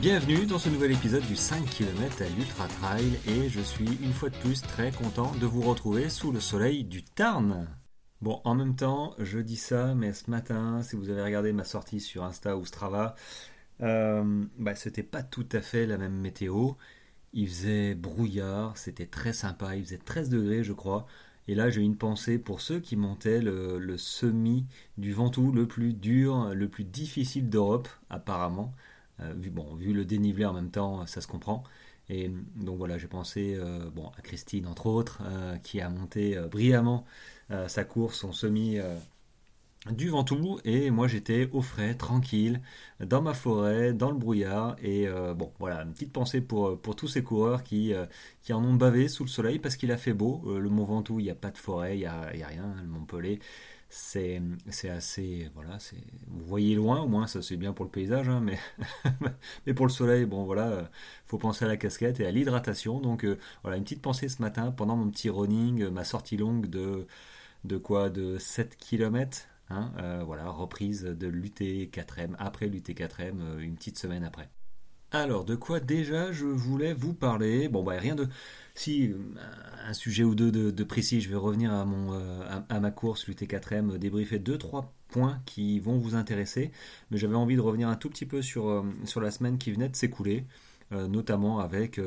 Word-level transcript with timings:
Bienvenue 0.00 0.46
dans 0.46 0.58
ce 0.58 0.68
nouvel 0.68 0.90
épisode 0.90 1.24
du 1.26 1.36
5 1.36 1.64
km 1.64 2.22
à 2.22 2.28
l'Ultra 2.28 2.66
Trail 2.66 3.20
et 3.28 3.48
je 3.48 3.60
suis 3.60 3.98
une 4.02 4.12
fois 4.12 4.30
de 4.30 4.36
plus 4.36 4.62
très 4.62 4.90
content 4.90 5.32
de 5.36 5.46
vous 5.46 5.60
retrouver 5.60 6.08
sous 6.08 6.32
le 6.32 6.40
soleil 6.40 6.82
du 6.82 7.04
Tarn. 7.04 7.68
Bon, 8.20 8.40
en 8.42 8.56
même 8.56 8.74
temps, 8.74 9.14
je 9.20 9.38
dis 9.38 9.56
ça, 9.56 9.94
mais 9.94 10.12
ce 10.12 10.28
matin, 10.28 10.82
si 10.82 10.96
vous 10.96 11.08
avez 11.08 11.22
regardé 11.22 11.52
ma 11.52 11.62
sortie 11.62 12.00
sur 12.00 12.24
Insta 12.24 12.56
ou 12.56 12.64
Strava, 12.64 13.14
euh, 13.80 14.44
bah, 14.58 14.74
c'était 14.74 15.04
pas 15.04 15.22
tout 15.22 15.48
à 15.52 15.60
fait 15.60 15.86
la 15.86 15.96
même 15.96 16.16
météo. 16.16 16.72
Il 17.32 17.46
faisait 17.46 17.94
brouillard, 17.94 18.76
c'était 18.76 19.06
très 19.06 19.32
sympa, 19.32 19.76
il 19.76 19.84
faisait 19.84 19.98
13 19.98 20.30
degrés, 20.30 20.64
je 20.64 20.72
crois. 20.72 21.06
Et 21.50 21.56
là, 21.56 21.68
j'ai 21.68 21.80
une 21.82 21.96
pensée 21.96 22.38
pour 22.38 22.60
ceux 22.60 22.78
qui 22.78 22.94
montaient 22.94 23.40
le, 23.40 23.96
semi 23.96 24.66
du 24.98 25.12
Ventoux 25.12 25.50
le 25.50 25.66
plus 25.66 25.94
dur, 25.94 26.54
le 26.54 26.68
plus 26.68 26.84
difficile 26.84 27.50
d'Europe, 27.50 27.88
apparemment. 28.08 28.72
Euh, 29.18 29.34
vu, 29.36 29.50
bon, 29.50 29.74
vu 29.74 29.92
le 29.92 30.04
dénivelé 30.04 30.46
en 30.46 30.52
même 30.52 30.70
temps, 30.70 31.04
ça 31.06 31.20
se 31.20 31.26
comprend. 31.26 31.64
Et 32.08 32.30
donc 32.54 32.78
voilà, 32.78 32.98
j'ai 32.98 33.08
pensé 33.08 33.56
euh, 33.58 33.90
bon, 33.90 34.12
à 34.16 34.20
Christine, 34.22 34.68
entre 34.68 34.86
autres, 34.86 35.22
euh, 35.24 35.56
qui 35.56 35.80
a 35.80 35.88
monté 35.90 36.40
brillamment 36.48 37.04
sa 37.66 37.82
course, 37.82 38.18
son 38.18 38.30
semi 38.30 38.78
du 39.88 40.10
Ventoux 40.10 40.60
et 40.64 40.90
moi 40.90 41.08
j'étais 41.08 41.48
au 41.52 41.62
frais, 41.62 41.94
tranquille, 41.94 42.60
dans 43.00 43.22
ma 43.22 43.32
forêt, 43.32 43.94
dans 43.94 44.10
le 44.10 44.18
brouillard 44.18 44.76
et 44.82 45.08
euh, 45.08 45.32
bon 45.32 45.52
voilà 45.58 45.82
une 45.82 45.92
petite 45.92 46.12
pensée 46.12 46.42
pour, 46.42 46.78
pour 46.78 46.96
tous 46.96 47.08
ces 47.08 47.22
coureurs 47.22 47.62
qui, 47.62 47.94
euh, 47.94 48.04
qui 48.42 48.52
en 48.52 48.62
ont 48.62 48.74
bavé 48.74 49.08
sous 49.08 49.24
le 49.24 49.30
soleil 49.30 49.58
parce 49.58 49.76
qu'il 49.76 49.90
a 49.90 49.96
fait 49.96 50.12
beau. 50.12 50.42
Euh, 50.46 50.58
le 50.58 50.68
Mont 50.68 50.84
Ventoux 50.84 51.18
il 51.18 51.24
n'y 51.24 51.30
a 51.30 51.34
pas 51.34 51.50
de 51.50 51.56
forêt, 51.56 51.96
il 51.96 52.00
n'y 52.00 52.06
a, 52.06 52.36
y 52.36 52.42
a, 52.42 52.46
rien. 52.46 52.74
Le 52.82 52.88
Mont 52.88 53.06
Pelé 53.06 53.40
c'est 53.88 54.40
assez 54.88 55.50
voilà 55.54 55.78
vous 56.28 56.44
voyez 56.44 56.76
loin 56.76 57.00
au 57.00 57.08
moins 57.08 57.26
ça 57.26 57.42
c'est 57.42 57.56
bien 57.56 57.72
pour 57.72 57.84
le 57.84 57.90
paysage 57.90 58.28
hein, 58.28 58.40
mais 58.40 58.56
mais 59.66 59.74
pour 59.74 59.84
le 59.84 59.90
soleil 59.90 60.26
bon 60.26 60.44
voilà 60.44 60.88
faut 61.26 61.38
penser 61.38 61.64
à 61.64 61.68
la 61.68 61.76
casquette 61.76 62.20
et 62.20 62.26
à 62.26 62.30
l'hydratation 62.30 63.00
donc 63.00 63.26
voilà 63.62 63.78
une 63.78 63.82
petite 63.82 64.00
pensée 64.00 64.28
ce 64.28 64.40
matin 64.42 64.70
pendant 64.70 64.94
mon 64.94 65.10
petit 65.10 65.28
running 65.28 65.88
ma 65.88 66.04
sortie 66.04 66.36
longue 66.36 66.68
de 66.68 67.08
de 67.64 67.76
quoi 67.78 68.10
de 68.10 68.38
7 68.38 68.76
km 68.76 69.49
Hein, 69.70 69.92
euh, 69.98 70.22
voilà, 70.24 70.48
reprise 70.50 71.04
de 71.04 71.28
l'UT4M, 71.28 72.34
après 72.38 72.66
l'UT4M, 72.66 73.40
euh, 73.40 73.58
une 73.60 73.76
petite 73.76 73.98
semaine 73.98 74.24
après. 74.24 74.50
Alors, 75.12 75.44
de 75.44 75.54
quoi 75.54 75.78
déjà 75.78 76.32
je 76.32 76.46
voulais 76.46 76.92
vous 76.92 77.14
parler? 77.14 77.68
Bon, 77.68 77.82
bah, 77.84 77.94
rien 77.98 78.16
de. 78.16 78.28
Si, 78.74 79.12
un 79.86 79.92
sujet 79.92 80.24
ou 80.24 80.34
deux 80.34 80.50
de, 80.50 80.84
précis, 80.84 81.20
je 81.20 81.28
vais 81.28 81.36
revenir 81.36 81.72
à, 81.72 81.84
mon, 81.84 82.14
euh, 82.14 82.60
à, 82.68 82.80
ma 82.80 82.90
course, 82.90 83.28
l'UT4M, 83.28 83.96
débriefer 83.98 84.38
deux, 84.38 84.58
trois 84.58 84.92
points 85.08 85.40
qui 85.46 85.78
vont 85.78 85.98
vous 85.98 86.14
intéresser. 86.14 86.72
Mais 87.10 87.18
j'avais 87.18 87.34
envie 87.34 87.56
de 87.56 87.60
revenir 87.60 87.88
un 87.88 87.96
tout 87.96 88.08
petit 88.08 88.26
peu 88.26 88.42
sur, 88.42 88.84
sur 89.04 89.20
la 89.20 89.30
semaine 89.30 89.58
qui 89.58 89.72
venait 89.72 89.88
de 89.88 89.96
s'écouler, 89.96 90.46
notamment 90.92 91.58
avec 91.58 92.00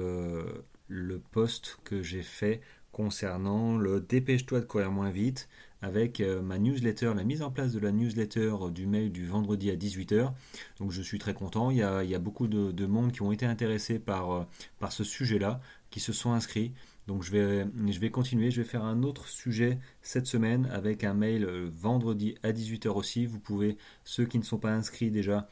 le 0.87 1.19
post 1.31 1.77
que 1.83 2.01
j'ai 2.01 2.23
fait 2.23 2.61
concernant 2.93 3.77
le 3.77 3.99
dépêche-toi 3.99 4.61
de 4.61 4.65
courir 4.65 4.91
moins 4.91 5.09
vite 5.09 5.49
avec 5.83 6.21
euh, 6.21 6.41
ma 6.41 6.57
newsletter, 6.57 7.11
la 7.13 7.25
mise 7.25 7.41
en 7.41 7.51
place 7.51 7.73
de 7.73 7.79
la 7.79 7.91
newsletter 7.91 8.55
euh, 8.61 8.69
du 8.71 8.87
mail 8.87 9.11
du 9.11 9.27
vendredi 9.27 9.69
à 9.69 9.75
18h. 9.75 10.31
Donc 10.79 10.91
je 10.91 11.01
suis 11.01 11.19
très 11.19 11.33
content, 11.33 11.69
il 11.71 11.77
y 11.77 11.83
a, 11.83 12.19
beaucoup 12.19 12.47
de, 12.47 12.85
monde 12.85 13.11
qui 13.11 13.21
ont 13.21 13.33
été 13.33 13.45
intéressés 13.45 13.99
par, 13.99 14.31
euh, 14.31 14.43
par 14.79 14.93
ce 14.93 15.03
sujet-là, 15.03 15.59
qui 15.91 15.99
se 15.99 16.13
sont 16.13 16.31
inscrits. 16.31 16.71
Donc 17.05 17.21
je 17.23 17.31
vais, 17.31 17.65
je 17.91 17.99
vais 17.99 18.11
continuer, 18.11 18.49
je 18.49 18.61
vais 18.61 18.67
faire 18.67 18.85
un 18.85 19.03
autre 19.03 19.27
sujet 19.27 19.77
cette 20.01 20.25
semaine 20.25 20.69
avec 20.71 21.03
un 21.03 21.13
mail 21.13 21.45
vendredi 21.45 22.35
à 22.43 22.53
18h 22.53 22.87
aussi. 22.87 23.25
Vous 23.25 23.39
pouvez, 23.39 23.77
ceux 24.05 24.25
qui 24.25 24.39
ne 24.39 24.43
sont 24.43 24.57
pas 24.57 24.71
inscrits 24.71 25.11
déjà, 25.11 25.49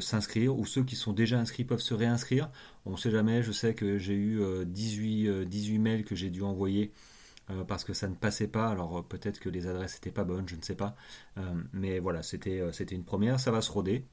s'inscrire 0.00 0.58
ou 0.58 0.64
ceux 0.64 0.82
qui 0.84 0.96
sont 0.96 1.12
déjà 1.12 1.38
inscrits 1.38 1.64
peuvent 1.64 1.82
se 1.82 1.92
réinscrire. 1.92 2.50
On 2.86 2.92
ne 2.92 2.96
sait 2.96 3.10
jamais, 3.10 3.42
je 3.42 3.52
sais 3.52 3.74
que 3.74 3.98
j'ai 3.98 4.14
eu 4.14 4.40
18, 4.64 5.44
18 5.44 5.78
mails 5.78 6.04
que 6.06 6.14
j'ai 6.14 6.30
dû 6.30 6.40
envoyer 6.40 6.92
euh, 7.50 7.64
parce 7.64 7.84
que 7.84 7.92
ça 7.92 8.08
ne 8.08 8.14
passait 8.14 8.48
pas. 8.48 8.68
Alors 8.68 8.98
euh, 8.98 9.02
peut-être 9.02 9.40
que 9.40 9.48
les 9.48 9.66
adresses 9.66 9.94
n'étaient 9.94 10.10
pas 10.10 10.24
bonnes, 10.24 10.48
je 10.48 10.56
ne 10.56 10.62
sais 10.62 10.74
pas. 10.74 10.96
Euh, 11.38 11.42
mais 11.72 11.98
voilà, 11.98 12.22
c'était 12.22 12.60
une 12.90 13.04
première, 13.04 13.40
ça 13.40 13.50
va 13.50 13.60
se 13.60 13.70
roder. 13.70 14.04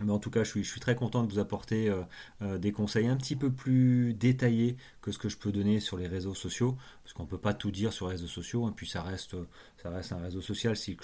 Mais 0.00 0.10
en 0.10 0.18
tout 0.18 0.30
cas, 0.30 0.42
je 0.42 0.48
suis, 0.48 0.64
je 0.64 0.70
suis 0.70 0.80
très 0.80 0.96
content 0.96 1.22
de 1.22 1.30
vous 1.30 1.38
apporter 1.38 1.94
des 2.40 2.72
conseils 2.72 3.08
un 3.08 3.16
petit 3.18 3.36
peu 3.36 3.52
plus 3.52 4.14
détaillés 4.14 4.78
que 5.02 5.12
ce 5.12 5.18
que 5.18 5.28
je 5.28 5.36
peux 5.36 5.52
donner 5.52 5.80
sur 5.80 5.98
les 5.98 6.06
réseaux 6.06 6.32
sociaux, 6.34 6.78
parce 7.04 7.12
qu'on 7.12 7.24
ne 7.24 7.28
peut 7.28 7.36
pas 7.36 7.52
tout 7.52 7.70
dire 7.70 7.92
sur 7.92 8.06
les 8.06 8.12
réseaux 8.12 8.26
sociaux, 8.26 8.66
et 8.70 8.72
puis 8.72 8.88
ça 8.88 9.02
reste, 9.02 9.36
ça 9.82 9.90
reste 9.90 10.12
un 10.12 10.16
réseau 10.16 10.40
social. 10.40 10.76
Si, 10.76 10.96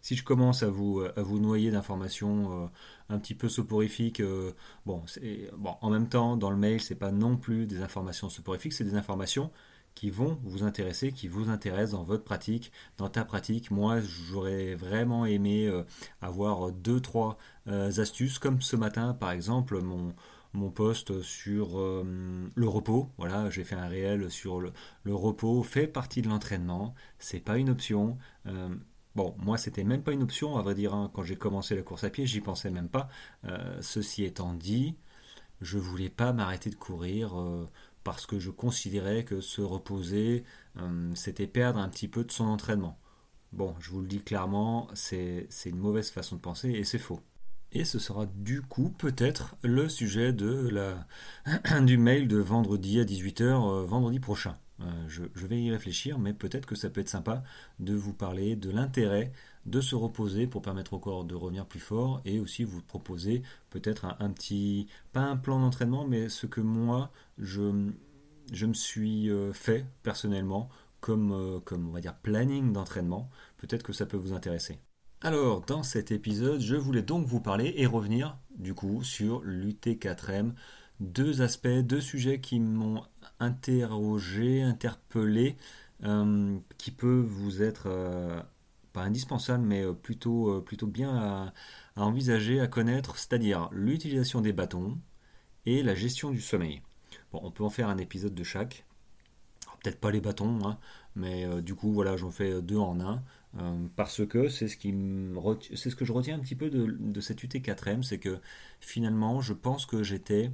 si, 0.00 0.16
je 0.16 0.24
commence 0.24 0.64
à 0.64 0.68
vous, 0.68 1.00
à 1.00 1.22
vous 1.22 1.38
noyer 1.38 1.70
d'informations 1.70 2.68
un 3.08 3.18
petit 3.20 3.36
peu 3.36 3.48
soporifiques, 3.48 4.20
bon, 4.84 5.04
bon, 5.56 5.74
en 5.80 5.88
même 5.88 6.08
temps, 6.08 6.36
dans 6.36 6.50
le 6.50 6.56
mail, 6.56 6.80
c'est 6.80 6.96
pas 6.96 7.12
non 7.12 7.36
plus 7.36 7.66
des 7.66 7.82
informations 7.82 8.28
soporifiques, 8.28 8.72
c'est 8.72 8.82
des 8.82 8.96
informations 8.96 9.52
qui 9.98 10.10
vont 10.10 10.38
vous 10.44 10.62
intéresser, 10.62 11.10
qui 11.10 11.26
vous 11.26 11.50
intéressent 11.50 11.98
dans 11.98 12.04
votre 12.04 12.22
pratique, 12.22 12.70
dans 12.98 13.08
ta 13.08 13.24
pratique. 13.24 13.72
Moi, 13.72 13.98
j'aurais 14.00 14.76
vraiment 14.76 15.26
aimé 15.26 15.66
euh, 15.66 15.82
avoir 16.20 16.70
deux, 16.70 17.00
trois 17.00 17.36
euh, 17.66 17.90
astuces, 18.00 18.38
comme 18.38 18.62
ce 18.62 18.76
matin, 18.76 19.12
par 19.12 19.32
exemple, 19.32 19.82
mon, 19.82 20.14
mon 20.52 20.72
sur 21.22 21.80
euh, 21.80 22.04
le 22.54 22.68
repos. 22.68 23.10
Voilà, 23.18 23.50
j'ai 23.50 23.64
fait 23.64 23.74
un 23.74 23.88
réel 23.88 24.30
sur 24.30 24.60
le, 24.60 24.72
repos, 25.06 25.64
fait 25.64 25.88
partie 25.88 26.22
de 26.22 26.28
l'entraînement, 26.28 26.94
c'est 27.18 27.40
pas 27.40 27.58
une 27.58 27.68
option. 27.68 28.18
Bon, 29.16 29.34
moi, 29.36 29.58
c'était 29.58 29.82
même 29.82 30.04
pas 30.04 30.12
une 30.12 30.22
option, 30.22 30.58
à 30.58 30.62
vrai 30.62 30.76
dire, 30.76 30.94
hein. 30.94 31.10
quand 31.12 31.24
j'ai 31.24 31.34
commencé 31.34 31.74
la 31.74 31.82
course 31.82 32.04
à 32.04 32.10
pied, 32.10 32.24
j'y 32.24 32.40
pensais 32.40 32.70
même 32.70 32.88
pas. 32.88 33.08
ceci 33.80 34.22
étant 34.22 34.54
dit, 34.54 34.94
je 35.60 35.76
voulais 35.76 36.08
pas 36.08 36.32
m'arrêter 36.32 36.70
de 36.70 36.76
courir 36.76 37.34
parce 38.04 38.26
que 38.26 38.38
je 38.38 38.50
considérais 38.50 39.24
que 39.24 39.40
se 39.40 39.60
reposer, 39.60 40.44
euh, 40.78 41.10
c'était 41.14 41.46
perdre 41.46 41.78
un 41.78 41.88
petit 41.88 42.08
peu 42.08 42.24
de 42.24 42.32
son 42.32 42.46
entraînement. 42.46 42.98
Bon, 43.52 43.74
je 43.80 43.90
vous 43.90 44.00
le 44.00 44.06
dis 44.06 44.20
clairement, 44.20 44.88
c'est 44.94 45.48
une 45.66 45.78
mauvaise 45.78 46.10
façon 46.10 46.36
de 46.36 46.40
penser 46.40 46.70
et 46.70 46.84
c'est 46.84 46.98
faux. 46.98 47.20
Et 47.72 47.84
ce 47.84 47.98
sera 47.98 48.26
du 48.26 48.62
coup 48.62 48.90
peut-être 48.90 49.56
le 49.62 49.88
sujet 49.88 50.32
de 50.32 50.68
la, 50.68 51.80
du 51.82 51.98
mail 51.98 52.28
de 52.28 52.38
vendredi 52.38 53.00
à 53.00 53.04
18h, 53.04 53.42
euh, 53.42 53.84
vendredi 53.84 54.20
prochain. 54.20 54.56
Euh, 54.80 55.08
je, 55.08 55.46
vais 55.46 55.60
y 55.60 55.70
réfléchir, 55.70 56.18
mais 56.18 56.32
peut-être 56.32 56.66
que 56.66 56.76
ça 56.76 56.88
peut 56.88 57.00
être 57.00 57.08
sympa 57.08 57.42
de 57.80 57.94
vous 57.94 58.12
parler 58.12 58.54
de 58.54 58.70
l'intérêt 58.70 59.32
de 59.66 59.80
se 59.80 59.94
reposer 59.94 60.46
pour 60.46 60.62
permettre 60.62 60.94
au 60.94 60.98
corps 60.98 61.24
de 61.24 61.34
revenir 61.34 61.66
plus 61.66 61.80
fort 61.80 62.20
et 62.24 62.40
aussi 62.40 62.64
vous 62.64 62.82
proposer 62.82 63.42
peut-être 63.70 64.06
un, 64.18 64.30
petit, 64.30 64.86
pas 65.12 65.22
un 65.22 65.36
plan 65.36 65.60
d'entraînement, 65.60 66.06
mais 66.06 66.28
ce 66.28 66.46
que 66.46 66.60
moi 66.60 67.10
je, 67.38 67.62
me 67.62 68.74
suis 68.74 69.30
euh, 69.30 69.52
fait 69.52 69.86
personnellement 70.02 70.68
comme, 71.00 71.32
euh, 71.32 71.60
comme 71.60 71.88
on 71.88 71.92
va 71.92 72.00
dire 72.00 72.14
planning 72.16 72.72
d'entraînement. 72.72 73.30
Peut-être 73.58 73.82
que 73.82 73.92
ça 73.92 74.06
peut 74.06 74.16
vous 74.16 74.32
intéresser. 74.32 74.78
Alors, 75.20 75.62
dans 75.62 75.82
cet 75.82 76.12
épisode, 76.12 76.60
je 76.60 76.76
voulais 76.76 77.02
donc 77.02 77.26
vous 77.26 77.40
parler 77.40 77.74
et 77.76 77.86
revenir 77.86 78.38
du 78.56 78.72
coup 78.74 79.02
sur 79.02 79.42
l'UT4M. 79.42 80.52
Deux 81.00 81.42
aspects, 81.42 81.68
deux 81.68 82.00
sujets 82.00 82.40
qui 82.40 82.60
m'ont 82.60 83.02
interrogé, 83.40 84.62
interpellé, 84.62 85.56
euh, 86.04 86.56
qui 86.76 86.92
peuvent 86.92 87.24
vous 87.24 87.62
être 87.62 87.88
pas 88.98 89.04
indispensables, 89.04 89.64
mais 89.64 89.84
plutôt, 90.02 90.60
plutôt 90.62 90.86
bien 90.86 91.16
à, 91.16 91.52
envisager, 92.02 92.60
à 92.60 92.66
connaître, 92.66 93.16
c'est-à-dire 93.18 93.68
l'utilisation 93.72 94.40
des 94.40 94.52
bâtons 94.52 94.98
et 95.66 95.82
la 95.82 95.94
gestion 95.94 96.30
du 96.30 96.40
sommeil. 96.40 96.82
Bon, 97.32 97.40
on 97.42 97.50
peut 97.50 97.64
en 97.64 97.70
faire 97.70 97.88
un 97.88 97.98
épisode 97.98 98.34
de 98.34 98.44
chaque. 98.44 98.84
Peut-être 99.82 100.00
pas 100.00 100.10
les 100.10 100.20
bâtons, 100.20 100.58
hein, 100.66 100.78
mais 101.14 101.44
euh, 101.44 101.60
du 101.60 101.74
coup, 101.74 101.92
voilà, 101.92 102.16
j'en 102.16 102.30
fais 102.30 102.62
deux 102.62 102.78
en 102.78 103.00
un. 103.00 103.22
Euh, 103.58 103.86
parce 103.96 104.26
que 104.26 104.48
c'est 104.48 104.68
ce, 104.68 104.76
qui 104.76 104.94
c'est 105.74 105.90
ce 105.90 105.96
que 105.96 106.04
je 106.04 106.12
retiens 106.12 106.36
un 106.36 106.40
petit 106.40 106.54
peu 106.54 106.68
de, 106.70 106.96
de 106.98 107.20
cette 107.20 107.42
UT4M, 107.42 108.02
c'est 108.02 108.18
que 108.18 108.38
finalement, 108.80 109.40
je 109.40 109.52
pense 109.54 109.86
que 109.86 110.02
j'étais 110.02 110.50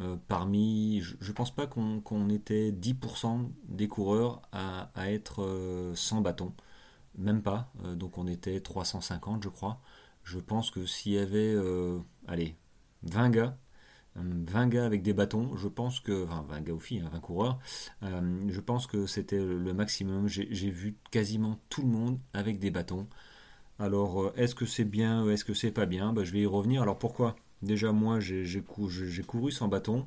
euh, 0.00 0.16
parmi. 0.28 1.00
Je, 1.00 1.16
ne 1.28 1.32
pense 1.32 1.54
pas 1.54 1.66
qu'on, 1.66 2.28
était 2.28 2.72
10% 2.72 3.50
des 3.68 3.88
coureurs 3.88 4.42
à, 4.52 4.90
à 4.94 5.10
être 5.12 5.92
sans 5.94 6.20
bâton. 6.20 6.52
Même 7.16 7.42
pas. 7.42 7.72
donc 7.94 8.18
on 8.18 8.26
était 8.26 8.60
350, 8.60 9.42
je 9.44 9.48
crois. 9.48 9.80
Je 10.24 10.38
pense 10.38 10.70
que 10.70 10.86
s'il 10.86 11.12
y 11.12 11.18
avait, 11.18 11.54
allez, 12.26 12.56
20 13.04 13.30
gars 13.30 13.56
20 14.16 14.68
gars 14.68 14.86
avec 14.86 15.02
des 15.02 15.12
bâtons, 15.12 15.56
je 15.56 15.68
pense 15.68 16.00
que, 16.00 16.24
enfin 16.24 16.44
20 16.48 16.60
gars 16.62 16.72
ou 16.72 16.80
filles, 16.80 17.00
20 17.00 17.14
hein, 17.14 17.20
coureurs, 17.20 17.58
euh, 18.02 18.40
je 18.48 18.60
pense 18.60 18.86
que 18.86 19.06
c'était 19.06 19.38
le 19.38 19.74
maximum. 19.74 20.28
J'ai 20.28 20.70
vu 20.70 20.96
quasiment 21.10 21.58
tout 21.68 21.82
le 21.82 21.88
monde 21.88 22.18
avec 22.32 22.58
des 22.58 22.70
bâtons. 22.70 23.08
Alors 23.78 24.22
euh, 24.22 24.32
est-ce 24.36 24.54
que 24.54 24.66
c'est 24.66 24.84
bien, 24.84 25.28
est-ce 25.28 25.44
que 25.44 25.54
c'est 25.54 25.72
pas 25.72 25.86
bien? 25.86 26.12
Bah, 26.12 26.24
Je 26.24 26.32
vais 26.32 26.40
y 26.40 26.46
revenir. 26.46 26.82
Alors 26.82 26.98
pourquoi? 26.98 27.36
Déjà 27.62 27.92
moi 27.92 28.20
j'ai 28.20 28.62
couru 28.62 29.50
sans 29.50 29.68
bâton. 29.68 30.06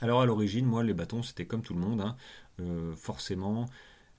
Alors 0.00 0.20
à 0.20 0.26
l'origine, 0.26 0.66
moi 0.66 0.82
les 0.82 0.94
bâtons 0.94 1.22
c'était 1.22 1.46
comme 1.46 1.62
tout 1.62 1.74
le 1.74 1.80
monde. 1.80 2.02
Hein. 2.02 2.16
Euh, 2.60 2.94
forcément, 2.96 3.66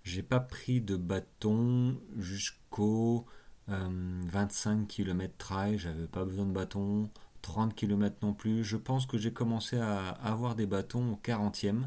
j'ai 0.06 0.24
pas 0.24 0.40
pris 0.40 0.80
de 0.80 0.96
bâton 0.96 2.00
jusqu'au 2.18 3.26
25 3.68 4.88
km 4.88 5.34
trail, 5.38 5.78
j'avais 5.78 6.08
pas 6.08 6.24
besoin 6.24 6.46
de 6.46 6.52
bâton. 6.52 7.10
30 7.46 7.76
km 7.76 8.18
non 8.24 8.34
plus. 8.34 8.64
Je 8.64 8.76
pense 8.76 9.06
que 9.06 9.20
j'ai 9.20 9.32
commencé 9.32 9.78
à 9.78 10.10
avoir 10.10 10.56
des 10.56 10.66
bâtons 10.66 11.14
au 11.14 11.16
40e 11.16 11.84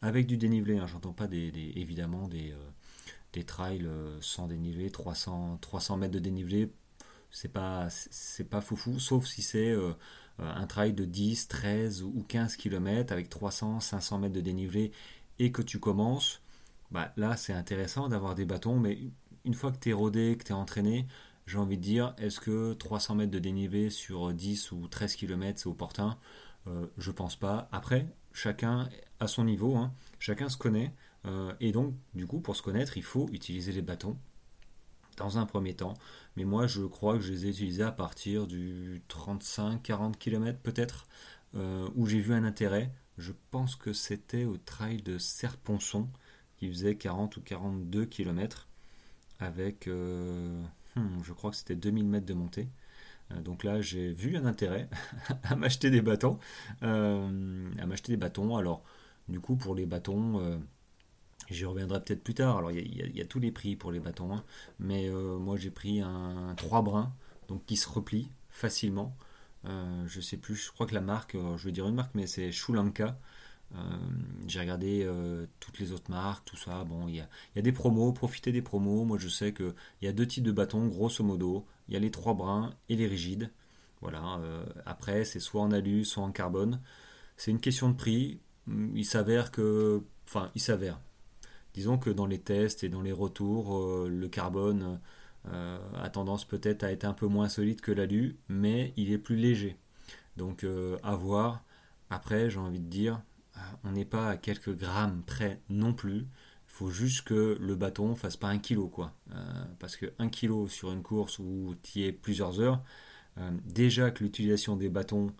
avec 0.00 0.26
du 0.26 0.38
dénivelé. 0.38 0.78
Hein. 0.78 0.86
J'entends 0.86 1.12
pas 1.12 1.26
des, 1.26 1.52
évidemment 1.76 2.26
des, 2.26 2.52
euh, 2.52 3.42
trails 3.46 3.84
euh, 3.84 4.16
sans 4.22 4.46
dénivelé, 4.46 4.90
300, 4.90 5.58
300 5.60 5.98
mètres 5.98 6.14
de 6.14 6.18
dénivelé. 6.20 6.72
C'est 7.30 7.52
pas, 7.52 7.90
foufou, 8.62 8.98
sauf 8.98 9.26
si 9.26 9.42
c'est 9.42 9.72
euh, 9.72 9.92
un 10.38 10.66
trail 10.66 10.94
de 10.94 11.04
10, 11.04 11.48
13 11.48 12.02
ou 12.02 12.24
15 12.26 12.56
km 12.56 13.12
avec 13.12 13.28
300, 13.28 13.80
500 13.80 14.18
mètres 14.20 14.34
de 14.34 14.40
dénivelé 14.40 14.92
et 15.38 15.52
que 15.52 15.60
tu 15.60 15.80
commences. 15.80 16.40
Bah, 16.94 17.12
là, 17.16 17.36
c'est 17.36 17.52
intéressant 17.52 18.08
d'avoir 18.08 18.36
des 18.36 18.44
bâtons, 18.44 18.78
mais 18.78 19.00
une 19.44 19.54
fois 19.54 19.72
que 19.72 19.78
tu 19.78 19.90
es 19.90 19.92
rodé, 19.92 20.36
que 20.38 20.44
tu 20.44 20.52
es 20.52 20.54
entraîné, 20.54 21.08
j'ai 21.46 21.58
envie 21.58 21.76
de 21.76 21.82
dire, 21.82 22.14
est-ce 22.18 22.38
que 22.40 22.72
300 22.74 23.16
mètres 23.16 23.32
de 23.32 23.40
dénivelé 23.40 23.90
sur 23.90 24.32
10 24.32 24.70
ou 24.72 24.86
13 24.88 25.16
km 25.16 25.58
c'est 25.60 25.66
opportun? 25.68 26.16
Euh, 26.68 26.86
Je 26.96 27.10
pense 27.10 27.34
pas. 27.36 27.68
Après, 27.72 28.06
chacun 28.32 28.88
à 29.20 29.26
son 29.26 29.44
niveau, 29.44 29.76
hein. 29.76 29.92
chacun 30.20 30.48
se 30.48 30.56
connaît. 30.56 30.94
Euh, 31.26 31.52
et 31.60 31.72
donc, 31.72 31.94
du 32.14 32.26
coup, 32.28 32.40
pour 32.40 32.54
se 32.54 32.62
connaître, 32.62 32.96
il 32.96 33.02
faut 33.02 33.28
utiliser 33.32 33.72
les 33.72 33.82
bâtons 33.82 34.16
dans 35.16 35.38
un 35.38 35.46
premier 35.46 35.74
temps. 35.74 35.94
Mais 36.36 36.44
moi, 36.44 36.66
je 36.66 36.82
crois 36.82 37.14
que 37.14 37.20
je 37.20 37.32
les 37.32 37.46
ai 37.46 37.50
utilisés 37.50 37.82
à 37.82 37.92
partir 37.92 38.46
du 38.46 39.02
35-40 39.08 40.16
km 40.18 40.58
peut-être, 40.60 41.06
euh, 41.54 41.88
où 41.94 42.06
j'ai 42.06 42.20
vu 42.20 42.34
un 42.34 42.44
intérêt. 42.44 42.92
Je 43.18 43.32
pense 43.50 43.76
que 43.76 43.92
c'était 43.92 44.44
au 44.44 44.56
trail 44.56 44.98
de 45.02 45.18
Serponçon, 45.18 46.08
qui 46.56 46.68
faisait 46.68 46.96
40 46.96 47.36
ou 47.36 47.40
42 47.40 48.06
km, 48.06 48.68
avec... 49.40 49.88
Hmm, 50.96 51.22
je 51.24 51.32
crois 51.32 51.50
que 51.50 51.56
c'était 51.56 51.74
2000 51.74 52.06
mètres 52.06 52.26
de 52.26 52.34
montée. 52.34 52.68
Euh, 53.32 53.40
donc 53.40 53.64
là, 53.64 53.80
j'ai 53.80 54.12
vu 54.12 54.36
un 54.36 54.46
intérêt 54.46 54.88
à 55.44 55.56
m'acheter 55.56 55.90
des 55.90 56.02
bâtons. 56.02 56.38
Euh, 56.82 57.70
à 57.78 57.86
m'acheter 57.86 58.12
des 58.12 58.16
bâtons. 58.16 58.56
Alors, 58.56 58.82
du 59.28 59.40
coup, 59.40 59.56
pour 59.56 59.74
les 59.74 59.86
bâtons, 59.86 60.40
euh, 60.40 60.58
j'y 61.50 61.64
reviendrai 61.64 62.02
peut-être 62.02 62.22
plus 62.22 62.34
tard. 62.34 62.58
Alors, 62.58 62.70
il 62.70 63.16
y, 63.16 63.20
a 63.20 63.24
tous 63.24 63.40
les 63.40 63.50
prix 63.50 63.76
pour 63.76 63.92
les 63.92 64.00
bâtons. 64.00 64.34
Hein. 64.34 64.44
mais 64.78 65.08
moi, 65.10 65.56
j'ai 65.56 65.70
pris 65.70 66.00
un 66.00 66.54
3 66.56 66.82
brins, 66.82 67.12
donc 67.48 67.64
qui 67.66 67.76
se 67.76 67.88
replie 67.88 68.28
facilement. 68.50 69.16
je 69.64 70.20
sais 70.20 70.36
plus, 70.36 70.56
je 70.56 70.70
crois 70.72 70.86
que 70.86 70.94
la 70.94 71.00
marque, 71.00 71.36
je 71.56 71.64
vais 71.64 71.72
dire 71.72 71.88
une 71.88 71.94
marque, 71.94 72.14
mais 72.14 72.26
c'est 72.26 72.52
Shulanka. 72.52 73.18
Euh, 73.74 73.78
j'ai 74.46 74.60
regardé 74.60 75.02
euh, 75.04 75.46
toutes 75.60 75.78
les 75.78 75.92
autres 75.92 76.10
marques, 76.10 76.44
tout 76.44 76.56
ça. 76.56 76.84
Bon, 76.84 77.08
il 77.08 77.16
y 77.16 77.20
a, 77.20 77.62
des 77.62 77.72
promos, 77.72 78.12
profitez 78.12 78.52
des 78.52 78.62
promos. 78.62 79.04
Moi, 79.04 79.18
je 79.18 79.28
sais 79.28 79.52
qu'il 79.52 79.74
y 80.02 80.06
a 80.06 80.12
deux 80.12 80.26
types 80.26 80.44
de 80.44 80.52
bâtons, 80.52 80.86
grosso 80.86 81.24
modo. 81.24 81.66
Il 81.88 81.94
y 81.94 81.96
a 81.96 82.00
les 82.00 82.10
trois 82.10 82.34
brins 82.34 82.74
et 82.88 82.96
les 82.96 83.06
rigides. 83.06 83.50
Voilà. 84.00 84.38
Euh, 84.40 84.64
après, 84.86 85.24
c'est 85.24 85.40
soit 85.40 85.62
en 85.62 85.72
alu, 85.72 86.04
soit 86.04 86.22
en 86.22 86.32
carbone. 86.32 86.80
C'est 87.36 87.50
une 87.50 87.60
question 87.60 87.88
de 87.88 87.96
prix. 87.96 88.40
Il 88.68 89.04
s'avère 89.04 89.50
que. 89.50 90.02
Enfin, 90.26 90.50
il 90.54 90.60
s'avère. 90.60 91.00
Disons 91.74 91.98
que 91.98 92.10
dans 92.10 92.26
les 92.26 92.38
tests 92.38 92.84
et 92.84 92.88
dans 92.88 93.02
les 93.02 93.12
retours, 93.12 94.06
le 94.06 94.28
carbone 94.28 95.00
a 95.44 96.08
tendance 96.08 96.44
peut-être 96.44 96.84
à 96.84 96.92
être 96.92 97.04
un 97.04 97.12
peu 97.12 97.26
moins 97.26 97.48
solide 97.48 97.80
que 97.80 97.90
l'alu, 97.90 98.38
mais 98.48 98.94
il 98.96 99.12
est 99.12 99.18
plus 99.18 99.36
léger. 99.36 99.76
Donc, 100.36 100.64
à 101.02 101.16
voir. 101.16 101.64
Après, 102.10 102.48
j'ai 102.48 102.60
envie 102.60 102.78
de 102.78 102.88
dire, 102.88 103.20
on 103.84 103.92
n'est 103.92 104.04
pas 104.04 104.30
à 104.30 104.36
quelques 104.36 104.76
grammes 104.76 105.22
près 105.26 105.60
non 105.68 105.92
plus. 105.92 106.18
Il 106.18 106.76
faut 106.78 106.90
juste 106.90 107.22
que 107.22 107.56
le 107.60 107.74
bâton 107.76 108.16
fasse 108.16 108.36
pas 108.36 108.48
un 108.48 108.58
kilo, 108.58 108.88
quoi. 108.88 109.12
Euh, 109.32 109.64
parce 109.78 109.96
que 109.96 110.12
un 110.18 110.28
kilo 110.28 110.66
sur 110.68 110.92
une 110.92 111.02
course 111.02 111.38
où 111.38 111.74
tu 111.82 112.00
y 112.00 112.04
es 112.04 112.12
plusieurs 112.12 112.60
heures, 112.60 112.82
euh, 113.38 113.50
déjà 113.64 114.10
que 114.10 114.24
l'utilisation 114.24 114.76
des 114.76 114.88
bâtons, 114.88 115.32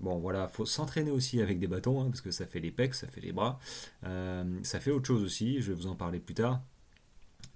bon 0.00 0.18
voilà, 0.18 0.48
faut 0.48 0.66
s'entraîner 0.66 1.10
aussi 1.10 1.40
avec 1.40 1.60
des 1.60 1.68
bâtons, 1.68 2.00
hein, 2.00 2.06
parce 2.06 2.20
que 2.20 2.30
ça 2.30 2.46
fait 2.46 2.60
les 2.60 2.72
pecs, 2.72 2.94
ça 2.94 3.06
fait 3.06 3.20
les 3.20 3.32
bras, 3.32 3.60
euh, 4.04 4.58
ça 4.64 4.80
fait 4.80 4.90
autre 4.90 5.06
chose 5.06 5.22
aussi, 5.22 5.60
je 5.60 5.72
vais 5.72 5.74
vous 5.76 5.86
en 5.86 5.94
parler 5.94 6.18
plus 6.18 6.34
tard. 6.34 6.62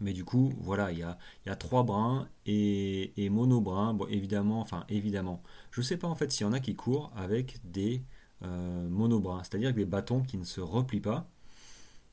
Mais 0.01 0.13
du 0.13 0.25
coup, 0.25 0.53
voilà, 0.61 0.93
il 0.93 0.99
y 0.99 1.03
a, 1.03 1.57
trois 1.57 1.83
brins 1.83 2.29
et, 2.47 3.13
et 3.23 3.29
monobrins. 3.29 3.93
Bon, 3.93 4.07
évidemment, 4.09 4.61
enfin, 4.61 4.85
évidemment. 4.89 5.43
Je 5.73 5.81
ne 5.81 5.85
sais 5.85 5.99
pas 5.99 6.09
en 6.09 6.15
fait 6.15 6.33
s'il 6.33 6.47
y 6.47 6.49
en 6.49 6.55
a 6.55 6.61
qui 6.61 6.75
courent 6.75 7.13
avec 7.17 7.59
des 7.65 8.03
euh, 8.43 8.89
monobras, 8.89 9.45
c'est-à-dire 9.45 9.75
des 9.75 9.85
bâtons 9.85 10.23
qui 10.23 10.39
ne 10.39 10.45
se 10.45 10.61
replient 10.61 11.01
pas. 11.01 11.29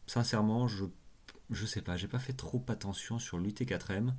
Sincèrement, 0.07 0.68
je 0.68 0.85
je 1.50 1.65
sais 1.65 1.81
pas, 1.81 1.95
j'ai 1.95 2.07
pas 2.07 2.19
fait 2.19 2.33
trop 2.33 2.63
attention 2.68 3.19
sur 3.19 3.38
l'UT4M. 3.39 4.13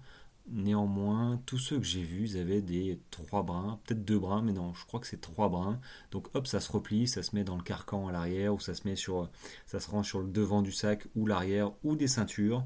Néanmoins, 0.51 1.43
tous 1.45 1.59
ceux 1.59 1.77
que 1.79 1.85
j'ai 1.85 2.03
vus, 2.03 2.39
avaient 2.39 2.63
des 2.63 2.99
trois 3.11 3.43
brins, 3.43 3.79
peut-être 3.85 4.03
deux 4.05 4.19
brins, 4.19 4.41
mais 4.41 4.53
non, 4.53 4.73
je 4.73 4.87
crois 4.87 4.99
que 4.99 5.07
c'est 5.07 5.21
trois 5.21 5.51
brins. 5.51 5.79
Donc 6.11 6.29
hop, 6.35 6.47
ça 6.47 6.61
se 6.61 6.73
replie, 6.73 7.07
ça 7.07 7.23
se 7.23 7.37
met 7.37 7.45
dans 7.45 7.57
le 7.57 7.63
carcan 7.63 8.09
à 8.09 8.13
l'arrière, 8.13 8.55
ou 8.55 8.61
ça 8.61 8.73
se 8.73 8.89
met 8.89 8.97
sur, 8.97 9.29
ça 9.67 9.79
se 9.79 9.91
range 9.91 10.07
sur 10.07 10.21
le 10.21 10.29
devant 10.29 10.63
du 10.63 10.73
sac 10.73 11.07
ou 11.15 11.27
l'arrière, 11.27 11.73
ou 11.85 11.97
des 11.97 12.09
ceintures 12.09 12.65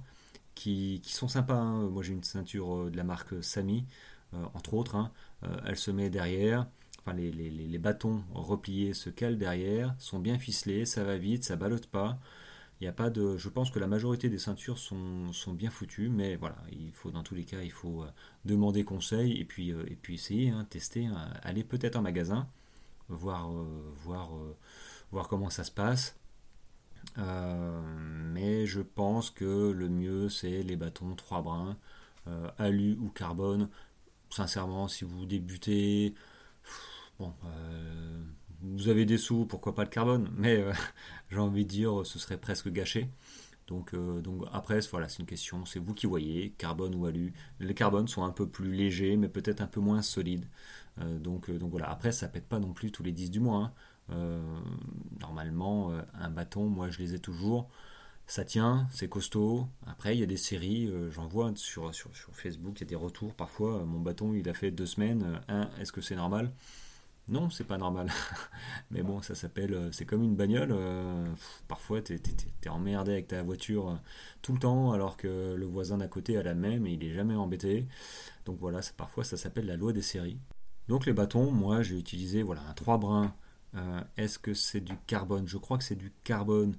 qui, 0.54 1.00
qui 1.02 1.12
sont 1.12 1.28
sympas. 1.28 1.56
Hein. 1.56 1.88
Moi 1.88 2.04
j'ai 2.04 2.12
une 2.12 2.22
ceinture 2.22 2.84
euh, 2.84 2.90
de 2.90 2.96
la 2.96 3.04
marque 3.04 3.42
Sami, 3.42 3.84
euh, 4.34 4.44
entre 4.54 4.74
autres. 4.74 4.94
Hein. 4.94 5.10
elle 5.66 5.76
se 5.76 5.90
met 5.90 6.08
derrière 6.08 6.68
les, 7.10 7.78
bâtons 7.78 8.22
repliés 8.32 8.94
se 8.94 9.10
calent 9.10 9.38
derrière, 9.38 9.94
sont 9.98 10.20
bien 10.20 10.38
ficelés, 10.38 10.86
ça 10.86 11.04
va 11.04 11.16
vite, 11.16 11.44
ça 11.44 11.56
ballotte 11.56 11.86
pas. 11.86 12.18
Il 12.80 12.84
y 12.84 12.88
a 12.88 12.92
pas 12.92 13.10
de, 13.10 13.36
je 13.36 13.48
pense 13.48 13.70
que 13.70 13.78
la 13.78 13.86
majorité 13.86 14.28
des 14.28 14.38
ceintures 14.38 14.78
sont, 14.78 15.32
sont, 15.32 15.52
bien 15.52 15.70
foutues, 15.70 16.08
mais 16.08 16.36
voilà, 16.36 16.56
il 16.72 16.92
faut 16.92 17.12
dans 17.12 17.22
tous 17.22 17.34
les 17.34 17.44
cas, 17.44 17.62
il 17.62 17.70
faut 17.70 18.02
euh, 18.02 18.06
demander 18.44 18.84
conseil 18.84 19.38
et 19.40 19.44
puis, 19.44 19.72
euh, 19.72 19.84
et 19.86 19.94
puis 19.94 20.14
essayer, 20.14 20.50
hein, 20.50 20.66
tester, 20.68 21.06
hein, 21.06 21.32
aller 21.44 21.62
peut-être 21.62 21.96
en 21.96 22.02
magasin, 22.02 22.48
voir, 23.08 23.52
euh, 23.52 23.94
voir, 24.02 24.30
voir 25.12 25.28
comment 25.28 25.50
ça 25.50 25.64
se 25.64 25.70
passe. 25.70 26.16
mais 27.16 28.66
je 28.66 28.80
pense 28.80 29.30
que 29.30 29.70
le 29.70 29.88
mieux 29.88 30.28
c'est 30.28 30.62
les 30.62 30.76
bâtons 30.76 31.14
3 31.14 31.42
brins, 31.42 31.76
alu 32.58 32.96
ou 33.00 33.10
carbone. 33.10 33.68
Sincèrement, 34.30 34.88
si 34.88 35.04
vous 35.04 35.26
débutez, 35.26 36.14
Bon, 37.18 37.32
euh, 37.44 38.22
vous 38.62 38.88
avez 38.88 39.04
des 39.04 39.18
sous, 39.18 39.46
pourquoi 39.46 39.74
pas 39.74 39.84
le 39.84 39.90
carbone, 39.90 40.30
mais 40.36 40.56
euh, 40.56 40.72
j'ai 41.30 41.38
envie 41.38 41.64
de 41.64 41.70
dire, 41.70 42.06
ce 42.06 42.18
serait 42.18 42.38
presque 42.38 42.68
gâché. 42.70 43.08
Donc, 43.68 43.94
euh, 43.94 44.20
donc 44.20 44.44
après, 44.52 44.80
voilà, 44.90 45.08
c'est 45.08 45.20
une 45.20 45.26
question, 45.26 45.64
c'est 45.64 45.78
vous 45.78 45.94
qui 45.94 46.06
voyez, 46.06 46.50
carbone 46.58 46.94
ou 46.94 47.06
alu. 47.06 47.32
Les 47.60 47.74
carbones 47.74 48.08
sont 48.08 48.24
un 48.24 48.32
peu 48.32 48.48
plus 48.48 48.72
légers, 48.72 49.16
mais 49.16 49.28
peut-être 49.28 49.60
un 49.60 49.66
peu 49.66 49.80
moins 49.80 50.02
solides. 50.02 50.46
donc, 50.98 51.50
donc 51.50 51.70
voilà, 51.70 51.90
après, 51.90 52.12
ça 52.12 52.28
pète 52.28 52.46
pas 52.48 52.58
non 52.58 52.72
plus 52.72 52.90
tous 52.92 53.02
les 53.02 53.12
10 53.12 53.30
du 53.30 53.40
mois. 53.40 53.72
Hein. 54.10 54.42
normalement, 55.20 55.92
un 56.14 56.30
bâton, 56.30 56.66
moi 56.68 56.90
je 56.90 56.98
les 56.98 57.14
ai 57.14 57.18
toujours. 57.18 57.70
Ça 58.26 58.44
tient, 58.44 58.86
c'est 58.90 59.08
costaud. 59.08 59.66
Après, 59.86 60.16
il 60.16 60.20
y 60.20 60.22
a 60.22 60.26
des 60.26 60.36
séries, 60.36 60.90
j'en 61.10 61.26
vois 61.26 61.52
sur, 61.54 61.94
sur, 61.94 62.16
sur, 62.16 62.34
Facebook, 62.34 62.80
il 62.80 62.84
y 62.84 62.84
a 62.84 62.88
des 62.88 62.96
retours 62.96 63.34
parfois. 63.34 63.84
Mon 63.84 64.00
bâton, 64.00 64.32
il 64.32 64.48
a 64.48 64.54
fait 64.54 64.70
deux 64.70 64.86
semaines. 64.86 65.40
Un, 65.48 65.68
est-ce 65.80 65.92
que 65.92 66.00
c'est 66.00 66.16
normal? 66.16 66.52
Non, 67.28 67.50
c'est 67.50 67.64
pas 67.64 67.78
normal. 67.78 68.08
Mais 68.90 69.02
bon, 69.02 69.22
ça 69.22 69.34
s'appelle. 69.34 69.74
Euh, 69.74 69.92
c'est 69.92 70.04
comme 70.04 70.22
une 70.22 70.34
bagnole. 70.34 70.70
Euh, 70.72 71.32
parfois, 71.68 72.02
t'es 72.02 72.20
es, 72.64 72.68
emmerdé 72.68 73.12
avec 73.12 73.28
ta 73.28 73.42
voiture 73.42 73.90
euh, 73.90 73.94
tout 74.42 74.52
le 74.52 74.58
temps, 74.58 74.92
alors 74.92 75.16
que 75.16 75.54
le 75.54 75.66
voisin 75.66 75.98
d'à 75.98 76.08
côté 76.08 76.36
a 76.36 76.42
la 76.42 76.54
même 76.54 76.86
et 76.86 76.92
il 76.92 77.04
est 77.04 77.14
jamais 77.14 77.34
embêté. 77.36 77.86
Donc 78.44 78.58
voilà, 78.58 78.80
parfois 78.96 79.24
ça 79.24 79.36
s'appelle 79.36 79.66
la 79.66 79.76
loi 79.76 79.92
des 79.92 80.02
séries. 80.02 80.38
Donc 80.88 81.06
les 81.06 81.12
bâtons, 81.12 81.52
moi 81.52 81.82
j'ai 81.82 81.96
utilisé 81.96 82.42
voilà 82.42 82.62
un 82.68 82.74
3 82.74 82.98
brins. 82.98 83.34
Est-ce 84.16 84.38
que 84.38 84.52
c'est 84.52 84.80
du 84.80 84.94
carbone? 85.06 85.48
Je 85.48 85.56
crois 85.56 85.78
que 85.78 85.84
c'est 85.84 85.96
du 85.96 86.12
carbone 86.24 86.76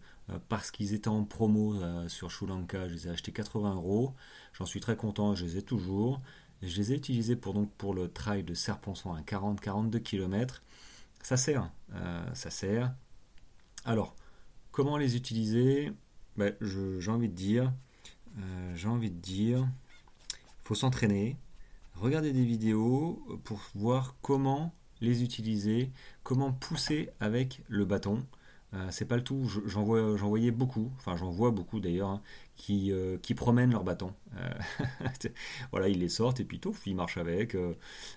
parce 0.48 0.70
qu'ils 0.70 0.94
étaient 0.94 1.08
en 1.08 1.24
promo 1.24 1.76
sur 2.08 2.30
Shulanka. 2.30 2.88
Je 2.88 2.94
les 2.94 3.08
ai 3.08 3.10
achetés 3.10 3.32
80 3.32 3.76
euros. 3.76 4.14
J'en 4.54 4.66
suis 4.66 4.80
très 4.80 4.96
content, 4.96 5.34
je 5.34 5.44
les 5.46 5.58
ai 5.58 5.62
toujours. 5.64 6.22
Je 6.64 6.78
les 6.78 6.94
ai 6.94 6.96
utilisés 6.96 7.36
pour, 7.36 7.54
donc, 7.54 7.70
pour 7.74 7.94
le 7.94 8.08
trail 8.10 8.44
de 8.44 8.54
Serponçon 8.54 9.14
à 9.14 9.22
40-42 9.22 10.00
km. 10.00 10.64
Ça 11.22 11.36
sert, 11.36 11.70
euh, 11.94 12.34
ça 12.34 12.50
sert. 12.50 12.94
Alors, 13.84 14.16
comment 14.72 14.98
les 14.98 15.18
utiliser? 15.18 15.92
Ben, 16.38 16.56
J'ai 16.62 17.12
envie 17.12 17.28
de 17.28 17.36
dire, 17.36 17.74
euh, 18.40 18.76
j'ai 18.76 18.88
envie 18.88 19.12
de 19.12 19.20
dire, 19.20 19.68
faut 20.64 20.76
s'entraîner, 20.76 21.38
regarder 21.96 22.32
des 22.32 22.46
vidéos 22.46 23.26
pour 23.44 23.60
voir 23.76 24.16
comment 24.22 24.74
les 25.03 25.24
utiliser, 25.24 25.91
comment 26.24 26.51
pousser 26.51 27.10
avec 27.19 27.62
le 27.67 27.86
bâton. 27.86 28.25
Euh, 28.74 28.88
c'est 28.89 29.05
pas 29.05 29.17
le 29.17 29.24
tout, 29.24 29.48
j'en 29.65 29.83
voyais 29.83 30.50
beaucoup, 30.50 30.91
enfin 30.98 31.15
j'en 31.15 31.29
vois 31.29 31.51
beaucoup 31.51 31.79
d'ailleurs, 31.79 32.10
hein, 32.10 32.22
qui, 32.55 32.91
euh, 32.91 33.17
qui, 33.17 33.36
promènent 33.36 33.72
leur 33.72 33.83
bâton. 33.83 34.13
Euh, 34.38 34.50
voilà, 35.72 35.89
ils 35.89 36.00
les 36.00 36.10
sortent 36.10 36.39
et 36.39 36.43
puis 36.43 36.60
tout, 36.60 36.75
ils 36.88 36.95
marchent 36.95 37.17
avec. 37.17 37.55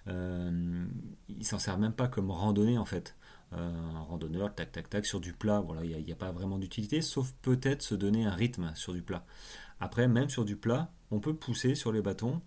ils 0.06 1.46
s'en 1.46 1.58
servent 1.58 1.80
même 1.80 1.92
pas 1.92 2.08
comme 2.08 2.30
randonnée 2.30 2.78
en 2.78 2.86
fait. 2.86 3.16
un 3.52 4.00
randonneur, 4.08 4.54
tac 4.54 4.72
tac 4.72 4.88
tac, 4.88 5.04
sur 5.04 5.20
du 5.20 5.34
plat, 5.34 5.60
voilà, 5.60 5.84
il 5.84 6.04
n'y 6.04 6.12
a, 6.12 6.16
pas 6.16 6.32
vraiment 6.32 6.58
d'utilité, 6.58 7.02
sauf 7.02 7.32
peut-être 7.42 7.82
se 7.82 7.94
donner 7.94 8.24
un 8.24 8.34
rythme 8.34 8.72
sur 8.74 8.94
du 8.94 9.02
plat. 9.02 9.26
Après, 9.78 10.08
même 10.08 10.30
sur 10.30 10.46
du 10.46 10.56
plat, 10.56 10.90
on 11.10 11.20
peut 11.20 11.34
pousser 11.34 11.74
sur 11.74 11.92
les 11.92 12.00
bâtons 12.00 12.40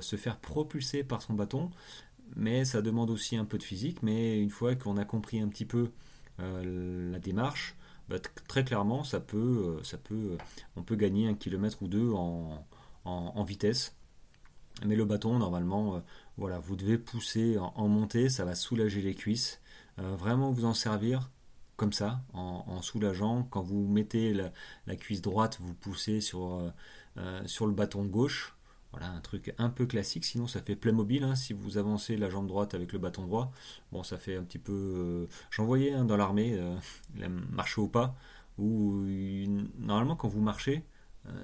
se 0.00 0.16
faire 0.16 0.40
propulser 0.40 1.04
par 1.04 1.22
son 1.22 1.34
bâton, 1.34 1.70
mais 2.36 2.64
ça 2.64 2.82
demande 2.82 3.10
aussi 3.10 3.36
un 3.36 3.44
peu 3.44 3.58
de 3.58 3.62
physique. 3.62 4.02
Mais 4.02 4.40
une 4.40 4.50
fois 4.50 4.74
qu'on 4.74 4.96
a 4.96 5.04
compris 5.04 5.40
un 5.40 5.48
petit 5.48 5.64
peu 5.64 5.90
la 6.38 7.18
démarche, 7.18 7.74
bah, 8.08 8.18
très 8.46 8.64
clairement, 8.64 9.02
ça 9.02 9.20
peut, 9.20 9.78
ça 9.82 9.98
peut, 9.98 10.38
on 10.76 10.82
peut 10.82 10.96
gagner 10.96 11.28
un 11.28 11.34
kilomètre 11.34 11.82
ou 11.82 11.88
deux 11.88 12.12
en, 12.12 12.64
en 13.04 13.44
vitesse. 13.44 13.96
Mais 14.86 14.94
le 14.94 15.04
bâton, 15.04 15.38
normalement, 15.38 16.02
voilà, 16.38 16.60
vous 16.60 16.76
devez 16.76 16.98
pousser 16.98 17.58
en, 17.58 17.88
montée, 17.88 18.28
ça 18.28 18.44
va 18.44 18.54
soulager 18.54 19.02
les 19.02 19.14
cuisses. 19.14 19.60
Euh, 19.98 20.14
vraiment 20.14 20.52
vous 20.52 20.64
en 20.64 20.74
servir 20.74 21.30
comme 21.76 21.92
ça, 21.92 22.22
en, 22.32 22.80
soulageant. 22.82 23.42
Quand 23.50 23.62
vous 23.62 23.86
mettez 23.88 24.34
la, 24.86 24.96
cuisse 24.96 25.20
droite, 25.20 25.58
vous 25.60 25.74
poussez 25.74 26.20
euh, 26.34 26.70
euh, 27.16 27.42
sur 27.46 27.66
le 27.66 27.72
bâton 27.72 28.04
gauche. 28.04 28.56
Voilà, 28.92 29.10
un 29.10 29.20
truc 29.20 29.54
un 29.58 29.68
peu 29.68 29.86
classique, 29.86 30.24
sinon 30.24 30.46
ça 30.46 30.62
fait 30.62 30.74
Playmobil, 30.74 31.22
hein, 31.22 31.34
si 31.34 31.52
vous 31.52 31.76
avancez 31.76 32.16
la 32.16 32.30
jambe 32.30 32.46
droite 32.46 32.74
avec 32.74 32.92
le 32.92 32.98
bâton 32.98 33.24
droit. 33.24 33.52
Bon, 33.92 34.02
ça 34.02 34.16
fait 34.16 34.36
un 34.36 34.42
petit 34.42 34.58
peu... 34.58 35.28
J'en 35.50 35.66
voyais 35.66 35.92
dans 36.04 36.16
l'armée, 36.16 36.58
marcher 37.50 37.82
au 37.82 37.88
pas, 37.88 38.16
où 38.56 39.04
normalement 39.78 40.16
quand 40.16 40.28
vous 40.28 40.40
marchez, 40.40 40.84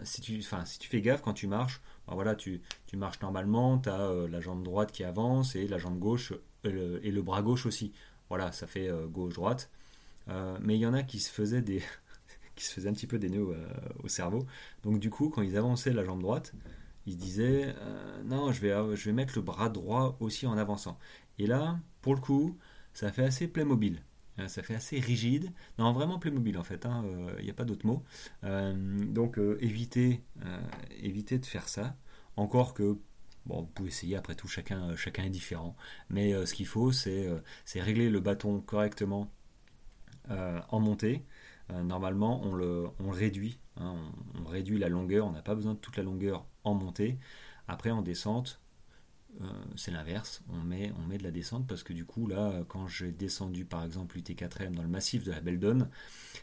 si, 0.05 0.23
tu, 0.23 0.41
si 0.41 0.79
tu 0.79 0.89
fais 0.89 1.03
gaffe 1.03 1.21
quand 1.21 1.35
tu 1.35 1.47
marches, 1.47 1.83
voilà, 2.13 2.35
tu, 2.35 2.61
marches 2.95 3.21
normalement, 3.23 3.79
tu 3.79 3.89
as 3.89 4.01
euh, 4.01 4.29
la 4.29 4.41
jambe 4.41 4.63
droite 4.63 4.93
qui 4.93 5.05
avance 5.05 5.57
et 5.57 5.67
la 5.67 5.79
jambe 5.79 5.99
gauche 5.99 6.33
euh, 6.67 7.01
et 7.03 7.11
le 7.11 7.23
bras 7.23 7.43
gauche 7.43 7.67
aussi. 7.67 7.93
Voilà, 8.29 8.53
ça 8.53 8.67
fait 8.67 8.89
euh, 8.89 9.07
gauche-droite. 9.07 9.71
mais 10.61 10.77
il 10.77 10.81
y 10.81 10.87
en 10.87 10.95
a 10.95 11.03
qui 11.03 11.21
se 11.21 11.31
faisaient 11.31 11.63
des 11.63 11.83
qui 12.57 12.65
se 12.65 12.73
faisaient 12.73 12.89
un 12.89 12.93
petit 12.93 13.07
peu 13.07 13.19
des 13.19 13.31
nœuds 13.31 13.57
au 14.03 14.09
cerveau. 14.09 14.47
Donc 14.83 15.01
du 15.01 15.11
coup, 15.11 15.29
quand 15.31 15.43
ils 15.43 15.57
avançaient 15.57 15.93
la 15.93 16.05
jambe 16.05 16.21
droite, 16.21 16.53
ils 17.07 17.13
se 17.13 17.19
disaient 17.19 17.75
non, 18.25 18.53
je 18.53 18.61
vais, 18.61 18.97
je 18.97 19.05
vais 19.05 19.13
mettre 19.13 19.35
le 19.37 19.43
bras 19.43 19.69
droit 19.69 20.17
aussi 20.21 20.47
en 20.47 20.57
avançant. 20.57 20.99
Et 21.39 21.47
là, 21.47 21.79
pour 22.01 22.15
le 22.15 22.21
coup, 22.21 22.59
ça 22.93 23.13
fait 23.13 23.25
assez 23.25 23.49
Playmobil. 23.49 24.03
Ça 24.49 24.63
fait 24.63 24.75
assez 24.75 24.99
rigide. 24.99 25.53
Non, 25.79 25.93
vraiment 25.93 26.19
Playmobil 26.19 26.59
en 26.59 26.65
fait, 26.65 26.85
il 26.85 26.91
hein, 26.91 27.05
n'y 27.43 27.51
a 27.51 27.55
pas 27.55 27.65
d'autre 27.65 27.87
mot. 27.87 28.03
donc 28.43 29.39
évitez, 29.61 30.23
évitez 31.01 31.39
de 31.39 31.47
faire 31.47 31.69
ça. 31.69 31.97
Encore 32.37 32.75
que, 32.75 32.99
bon, 33.47 33.61
vous 33.63 33.67
pouvez 33.67 33.89
essayer, 33.89 34.17
après 34.17 34.35
tout, 34.35 34.49
chacun, 34.49 34.91
euh, 34.91 34.97
chacun 34.97 35.25
est 35.25 35.31
différent. 35.31 35.77
Mais 36.11 36.35
euh, 36.35 36.47
ce 36.47 36.55
qu'il 36.55 36.67
faut, 36.67 36.91
euh, 37.07 37.41
c'est 37.65 37.81
régler 37.81 38.11
le 38.11 38.21
bâton 38.21 38.61
correctement 38.61 39.31
en 40.71 40.81
montée. 40.81 41.23
Normalement, 41.71 42.43
on 42.45 42.55
le, 42.55 42.89
réduit. 43.11 43.59
Hein, 43.77 43.97
on, 44.39 44.45
réduit 44.45 44.79
la 44.79 44.89
longueur. 44.89 45.27
On 45.27 45.33
n'a 45.33 45.43
pas 45.43 45.55
besoin 45.55 45.75
de 45.75 45.79
toute 45.79 45.97
la 45.97 46.03
longueur 46.03 46.47
en 46.65 46.75
montée. 46.75 47.19
Après, 47.69 47.91
en 47.91 48.03
descente, 48.03 48.61
c'est 49.75 49.91
l'inverse. 49.91 50.43
On 50.49 50.59
met, 50.59 50.93
on 50.99 51.07
met 51.07 51.19
de 51.19 51.25
la 51.25 51.31
descente 51.31 51.67
parce 51.67 51.83
que 51.83 51.93
du 51.93 52.05
coup, 52.05 52.27
là, 52.27 52.63
quand 52.69 52.87
j'ai 52.87 53.11
descendu 53.11 53.65
par 53.65 53.85
exemple 53.85 54.17
l'UT4M 54.19 54.75
dans 54.75 54.83
le 54.83 54.89
massif 54.89 55.25
de 55.25 55.33
la 55.33 55.41
Beldon, 55.41 55.89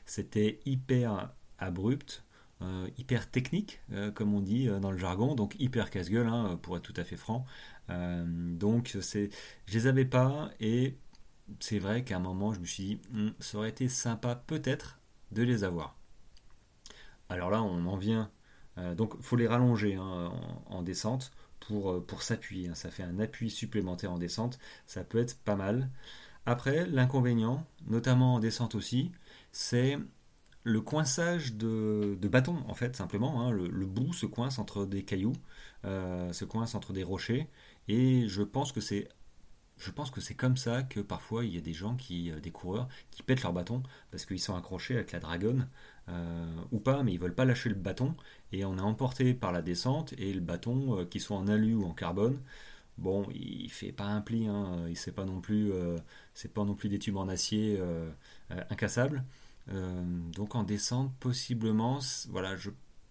c'était 0.06 0.60
hyper 0.66 1.32
abrupt. 1.58 2.24
Euh, 2.62 2.88
hyper 3.00 3.30
technique, 3.32 3.80
euh, 3.92 4.12
comme 4.12 4.36
on 4.36 4.40
dit 4.40 4.70
euh, 4.70 4.80
dans 4.80 4.92
le 4.92 4.98
jargon, 4.98 5.34
donc 5.34 5.56
hyper 5.58 5.90
casse-gueule, 5.90 6.28
hein, 6.28 6.60
pour 6.62 6.78
être 6.78 6.84
tout 6.84 6.94
à 6.96 7.04
fait 7.04 7.16
franc. 7.16 7.46
donc 7.90 8.96
c'est, 9.01 9.30
je 9.66 9.74
les 9.74 9.88
avais 9.88 10.06
pas 10.06 10.51
et 10.60 10.96
c'est 11.60 11.80
vrai 11.80 12.04
qu'à 12.04 12.18
un 12.18 12.20
moment 12.20 12.54
je 12.54 12.60
me 12.60 12.66
suis 12.66 12.84
dit, 12.84 13.01
hmm, 13.12 13.30
ça 13.40 13.58
aurait 13.58 13.70
été 13.70 13.90
sympa 13.90 14.36
peut-être 14.36 15.00
de 15.32 15.44
les 15.44 15.64
avoir. 15.64 15.98
Alors 17.30 17.50
là, 17.50 17.64
on 17.64 17.86
en 17.86 17.98
vient. 17.98 18.30
donc 18.96 19.14
il 19.18 19.24
faut 19.24 19.36
les 19.36 19.48
rallonger 19.48 19.96
hein, 19.96 20.32
en, 20.68 20.82
descente 20.82 21.32
pour, 21.60 22.06
pour 22.06 22.24
s'appuyer. 22.24 22.70
Hein. 22.70 22.76
ça 22.76 22.92
fait 22.92 23.04
un 23.04 23.20
appui 23.20 23.50
supplémentaire 23.50 24.12
en 24.12 24.18
descente. 24.18 24.60
Ça 24.86 25.04
peut 25.04 25.20
être 25.20 25.38
pas 25.40 25.56
mal. 25.56 25.90
Après, 26.46 26.86
l'inconvénient, 26.88 27.66
notamment 27.88 28.36
en 28.36 28.40
descente 28.40 28.76
aussi, 28.76 29.12
c'est 29.52 29.98
le 30.64 30.82
coinçage 30.82 31.54
de, 31.54 32.18
bâton, 32.22 32.64
en 32.68 32.74
fait, 32.74 32.96
simplement. 32.96 33.42
Hein. 33.42 33.52
le, 33.52 33.86
bout 33.86 34.14
se 34.14 34.26
coince 34.26 34.60
entre 34.60 34.86
des 34.86 35.04
cailloux, 35.04 35.34
euh, 35.86 36.32
se 36.34 36.46
coince 36.46 36.76
entre 36.76 36.94
des 36.94 37.04
rochers, 37.04 37.48
et 37.88 38.28
je 38.28 38.44
pense 38.44 38.72
que 38.72 38.82
c'est 38.82 39.08
je 39.78 39.92
pense 39.92 40.12
que 40.12 40.22
c'est 40.22 40.36
comme 40.36 40.58
ça 40.58 40.84
que 40.84 41.00
parfois 41.00 41.46
il 41.46 41.56
y 41.56 41.58
a 41.58 41.62
des 41.62 41.74
gens 41.74 41.96
qui, 41.96 42.32
euh, 42.32 42.40
des 42.40 42.51
coureurs, 42.51 42.88
qui 43.12 43.24
pètent 43.24 43.44
leur 43.44 43.54
bâton 43.54 43.84
parce 44.12 44.25
qu'ils 44.25 44.40
sont 44.40 44.56
accrochés 44.56 44.96
avec 44.96 45.12
la 45.12 45.20
dragonne 45.20 45.68
euh, 46.10 46.62
ou 46.72 46.80
pas, 46.80 47.04
mais 47.04 47.13
ils 47.13 47.20
veulent 47.20 47.36
pas 47.36 47.46
lâcher 47.46 47.70
le 47.70 47.75
bâton 47.75 48.16
et 48.51 48.66
on 48.66 48.78
est 48.78 48.82
emporté 48.82 49.34
par 49.34 49.51
la 49.51 49.62
descente 49.62 50.13
et 50.18 50.34
le 50.34 50.42
bâton, 50.42 51.06
qui 51.06 51.20
soit 51.20 51.38
en 51.38 51.48
alu 51.48 51.75
ou 51.75 51.86
en 51.86 51.94
carbone, 51.94 52.40
bon, 52.98 53.28
il 53.34 53.70
fait 53.72 53.92
pas 53.92 54.06
un 54.06 54.22
pli, 54.22 54.48
hein, 54.48 54.86
il 54.90 54.98
c'est 54.98 55.12
pas 55.12 55.25
non 55.25 55.42
plus, 55.42 55.72
c'est 56.34 56.54
pas 56.54 56.63
non 56.63 56.75
plus 56.75 56.90
des 56.90 57.00
tubes 57.00 57.18
en 57.18 57.28
acier 57.30 57.80
incassables. 58.70 59.24
Euh, 59.70 60.04
donc 60.36 60.56
en 60.56 60.63
descente, 60.63 61.13
possiblement, 61.20 62.00
voilà, 62.30 62.56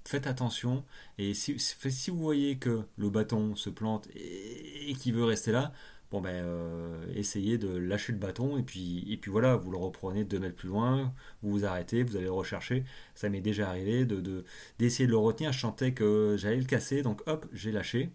faites 0.05 0.27
attention. 0.27 0.85
Et 1.19 1.35
si, 1.35 1.59
si, 1.59 2.11
vous 2.11 2.19
voyez 2.19 2.59
que 2.59 2.83
le 2.97 3.11
bâton 3.11 3.55
se 3.55 3.71
plante 3.71 4.09
et, 4.15 4.95
qu'il 4.95 5.15
veut 5.15 5.25
rester 5.25 5.53
là, 5.53 5.73
bon 6.11 6.21
ben 6.21 6.45
euh, 6.45 7.07
essayez 7.15 7.59
de 7.59 7.69
lâcher 7.69 8.13
le 8.13 8.19
bâton 8.19 8.59
et 8.59 8.63
puis 8.63 9.05
et 9.13 9.17
puis 9.17 9.31
voilà 9.31 9.57
vous 9.57 9.71
le 9.71 9.77
reprenez 9.79 10.25
deux 10.25 10.39
mètres 10.39 10.57
plus 10.57 10.69
loin 10.69 11.13
vous 11.43 11.51
vous 11.51 11.65
arrêtez 11.65 12.03
vous 12.03 12.17
allez 12.17 12.27
le 12.27 12.33
rechercher 12.33 12.85
ça 13.15 13.29
m'est 13.29 13.41
déjà 13.41 13.69
arrivé 13.69 14.05
de 14.05 14.45
d'essayer 14.79 15.07
de, 15.07 15.13
le 15.13 15.19
retenir 15.19 15.53
je 15.53 15.61
sentais 15.61 15.93
que 15.95 16.37
j'allais 16.39 16.57
le 16.57 16.65
casser 16.65 17.03
donc 17.03 17.23
hop 17.27 17.47
j'ai 17.53 17.73
lâché 17.73 18.11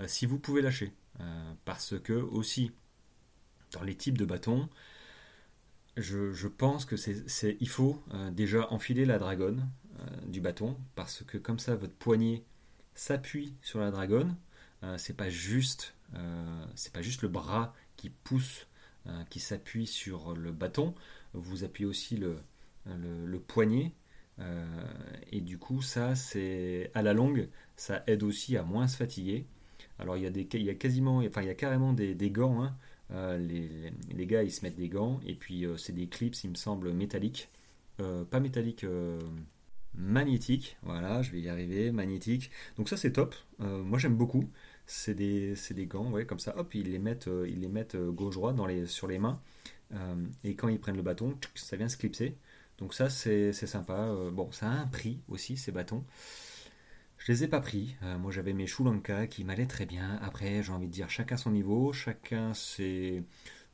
euh, 0.00 0.04
si 0.06 0.26
vous 0.26 0.38
pouvez 0.38 0.62
lâcher 0.62 0.92
parce 1.66 1.98
que 1.98 2.14
aussi 2.14 2.72
dans 3.72 3.82
les 3.82 3.94
types 3.94 4.16
de 4.16 4.24
bâtons 4.24 4.70
je, 5.96 6.48
pense 6.48 6.84
que 6.84 6.96
c'est, 6.96 7.56
il 7.60 7.68
faut 7.68 8.02
euh, 8.14 8.30
déjà 8.30 8.72
enfiler 8.72 9.04
la 9.04 9.18
dragonne 9.18 9.68
euh, 10.00 10.04
du 10.26 10.40
bâton 10.40 10.76
parce 10.94 11.22
que 11.24 11.38
comme 11.38 11.58
ça 11.58 11.74
votre 11.74 11.94
poignet 11.94 12.44
s'appuie 12.94 13.54
sur 13.62 13.80
la 13.80 13.90
dragonne. 13.90 14.36
Euh, 14.82 14.96
c'est 14.98 15.16
pas 15.16 15.28
juste, 15.28 15.94
c'est 16.74 16.92
pas 16.92 17.02
juste 17.02 17.22
le 17.22 17.28
bras 17.28 17.74
qui 17.96 18.10
pousse, 18.10 18.66
qui 19.30 19.40
s'appuie 19.40 19.86
sur 19.86 20.34
le 20.34 20.52
bâton. 20.52 20.94
Vous 21.32 21.64
appuyez 21.64 21.88
aussi 21.88 22.16
le, 22.16 22.36
poignet. 23.46 23.92
et 25.30 25.40
du 25.40 25.58
coup, 25.58 25.82
ça, 25.82 26.14
c'est 26.14 26.90
à 26.94 27.02
la 27.02 27.12
longue, 27.12 27.48
ça 27.76 28.02
aide 28.06 28.22
aussi 28.22 28.56
à 28.56 28.62
moins 28.62 28.88
se 28.88 28.96
fatiguer. 28.96 29.46
Alors 29.98 30.16
il 30.16 30.22
y 30.22 30.26
a 30.26 30.30
des, 30.30 30.48
il 30.54 30.62
y 30.62 30.70
a 30.70 30.74
quasiment, 30.74 31.18
enfin 31.18 31.42
il 31.42 31.48
y 31.48 31.50
a 31.50 31.54
carrément 31.54 31.92
des, 31.92 32.14
gants 32.30 32.62
hein, 32.62 32.74
euh, 33.12 33.38
les, 33.38 34.26
gars, 34.26 34.42
ils 34.42 34.52
se 34.52 34.64
mettent 34.64 34.76
des 34.76 34.88
gants, 34.88 35.20
et 35.26 35.34
puis 35.34 35.64
euh, 35.64 35.76
c'est 35.76 35.92
des 35.92 36.06
clips, 36.06 36.36
il 36.44 36.50
me 36.50 36.54
semble, 36.54 36.92
métalliques. 36.92 37.50
Euh, 38.00 38.24
pas 38.24 38.40
métalliques, 38.40 38.86
magnétiques. 39.94 40.76
Voilà, 40.82 41.22
je 41.22 41.32
vais 41.32 41.40
y 41.40 41.48
arriver, 41.48 41.92
magnétiques. 41.92 42.50
Donc 42.76 42.88
ça, 42.88 42.96
c'est 42.96 43.12
top. 43.12 43.34
moi, 43.58 43.98
j'aime 43.98 44.16
beaucoup. 44.16 44.48
C'est 44.92 45.14
des, 45.14 45.54
des, 45.70 45.86
gants, 45.86 46.10
ouais, 46.10 46.26
comme 46.26 46.40
ça. 46.40 46.56
Hop, 46.58 46.74
ils 46.74 46.90
les 46.90 46.98
mettent, 46.98 47.30
ils 47.46 47.60
les 47.60 47.68
mettent 47.68 47.96
gauche-droite 47.96 48.56
sur 48.86 49.06
les 49.06 49.18
mains. 49.18 49.40
et 50.44 50.54
quand 50.56 50.68
ils 50.68 50.80
prennent 50.80 50.96
le 50.96 51.02
bâton, 51.02 51.36
ça 51.54 51.76
vient 51.76 51.88
se 51.88 51.96
clipser. 51.96 52.36
Donc 52.78 52.94
ça, 52.94 53.08
c'est 53.08 53.52
sympa. 53.52 54.12
bon, 54.32 54.50
ça 54.52 54.66
a 54.68 54.72
un 54.72 54.86
prix 54.86 55.20
aussi, 55.28 55.56
ces 55.56 55.72
bâtons. 55.72 56.04
Je 57.20 57.32
les 57.32 57.44
ai 57.44 57.48
pas 57.48 57.60
pris. 57.60 57.96
Euh, 58.02 58.18
moi, 58.18 58.32
j'avais 58.32 58.54
mes 58.54 58.66
Shulanka 58.66 59.26
qui 59.26 59.44
m'allaient 59.44 59.66
très 59.66 59.84
bien. 59.84 60.18
Après, 60.22 60.62
j'ai 60.62 60.72
envie 60.72 60.86
de 60.86 60.92
dire, 60.92 61.10
chacun 61.10 61.36
son 61.36 61.50
niveau, 61.50 61.92
chacun 61.92 62.54
ses, 62.54 63.22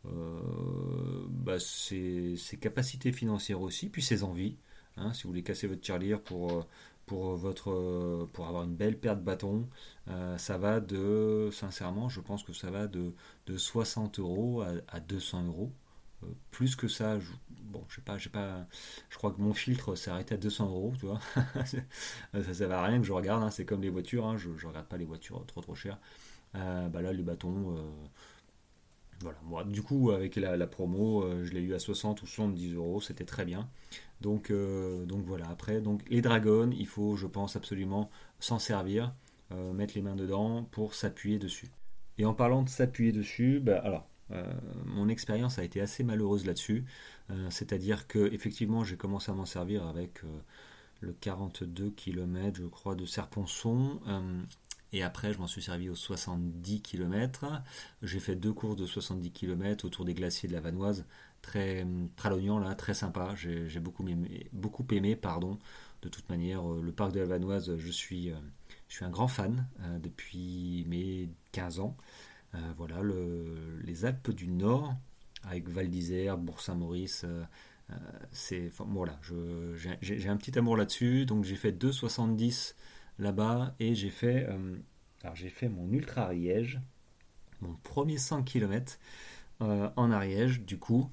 euh, 0.06 1.26
bah, 1.28 1.58
ses, 1.60 2.36
capacités 2.60 3.12
financières 3.12 3.60
aussi, 3.60 3.88
puis 3.88 4.02
ses 4.02 4.24
envies. 4.24 4.56
Hein. 4.96 5.12
si 5.12 5.24
vous 5.24 5.28
voulez 5.28 5.42
casser 5.42 5.66
votre 5.68 5.80
tirelire 5.82 6.20
pour, 6.22 6.50
euh, 6.52 6.62
pour, 7.06 7.36
votre, 7.36 8.26
pour 8.32 8.46
avoir 8.46 8.64
une 8.64 8.74
belle 8.74 8.98
paire 8.98 9.16
de 9.16 9.22
bâtons, 9.22 9.68
ça 10.36 10.58
va 10.58 10.80
de, 10.80 11.50
sincèrement, 11.52 12.08
je 12.08 12.20
pense 12.20 12.42
que 12.42 12.52
ça 12.52 12.70
va 12.70 12.86
de, 12.86 13.12
de 13.46 13.56
60 13.56 14.18
euros 14.18 14.62
à, 14.62 14.68
à 14.88 15.00
200 15.00 15.46
euros. 15.46 15.72
plus 16.50 16.76
que 16.76 16.88
ça, 16.88 17.18
je, 17.20 17.32
bon, 17.66 17.84
je 17.88 17.96
sais 17.96 18.00
pas, 18.00 18.18
j'ai 18.18 18.30
pas, 18.30 18.66
je 19.10 19.16
crois 19.16 19.32
que 19.32 19.40
mon 19.40 19.52
filtre 19.52 19.94
s'est 19.94 20.10
arrêté 20.10 20.34
à 20.34 20.38
200 20.38 20.66
euros, 20.68 20.94
tu 20.98 21.06
vois. 21.06 21.20
ça 22.42 22.54
sert 22.54 22.72
à 22.72 22.84
rien 22.84 22.98
que 22.98 23.06
je 23.06 23.12
regarde, 23.12 23.42
hein. 23.42 23.50
c'est 23.50 23.64
comme 23.64 23.82
les 23.82 23.90
voitures, 23.90 24.26
hein. 24.26 24.36
je, 24.38 24.48
ne 24.48 24.66
regarde 24.68 24.86
pas 24.86 24.96
les 24.96 25.04
voitures 25.04 25.44
trop 25.46 25.60
trop 25.60 25.74
chères. 25.74 25.98
Euh, 26.54 26.88
bah 26.88 27.02
là, 27.02 27.12
le 27.12 27.22
bâton, 27.22 27.76
euh, 27.76 27.80
voilà. 29.20 29.38
Moi, 29.44 29.64
du 29.64 29.82
coup, 29.82 30.10
avec 30.10 30.36
la, 30.36 30.66
promo, 30.66 31.22
euh, 31.22 31.44
je 31.44 31.52
l'ai 31.52 31.60
eu 31.60 31.74
à 31.74 31.78
60 31.78 32.22
ou 32.22 32.26
70 32.26 32.74
euros, 32.74 33.00
c'était 33.00 33.24
très 33.24 33.44
bien. 33.44 33.68
Donc, 34.20 34.50
donc 34.50 35.24
voilà. 35.26 35.48
Après, 35.50 35.80
donc 35.80 36.02
les 36.08 36.22
dragons, 36.22 36.70
il 36.70 36.86
faut, 36.86 37.16
je 37.16 37.26
pense, 37.26 37.54
absolument 37.54 38.08
s'en 38.40 38.58
servir, 38.58 39.14
mettre 39.74 39.94
les 39.94 40.00
mains 40.00 40.16
dedans 40.16 40.64
pour 40.70 40.94
s'appuyer 40.94 41.38
dessus. 41.38 41.68
Et 42.16 42.24
en 42.24 42.32
parlant 42.32 42.62
de 42.62 42.70
s'appuyer 42.70 43.12
dessus, 43.12 43.60
bah, 43.60 43.78
alors 43.84 44.08
euh, 44.32 44.44
mon 44.84 45.08
expérience 45.08 45.58
a 45.58 45.64
été 45.64 45.80
assez 45.80 46.02
malheureuse 46.04 46.46
là-dessus. 46.46 46.84
Euh, 47.30 47.48
c'est-à-dire 47.50 48.06
que 48.06 48.32
effectivement, 48.32 48.84
j'ai 48.84 48.96
commencé 48.96 49.30
à 49.30 49.34
m'en 49.34 49.46
servir 49.46 49.86
avec 49.86 50.24
euh, 50.24 50.28
le 51.00 51.12
42 51.12 51.90
km, 51.90 52.56
je 52.56 52.66
crois, 52.66 52.94
de 52.94 53.06
Serponçon. 53.06 54.00
Et 54.96 55.02
après, 55.02 55.34
je 55.34 55.38
m'en 55.38 55.46
suis 55.46 55.60
servi 55.60 55.90
aux 55.90 55.94
70 55.94 56.80
km. 56.80 57.44
J'ai 58.02 58.18
fait 58.18 58.34
deux 58.34 58.54
courses 58.54 58.76
de 58.76 58.86
70 58.86 59.30
km 59.30 59.84
autour 59.84 60.06
des 60.06 60.14
glaciers 60.14 60.48
de 60.48 60.54
la 60.54 60.60
Vanoise. 60.60 61.04
Très 61.42 61.84
là, 61.84 62.74
très 62.74 62.94
sympa. 62.94 63.34
J'ai 63.36 63.78
beaucoup 63.78 64.08
aimé, 64.08 64.48
beaucoup 64.54 64.86
aimé, 64.92 65.14
pardon. 65.14 65.58
De 66.00 66.08
toute 66.08 66.26
manière, 66.30 66.66
euh, 66.66 66.80
le 66.80 66.92
parc 66.92 67.12
de 67.12 67.20
la 67.20 67.26
Vanoise, 67.26 67.76
je 67.76 67.90
suis, 67.90 68.30
euh, 68.30 68.36
je 68.88 68.94
suis 68.94 69.04
un 69.04 69.10
grand 69.10 69.28
fan 69.28 69.66
euh, 69.80 69.98
depuis 69.98 70.86
mes 70.88 71.28
15 71.52 71.80
ans. 71.80 71.94
voilà, 72.78 73.02
les 73.84 74.06
Alpes 74.06 74.30
du 74.30 74.48
Nord, 74.48 74.94
avec 75.44 75.68
Val 75.68 75.90
d'Isère, 75.90 76.38
Bourg-Saint-Maurice, 76.38 77.26
c'est 78.32 78.72
voilà, 78.78 79.20
j'ai 80.00 80.28
un 80.30 80.38
petit 80.38 80.58
amour 80.58 80.78
là-dessus. 80.78 81.26
Donc 81.26 81.44
j'ai 81.44 81.56
fait 81.56 81.72
2,70 81.72 82.72
là-bas 83.18 83.74
et 83.80 83.94
j'ai 83.94 84.10
fait, 84.10 84.46
j'ai 85.34 85.48
fait 85.48 85.68
mon 85.68 85.90
ultra 85.90 86.22
Ariège, 86.22 86.80
mon 87.60 87.74
premier 87.82 88.18
100 88.18 88.42
km 88.42 88.98
en 89.60 90.10
Ariège. 90.10 90.62
Du 90.62 90.78
coup, 90.78 91.10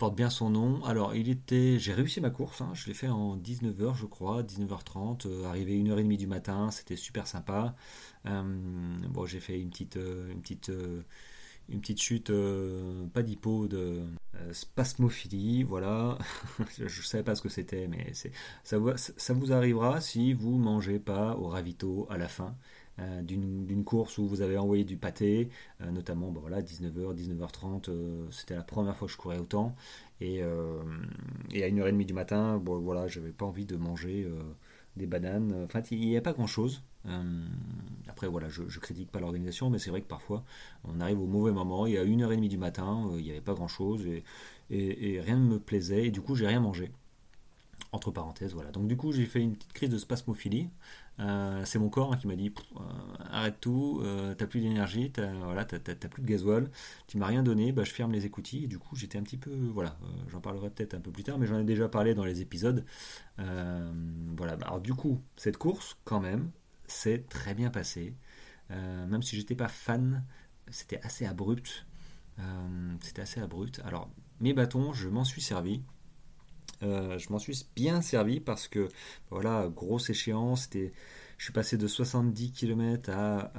porte 0.00 0.16
bien 0.16 0.30
son 0.30 0.48
nom. 0.48 0.82
Alors, 0.84 1.14
il 1.14 1.28
était, 1.28 1.78
j'ai 1.78 1.92
réussi 1.92 2.22
ma 2.22 2.30
course, 2.30 2.62
hein. 2.62 2.70
je 2.72 2.86
l'ai 2.86 2.94
fait 2.94 3.08
en 3.08 3.36
19h, 3.36 3.94
je 3.94 4.06
crois, 4.06 4.42
19h30, 4.42 5.26
euh, 5.26 5.44
arrivé 5.44 5.78
1h30 5.78 6.16
du 6.16 6.26
matin, 6.26 6.70
c'était 6.70 6.96
super 6.96 7.26
sympa. 7.26 7.74
Euh, 8.26 8.42
bon, 9.10 9.26
j'ai 9.26 9.40
fait 9.40 9.60
une 9.60 9.68
petite, 9.68 9.98
euh, 9.98 10.32
une 10.32 10.40
petite, 10.40 10.72
une 11.70 11.80
petite 11.80 12.00
chute, 12.00 12.32
pas 13.12 13.22
d'hypo, 13.22 13.68
de 13.68 14.02
spasmophilie, 14.52 15.62
voilà. 15.62 16.18
je 16.78 16.84
ne 16.84 16.88
savais 16.88 17.24
pas 17.24 17.34
ce 17.34 17.42
que 17.42 17.48
c'était, 17.48 17.86
mais 17.86 18.12
ça, 18.64 18.78
ça 18.96 19.32
vous 19.34 19.52
arrivera 19.52 20.00
si 20.00 20.32
vous 20.32 20.58
mangez 20.58 20.98
pas 20.98 21.36
au 21.36 21.48
ravito 21.48 22.06
à 22.10 22.18
la 22.18 22.28
fin. 22.28 22.54
Euh, 23.00 23.22
d'une 23.22 23.84
course 23.84 24.18
où 24.18 24.26
vous 24.26 24.42
avez 24.42 24.58
envoyé 24.58 24.84
du 24.84 24.96
pâté, 24.96 25.48
euh, 25.80 25.90
notamment 25.90 26.30
bon, 26.30 26.40
voilà, 26.40 26.60
19h, 26.60 27.14
19h30, 27.14 27.90
c'était 28.30 28.54
la 28.54 28.62
première 28.62 28.96
fois 28.96 29.06
que 29.06 29.12
je 29.12 29.16
courais 29.16 29.38
autant. 29.38 29.74
Et, 30.20 30.42
euh, 30.42 30.82
et 31.50 31.64
à 31.64 31.68
1h30 31.68 32.04
du 32.04 32.12
matin, 32.12 32.58
bon, 32.58 32.78
voilà, 32.80 33.08
j'avais 33.08 33.30
pas 33.30 33.46
envie 33.46 33.64
de 33.64 33.76
manger 33.76 34.28
des 34.96 35.06
bananes. 35.06 35.62
Enfin, 35.64 35.82
il 35.90 36.00
n'y 36.00 36.16
a 36.16 36.20
pas 36.20 36.32
grand 36.32 36.46
chose. 36.46 36.82
après, 38.08 38.28
voilà, 38.28 38.48
je, 38.48 38.78
critique 38.78 39.10
pas 39.10 39.20
l'organisation, 39.20 39.70
mais 39.70 39.78
c'est 39.78 39.90
vrai 39.90 40.00
que 40.00 40.08
parfois 40.08 40.44
on 40.84 41.00
arrive 41.00 41.20
au 41.20 41.26
mauvais 41.26 41.52
moment. 41.52 41.86
Et 41.86 41.98
à 41.98 42.04
1h30 42.04 42.48
du 42.48 42.58
matin, 42.58 43.10
il 43.18 43.24
n'y 43.24 43.30
avait 43.30 43.40
pas 43.40 43.54
grand 43.54 43.68
chose 43.68 44.06
et, 44.06 44.24
et, 44.70 45.14
et, 45.14 45.20
rien 45.20 45.36
ne 45.36 45.46
me 45.46 45.58
plaisait. 45.58 46.06
Et 46.06 46.10
du 46.10 46.20
coup, 46.20 46.34
j'ai 46.34 46.46
rien 46.46 46.60
mangé. 46.60 46.90
Entre 47.92 48.10
parenthèses, 48.10 48.54
voilà. 48.54 48.70
Donc 48.70 48.86
du 48.86 48.96
coup, 48.96 49.10
j'ai 49.12 49.26
fait 49.26 49.40
une 49.40 49.56
petite 49.56 49.72
crise 49.72 49.88
de 49.90 49.98
spasmophilie. 49.98 50.68
Euh, 51.20 51.64
c'est 51.66 51.78
mon 51.78 51.90
corps 51.90 52.12
hein, 52.12 52.16
qui 52.16 52.26
m'a 52.26 52.36
dit 52.36 52.52
euh, 52.76 52.80
arrête 53.30 53.60
tout, 53.60 54.00
euh, 54.02 54.34
t'as 54.34 54.46
plus 54.46 54.60
d'énergie, 54.60 55.10
t'as 55.10 55.30
voilà, 55.32 55.64
plus 55.64 56.22
de 56.22 56.26
gasoil, 56.26 56.70
tu 57.06 57.18
m'as 57.18 57.26
rien 57.26 57.42
donné, 57.42 57.72
bah, 57.72 57.84
je 57.84 57.92
ferme 57.92 58.12
les 58.12 58.24
écoutilles. 58.24 58.68
Du 58.68 58.78
coup, 58.78 58.96
j'étais 58.96 59.18
un 59.18 59.22
petit 59.22 59.36
peu, 59.36 59.50
voilà, 59.72 59.98
j'en 60.28 60.40
parlerai 60.40 60.70
peut-être 60.70 60.94
un 60.94 61.00
peu 61.00 61.10
plus 61.10 61.24
tard, 61.24 61.38
mais 61.38 61.46
j'en 61.46 61.58
ai 61.58 61.64
déjà 61.64 61.88
parlé 61.88 62.14
dans 62.14 62.24
les 62.24 62.40
épisodes. 62.40 62.84
voilà. 63.38 64.54
Alors 64.62 64.80
du 64.80 64.94
coup, 64.94 65.22
cette 65.36 65.56
course, 65.56 65.96
quand 66.04 66.20
même, 66.20 66.50
c'est 66.86 67.28
très 67.28 67.54
bien 67.54 67.70
passé. 67.70 68.14
même 68.70 69.22
si 69.22 69.36
j'étais 69.36 69.54
pas 69.54 69.68
fan, 69.68 70.24
c'était 70.70 71.00
assez 71.02 71.26
abrupt. 71.26 71.86
c'était 73.00 73.22
assez 73.22 73.40
abrupt. 73.40 73.80
Alors, 73.84 74.08
mes 74.40 74.54
bâtons, 74.54 74.92
je 74.92 75.08
m'en 75.08 75.24
suis 75.24 75.42
servi. 75.42 75.82
Euh, 76.82 77.18
je 77.18 77.30
m'en 77.30 77.38
suis 77.38 77.66
bien 77.76 78.00
servi 78.00 78.40
parce 78.40 78.68
que 78.68 78.88
voilà, 79.30 79.68
grosse 79.68 80.10
échéance, 80.10 80.68
je 80.72 81.44
suis 81.44 81.52
passé 81.52 81.76
de 81.76 81.86
70 81.86 82.52
km 82.52 83.10
à, 83.10 83.52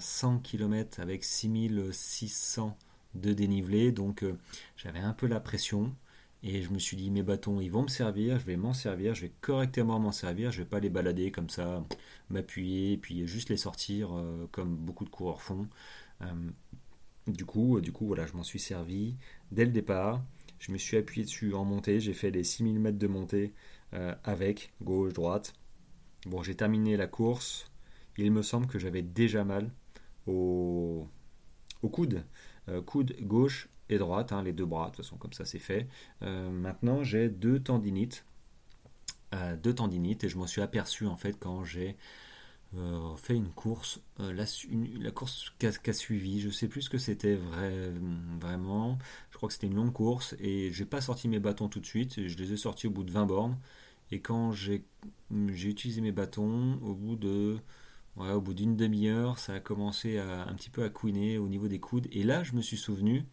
100 0.00 0.40
km 0.40 1.00
avec 1.00 1.24
6600 1.24 2.76
de 3.14 3.32
dénivelé, 3.32 3.92
donc 3.92 4.24
euh, 4.24 4.36
j'avais 4.76 4.98
un 4.98 5.12
peu 5.12 5.26
la 5.28 5.38
pression 5.38 5.94
et 6.42 6.62
je 6.62 6.70
me 6.70 6.78
suis 6.78 6.96
dit 6.96 7.10
mes 7.10 7.22
bâtons 7.22 7.60
ils 7.60 7.70
vont 7.70 7.82
me 7.84 7.88
servir, 7.88 8.38
je 8.40 8.44
vais 8.44 8.56
m'en 8.56 8.74
servir, 8.74 9.14
je 9.14 9.22
vais 9.22 9.32
correctement 9.40 10.00
m'en 10.00 10.12
servir, 10.12 10.50
je 10.50 10.58
vais 10.58 10.68
pas 10.68 10.80
les 10.80 10.90
balader 10.90 11.30
comme 11.30 11.48
ça, 11.48 11.84
m'appuyer 12.28 12.96
puis 12.96 13.26
juste 13.26 13.50
les 13.50 13.56
sortir 13.56 14.12
euh, 14.12 14.48
comme 14.50 14.76
beaucoup 14.76 15.04
de 15.04 15.10
coureurs 15.10 15.42
font. 15.42 15.68
du 17.28 17.44
coup, 17.44 17.80
du 17.80 17.92
coup 17.92 18.06
voilà, 18.06 18.26
je 18.26 18.32
m'en 18.34 18.42
suis 18.42 18.58
servi 18.58 19.14
dès 19.52 19.64
le 19.64 19.70
départ. 19.70 20.22
Je 20.64 20.72
me 20.72 20.78
suis 20.78 20.96
appuyé 20.96 21.26
dessus 21.26 21.52
en 21.52 21.66
montée, 21.66 22.00
j'ai 22.00 22.14
fait 22.14 22.30
les 22.30 22.42
6000 22.42 22.78
mètres 22.78 22.96
de 22.96 23.06
montée 23.06 23.52
euh, 23.92 24.14
avec 24.24 24.72
gauche, 24.80 25.12
droite. 25.12 25.52
Bon, 26.24 26.42
j'ai 26.42 26.54
terminé 26.54 26.96
la 26.96 27.06
course. 27.06 27.70
Il 28.16 28.32
me 28.32 28.40
semble 28.40 28.66
que 28.66 28.78
j'avais 28.78 29.02
déjà 29.02 29.44
mal 29.44 29.70
au, 30.26 31.06
coude. 31.92 32.24
Euh, 32.70 32.80
coude 32.80 33.14
gauche 33.20 33.68
et 33.90 33.98
droite, 33.98 34.32
hein, 34.32 34.42
les 34.42 34.54
deux 34.54 34.64
bras, 34.64 34.86
de 34.86 34.96
toute 34.96 35.04
façon, 35.04 35.18
comme 35.18 35.34
ça 35.34 35.44
c'est 35.44 35.58
fait. 35.58 35.86
Euh, 36.22 36.50
maintenant, 36.50 37.04
j'ai 37.04 37.28
deux 37.28 37.60
tendinites. 37.60 38.24
deux 39.62 39.74
tendinites 39.74 40.24
et 40.24 40.30
je 40.30 40.38
m'en 40.38 40.46
suis 40.46 40.62
aperçu 40.62 41.06
en 41.06 41.16
fait 41.16 41.38
quand 41.38 41.62
j'ai 41.62 41.94
fait 43.18 43.36
une 43.36 43.50
course, 43.50 44.00
la, 44.18 45.10
course 45.10 45.52
qu'a 45.58 45.92
suivi, 45.92 46.40
je 46.40 46.50
sais 46.50 46.68
plus 46.68 46.82
ce 46.82 46.90
que 46.90 46.98
c'était 46.98 47.36
vrai, 47.36 47.92
vraiment, 48.40 48.98
que 49.46 49.52
c'était 49.54 49.66
une 49.66 49.74
longue 49.74 49.92
course 49.92 50.34
et 50.38 50.70
j'ai 50.72 50.84
pas 50.84 51.00
sorti 51.00 51.28
mes 51.28 51.40
bâtons 51.40 51.68
tout 51.68 51.80
de 51.80 51.86
suite, 51.86 52.26
je 52.28 52.36
les 52.36 52.52
ai 52.52 52.56
sortis 52.56 52.86
au 52.86 52.90
bout 52.90 53.04
de 53.04 53.10
20 53.10 53.26
bornes. 53.26 53.58
Et 54.10 54.20
quand 54.20 54.52
j'ai 54.52 54.84
utilisé 55.30 56.00
mes 56.00 56.12
bâtons, 56.12 56.78
au 56.82 56.94
bout 56.94 57.16
de 57.16 57.58
au 58.16 58.40
bout 58.40 58.54
d'une 58.54 58.76
demi-heure, 58.76 59.40
ça 59.40 59.54
a 59.54 59.60
commencé 59.60 60.18
à, 60.18 60.42
un 60.46 60.54
petit 60.54 60.70
peu 60.70 60.84
à 60.84 60.88
couiner 60.88 61.36
au 61.38 61.48
niveau 61.48 61.68
des 61.68 61.80
coudes. 61.80 62.06
Et 62.12 62.22
là 62.22 62.44
je 62.44 62.52
me 62.54 62.60
suis 62.60 62.76
souvenu, 62.76 63.24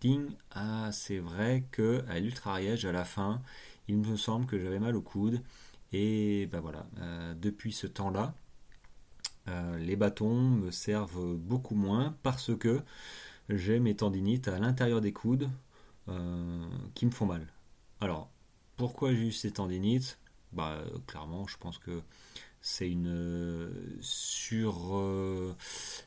ding, 0.00 0.30
ah 0.50 0.90
c'est 0.92 1.18
vrai 1.18 1.64
que 1.70 2.04
à 2.08 2.18
l'ultra 2.18 2.56
à 2.56 2.92
la 2.92 3.04
fin, 3.04 3.42
il 3.88 3.98
me 3.98 4.16
semble 4.16 4.46
que 4.46 4.58
j'avais 4.58 4.80
mal 4.80 4.96
au 4.96 5.02
coude. 5.02 5.42
Et 5.92 6.46
ben 6.50 6.60
voilà, 6.60 6.86
euh, 6.98 7.34
depuis 7.34 7.72
ce 7.72 7.86
temps-là, 7.86 8.34
euh, 9.48 9.78
les 9.78 9.96
bâtons 9.96 10.40
me 10.40 10.70
servent 10.70 11.36
beaucoup 11.36 11.76
moins 11.76 12.16
parce 12.22 12.56
que 12.56 12.82
j'ai 13.48 13.78
mes 13.80 13.94
tendinites 13.94 14.48
à 14.48 14.58
l'intérieur 14.58 15.00
des 15.00 15.12
coudes 15.12 15.50
euh, 16.08 16.66
qui 16.94 17.06
me 17.06 17.10
font 17.10 17.26
mal. 17.26 17.46
Alors, 18.00 18.30
pourquoi 18.76 19.12
j'ai 19.14 19.28
eu 19.28 19.32
ces 19.32 19.52
tendinites? 19.52 20.18
Bah, 20.52 20.82
Clairement, 21.06 21.46
je 21.46 21.56
pense 21.56 21.78
que 21.78 22.02
c'est 22.60 22.88
une 22.88 23.08
euh, 23.08 23.70
sur, 24.00 24.94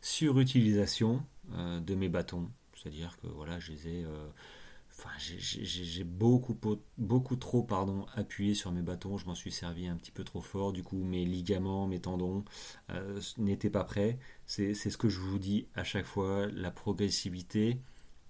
surutilisation 0.01 1.23
de 1.47 1.95
mes 1.95 2.09
bâtons. 2.09 2.49
C'est-à-dire 2.75 3.17
que 3.21 3.27
voilà, 3.27 3.59
je 3.59 3.71
les 3.71 3.87
ai 3.87 4.05
J'ai 5.17 6.03
beaucoup, 6.03 6.57
beaucoup 6.97 7.35
trop 7.35 7.63
pardon, 7.63 8.05
appuyé 8.15 8.53
sur 8.53 8.71
mes 8.71 8.81
bâtons, 8.81 9.17
je 9.17 9.25
m'en 9.25 9.35
suis 9.35 9.51
servi 9.51 9.87
un 9.87 9.95
petit 9.95 10.11
peu 10.11 10.23
trop 10.23 10.41
fort, 10.41 10.73
du 10.73 10.83
coup 10.83 11.03
mes 11.03 11.25
ligaments, 11.25 11.87
mes 11.87 11.99
tendons 11.99 12.43
euh, 12.91 13.19
n'étaient 13.37 13.69
pas 13.69 13.83
prêts. 13.83 14.19
C'est 14.45 14.73
ce 14.73 14.97
que 14.97 15.09
je 15.09 15.19
vous 15.19 15.39
dis 15.39 15.67
à 15.75 15.83
chaque 15.83 16.05
fois, 16.05 16.47
la 16.47 16.71
progressivité 16.71 17.79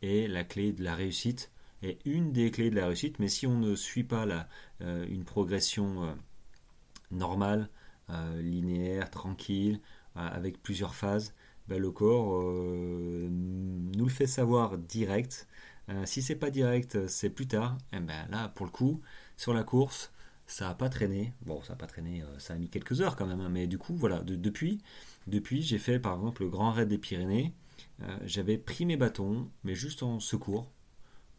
est 0.02 0.28
la 0.28 0.44
clé 0.44 0.74
de 0.74 0.84
la 0.84 0.96
réussite, 0.96 1.52
est 1.82 2.00
une 2.06 2.32
des 2.32 2.52
clés 2.52 2.70
de 2.70 2.76
la 2.76 2.88
réussite, 2.88 3.20
mais 3.20 3.28
si 3.28 3.48
on 3.48 3.58
ne 3.58 3.76
suit 3.76 4.04
pas 4.04 4.26
la, 4.26 4.48
euh, 4.82 5.06
une 5.10 5.24
progression 5.24 6.04
euh, 6.04 6.14
normale, 7.12 7.70
linéaire, 8.42 9.12
tranquille, 9.12 9.82
avec 10.16 10.64
plusieurs 10.64 10.96
phases, 10.96 11.36
ben, 11.68 11.80
le 11.80 11.92
corps 11.92 12.42
nous 12.42 14.04
le 14.04 14.10
fait 14.10 14.26
savoir 14.26 14.80
direct 14.80 15.48
euh, 15.90 16.06
si 16.06 16.22
c'est 16.22 16.36
pas 16.36 16.52
direct, 16.52 17.08
c'est 17.08 17.30
plus 17.30 17.48
tard. 17.48 17.78
Et 17.92 17.98
eh 17.98 18.00
ben 18.00 18.28
là, 18.30 18.50
pour 18.50 18.66
le 18.66 18.72
coup, 18.72 19.02
sur 19.38 19.54
la 19.54 19.64
course, 19.64 20.12
ça 20.46 20.70
a 20.70 20.76
pas 20.76 20.90
traîné. 20.90 21.34
Bon, 21.42 21.62
ça 21.62 21.74
a 21.74 21.76
pas 21.76 21.88
traîné, 21.88 22.22
euh, 22.22 22.40
ça 22.40 22.54
a 22.54 22.58
mis 22.58 22.70
quelques 22.70 23.02
heures 23.02 23.16
quand 23.16 23.26
même. 23.26 23.42
Hein. 23.42 23.50
mais 23.50 23.68
du 23.68 23.78
coup, 23.78 23.96
voilà, 23.96 24.20
depuis, 24.20 24.82
depuis 25.28 25.62
j'ai 25.62 25.78
fait 25.80 26.00
par 26.00 26.16
exemple 26.16 26.44
le 26.44 26.50
Grand 26.50 26.72
Raid 26.72 26.90
des 26.90 26.98
Pyrénées. 26.98 27.54
Euh, 28.04 28.18
j'avais 28.26 28.58
pris 28.58 28.86
mes 28.86 28.98
bâtons, 28.98 29.50
mais 29.64 29.76
juste 29.76 30.04
en 30.04 30.20
secours. 30.20 30.72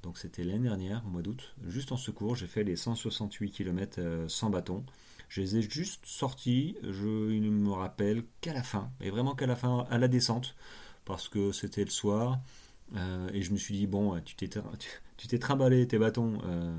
Donc 0.03 0.17
c'était 0.17 0.45
l'année 0.45 0.69
dernière, 0.69 1.03
au 1.07 1.11
mois 1.11 1.23
d'août. 1.23 1.55
Juste 1.67 1.93
en 1.93 1.97
secours, 1.97 2.35
j'ai 2.35 2.47
fait 2.47 2.65
les 2.65 2.77
168 2.77 3.51
km 3.51 4.01
sans 4.29 4.49
bâton. 4.49 4.85
Je 5.29 5.43
les 5.43 5.57
ai 5.59 5.63
juste 5.63 6.07
sortis, 6.07 6.77
je 6.83 7.07
ne 7.07 7.51
me 7.51 7.71
rappelle 7.71 8.25
qu'à 8.41 8.53
la 8.53 8.63
fin, 8.65 8.91
et 9.01 9.11
vraiment 9.11 9.35
qu'à 9.37 9.47
la 9.47 9.55
fin, 9.55 9.87
à 9.91 9.99
la 9.99 10.09
descente, 10.09 10.57
parce 11.05 11.29
que 11.29 11.53
c'était 11.53 11.85
le 11.85 11.91
soir. 11.91 12.41
Euh, 12.97 13.29
et 13.33 13.43
je 13.43 13.53
me 13.53 13.57
suis 13.57 13.75
dit, 13.75 13.87
bon, 13.87 14.21
tu 14.21 14.35
t'es, 14.35 14.49
tu, 15.17 15.29
t'es 15.29 15.39
trimballé 15.39 15.87
tes 15.87 15.99
bâtons 15.99 16.39
euh, 16.45 16.73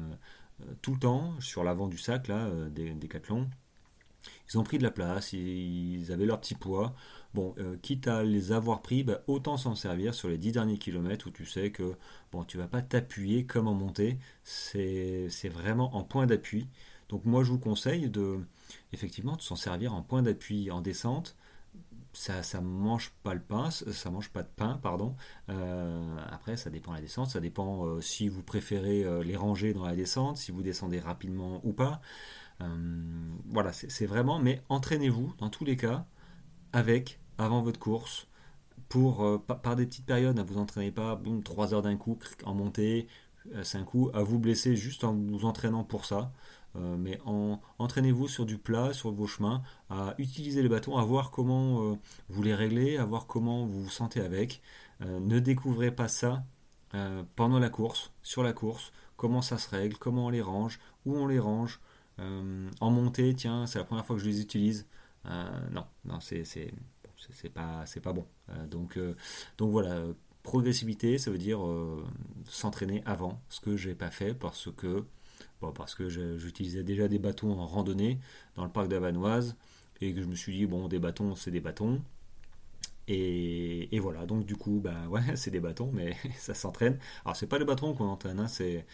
euh, 0.61 0.73
tout 0.81 0.93
le 0.93 0.99
temps 0.99 1.39
sur 1.39 1.63
l'avant 1.63 1.87
du 1.87 1.97
sac 1.97 2.27
là, 2.27 2.49
des, 2.69 2.91
des 2.91 3.09
Ils 4.49 4.57
ont 4.57 4.63
pris 4.63 4.77
de 4.77 4.83
la 4.83 4.91
place, 4.91 5.33
ils 5.33 6.11
avaient 6.11 6.25
leur 6.25 6.41
petit 6.41 6.55
poids. 6.55 6.93
Bon, 7.33 7.55
quitte 7.81 8.07
à 8.07 8.23
les 8.23 8.51
avoir 8.51 8.81
pris, 8.81 9.03
bah, 9.03 9.21
autant 9.27 9.55
s'en 9.55 9.75
servir 9.75 10.13
sur 10.13 10.27
les 10.27 10.37
10 10.37 10.51
derniers 10.53 10.77
kilomètres 10.77 11.27
où 11.27 11.31
tu 11.31 11.45
sais 11.45 11.71
que 11.71 11.95
bon, 12.31 12.43
tu 12.43 12.57
vas 12.57 12.67
pas 12.67 12.81
t'appuyer 12.81 13.45
comme 13.45 13.67
en 13.67 13.73
montée, 13.73 14.17
c'est, 14.43 15.27
c'est 15.29 15.49
vraiment 15.49 15.95
en 15.95 16.03
point 16.03 16.25
d'appui. 16.25 16.67
Donc 17.07 17.25
moi 17.25 17.43
je 17.43 17.51
vous 17.51 17.59
conseille 17.59 18.09
de 18.09 18.39
effectivement 18.93 19.35
de 19.35 19.41
s'en 19.41 19.55
servir 19.55 19.93
en 19.93 20.01
point 20.01 20.21
d'appui 20.21 20.71
en 20.71 20.81
descente 20.81 21.35
ça 22.13 22.43
ça 22.43 22.61
mange 22.61 23.11
pas 23.23 23.33
le 23.33 23.41
pain, 23.41 23.69
ça 23.71 24.09
mange 24.11 24.29
pas 24.29 24.43
de 24.43 24.49
pain, 24.55 24.79
pardon. 24.81 25.15
après, 26.29 26.57
ça 26.57 26.69
dépend 26.69 26.91
de 26.91 26.97
la 26.97 27.01
descente, 27.01 27.29
ça 27.29 27.39
dépend 27.39 27.99
si 28.01 28.29
vous 28.29 28.43
préférez 28.43 29.23
les 29.23 29.35
ranger 29.35 29.73
dans 29.73 29.85
la 29.85 29.95
descente, 29.95 30.37
si 30.37 30.51
vous 30.51 30.61
descendez 30.63 30.99
rapidement 30.99 31.61
ou 31.63 31.73
pas. 31.73 32.01
voilà, 33.49 33.71
c'est 33.73 34.05
vraiment, 34.05 34.39
mais 34.39 34.61
entraînez-vous 34.69 35.33
dans 35.39 35.49
tous 35.49 35.65
les 35.65 35.77
cas 35.77 36.05
avec 36.73 37.19
avant 37.37 37.61
votre 37.61 37.79
course 37.79 38.27
pour 38.89 39.41
par, 39.45 39.75
des 39.75 39.85
petites 39.85 40.05
périodes. 40.05 40.35
Ne 40.35 40.43
vous 40.43 40.57
entraînez 40.57 40.91
pas 40.91 41.15
boum, 41.15 41.43
3 41.43 41.73
heures 41.73 41.81
d'un 41.81 41.97
coup 41.97 42.19
en 42.43 42.53
montée, 42.53 43.07
5 43.63 43.85
coups, 43.85 44.15
à 44.15 44.21
vous 44.23 44.39
blesser 44.39 44.75
juste 44.75 45.03
en 45.03 45.13
vous 45.15 45.45
entraînant 45.45 45.83
pour 45.83 46.05
ça. 46.05 46.31
Euh, 46.75 46.95
mais 46.97 47.19
entraînez-vous 47.79 48.27
sur 48.27 48.45
du 48.45 48.57
plat, 48.57 48.93
sur 48.93 49.11
vos 49.11 49.27
chemins, 49.27 49.61
à 49.89 50.15
utiliser 50.17 50.61
les 50.61 50.69
bâtons, 50.69 50.97
à 50.97 51.03
voir 51.03 51.31
comment 51.31 51.83
euh, 51.83 51.95
vous 52.29 52.43
les 52.43 52.55
réglez, 52.55 52.97
à 52.97 53.05
voir 53.05 53.27
comment 53.27 53.65
vous 53.65 53.83
vous 53.83 53.89
sentez 53.89 54.21
avec. 54.21 54.61
Euh, 55.01 55.19
ne 55.19 55.39
découvrez 55.39 55.91
pas 55.91 56.07
ça 56.07 56.43
pendant 57.37 57.57
la 57.57 57.69
course, 57.69 58.11
sur 58.21 58.43
la 58.43 58.51
course, 58.51 58.91
comment 59.15 59.41
ça 59.41 59.57
se 59.57 59.69
règle, 59.69 59.95
comment 59.97 60.25
on 60.25 60.29
les 60.29 60.41
range, 60.41 60.77
où 61.05 61.15
on 61.15 61.25
les 61.25 61.39
range. 61.39 61.79
en 62.17 62.91
montée, 62.91 63.33
tiens, 63.33 63.65
c'est 63.65 63.79
la 63.79 63.85
première 63.85 64.05
fois 64.05 64.17
que 64.17 64.21
je 64.21 64.27
les 64.27 64.41
utilise. 64.41 64.85
non, 65.71 65.85
non, 66.03 66.19
c'est 66.19 66.43
pas 67.53 67.85
pas 68.03 68.11
bon. 68.11 68.27
donc 68.69 68.99
donc 69.57 69.71
voilà, 69.71 70.03
progressivité, 70.43 71.17
ça 71.17 71.31
veut 71.31 71.37
dire 71.37 71.61
s'entraîner 72.43 73.03
avant, 73.05 73.41
ce 73.47 73.61
que 73.61 73.77
j'ai 73.77 73.95
pas 73.95 74.11
fait 74.11 74.33
parce 74.33 74.69
que 74.75 75.05
parce 75.75 75.95
que 75.95 76.09
j'utilisais 76.37 76.83
déjà 76.83 77.07
des 77.07 77.19
bâtons 77.19 77.51
en 77.59 77.67
randonnée 77.67 78.19
dans 78.55 78.63
le 78.63 78.71
parc 78.71 78.87
d'Avanoise 78.87 79.55
et 80.01 80.13
que 80.13 80.21
je 80.21 80.25
me 80.25 80.35
suis 80.35 80.57
dit, 80.57 80.65
bon, 80.65 80.87
des 80.87 80.99
bâtons, 80.99 81.35
c'est 81.35 81.51
des 81.51 81.59
bâtons. 81.59 82.01
Et, 83.07 83.99
voilà, 83.99 84.25
donc 84.25 84.45
du 84.45 84.55
coup, 84.55 84.79
bah 84.81 85.07
ouais, 85.09 85.21
c'est 85.35 85.51
des 85.51 85.59
bâtons, 85.59 85.91
mais 85.93 86.15
ça 86.37 86.53
s'entraîne. 86.53 86.97
Alors, 87.25 87.35
c'est 87.35 87.47
pas 87.47 87.59
le 87.59 87.65
bâton 87.65 87.93
qu'on 87.93 88.05
entraîne, 88.05 88.39
hein, 88.39 88.47
c'est, 88.47 88.85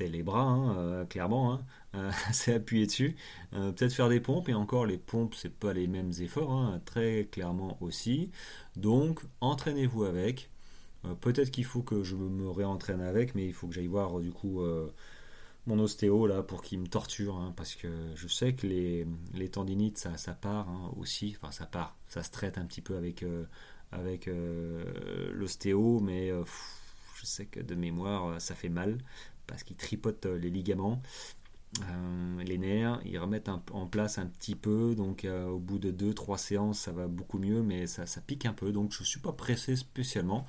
les 0.00 0.22
bras, 0.22 0.42
hein, 0.42 0.76
euh, 0.76 1.04
clairement, 1.06 1.54
hein, 1.54 1.64
euh, 1.94 2.10
c'est 2.32 2.54
appuyer 2.54 2.86
dessus. 2.86 3.16
Euh, 3.54 3.72
peut-être 3.72 3.92
faire 3.92 4.08
des 4.08 4.20
pompes, 4.20 4.48
et 4.48 4.54
encore, 4.54 4.86
les 4.86 4.98
pompes, 4.98 5.34
c'est 5.34 5.52
pas 5.54 5.72
les 5.72 5.86
mêmes 5.86 6.12
efforts, 6.20 6.78
très 6.84 7.28
clairement 7.30 7.78
aussi. 7.80 8.30
Donc, 8.76 9.20
entraînez-vous 9.40 10.04
avec. 10.04 10.50
peut-être 11.20 11.50
qu'il 11.50 11.64
faut 11.64 11.82
que 11.82 12.02
je 12.04 12.16
me 12.16 12.50
réentraîne 12.50 13.00
avec, 13.00 13.34
mais 13.34 13.46
il 13.46 13.54
faut 13.54 13.68
que 13.68 13.74
j'aille 13.74 13.86
voir, 13.86 14.20
du 14.20 14.32
coup, 14.32 14.62
mon 15.66 15.78
ostéo 15.78 16.26
là 16.26 16.42
pour 16.42 16.62
qu'il 16.62 16.80
me 16.80 16.86
torture 16.86 17.36
hein, 17.36 17.52
parce 17.56 17.74
que 17.74 17.88
je 18.14 18.28
sais 18.28 18.54
que 18.54 18.66
les, 18.66 19.48
tendinites 19.50 19.98
ça, 19.98 20.32
part 20.34 20.68
hein, 20.68 20.92
aussi. 20.96 21.36
Enfin 21.38 21.52
ça 21.52 21.66
part 21.66 21.96
ça 22.08 22.22
se 22.22 22.30
traite 22.30 22.58
un 22.58 22.64
petit 22.64 22.80
peu 22.80 22.96
avec 22.96 23.22
euh, 23.22 23.44
euh, 23.94 25.30
l'ostéo 25.32 26.00
mais 26.00 26.30
euh, 26.30 26.44
je 27.16 27.26
sais 27.26 27.46
que 27.46 27.60
de 27.60 27.74
mémoire 27.74 28.40
ça 28.40 28.54
fait 28.54 28.68
mal 28.68 28.98
parce 29.46 29.62
qu'il 29.62 29.76
tripote 29.76 30.26
les 30.26 30.50
ligaments 30.50 31.00
les 32.44 32.58
nerfs. 32.58 33.00
Ils 33.06 33.18
remettent 33.18 33.48
en 33.48 33.86
place 33.86 34.18
un 34.18 34.26
petit 34.26 34.56
peu 34.56 34.94
donc 34.94 35.26
au 35.26 35.58
bout 35.58 35.78
de 35.78 35.90
2-3 35.90 36.36
séances 36.36 36.80
ça 36.80 36.92
va 36.92 37.06
beaucoup 37.06 37.38
mieux 37.38 37.62
mais 37.62 37.86
ça, 37.86 38.04
pique 38.26 38.46
un 38.46 38.52
peu 38.52 38.72
donc 38.72 38.92
je 38.92 39.04
suis 39.04 39.20
pas 39.20 39.32
pressé 39.32 39.76
spécialement. 39.76 40.44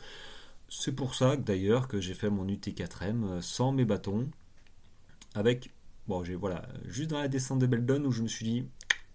C'est 0.70 0.92
pour 0.92 1.14
ça 1.14 1.38
d'ailleurs 1.38 1.88
que 1.88 2.02
j'ai 2.02 2.16
fait 2.16 2.32
mon 2.32 2.48
UT4M 2.48 3.42
sans 3.42 3.72
mes 3.72 3.86
bâtons 3.86 4.28
avec, 5.34 5.72
bon, 6.08 6.24
j'ai 6.24 6.36
voilà, 6.36 6.68
juste 6.86 7.10
dans 7.10 7.20
la 7.20 7.28
descente 7.28 7.60
de 7.60 7.68
Beldon 7.68 8.04
où 8.06 8.12
je 8.12 8.22
me 8.22 8.28
suis 8.28 8.46
dit, 8.46 8.68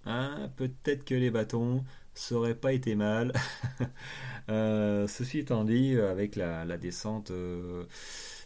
ah, 0.07 0.49
peut-être 0.57 1.05
que 1.05 1.15
les 1.15 1.31
bâtons, 1.31 1.85
ça 2.15 2.35
aurait 2.35 2.55
pas 2.55 2.73
été 2.73 2.95
mal. 2.95 3.33
Euh, 4.51 5.07
ceci 5.09 5.41
étant 5.41 5.63
dit, 5.63 6.01
avec 6.01 6.35
la, 6.35 6.79
descente 6.79 7.31
euh, 7.33 7.85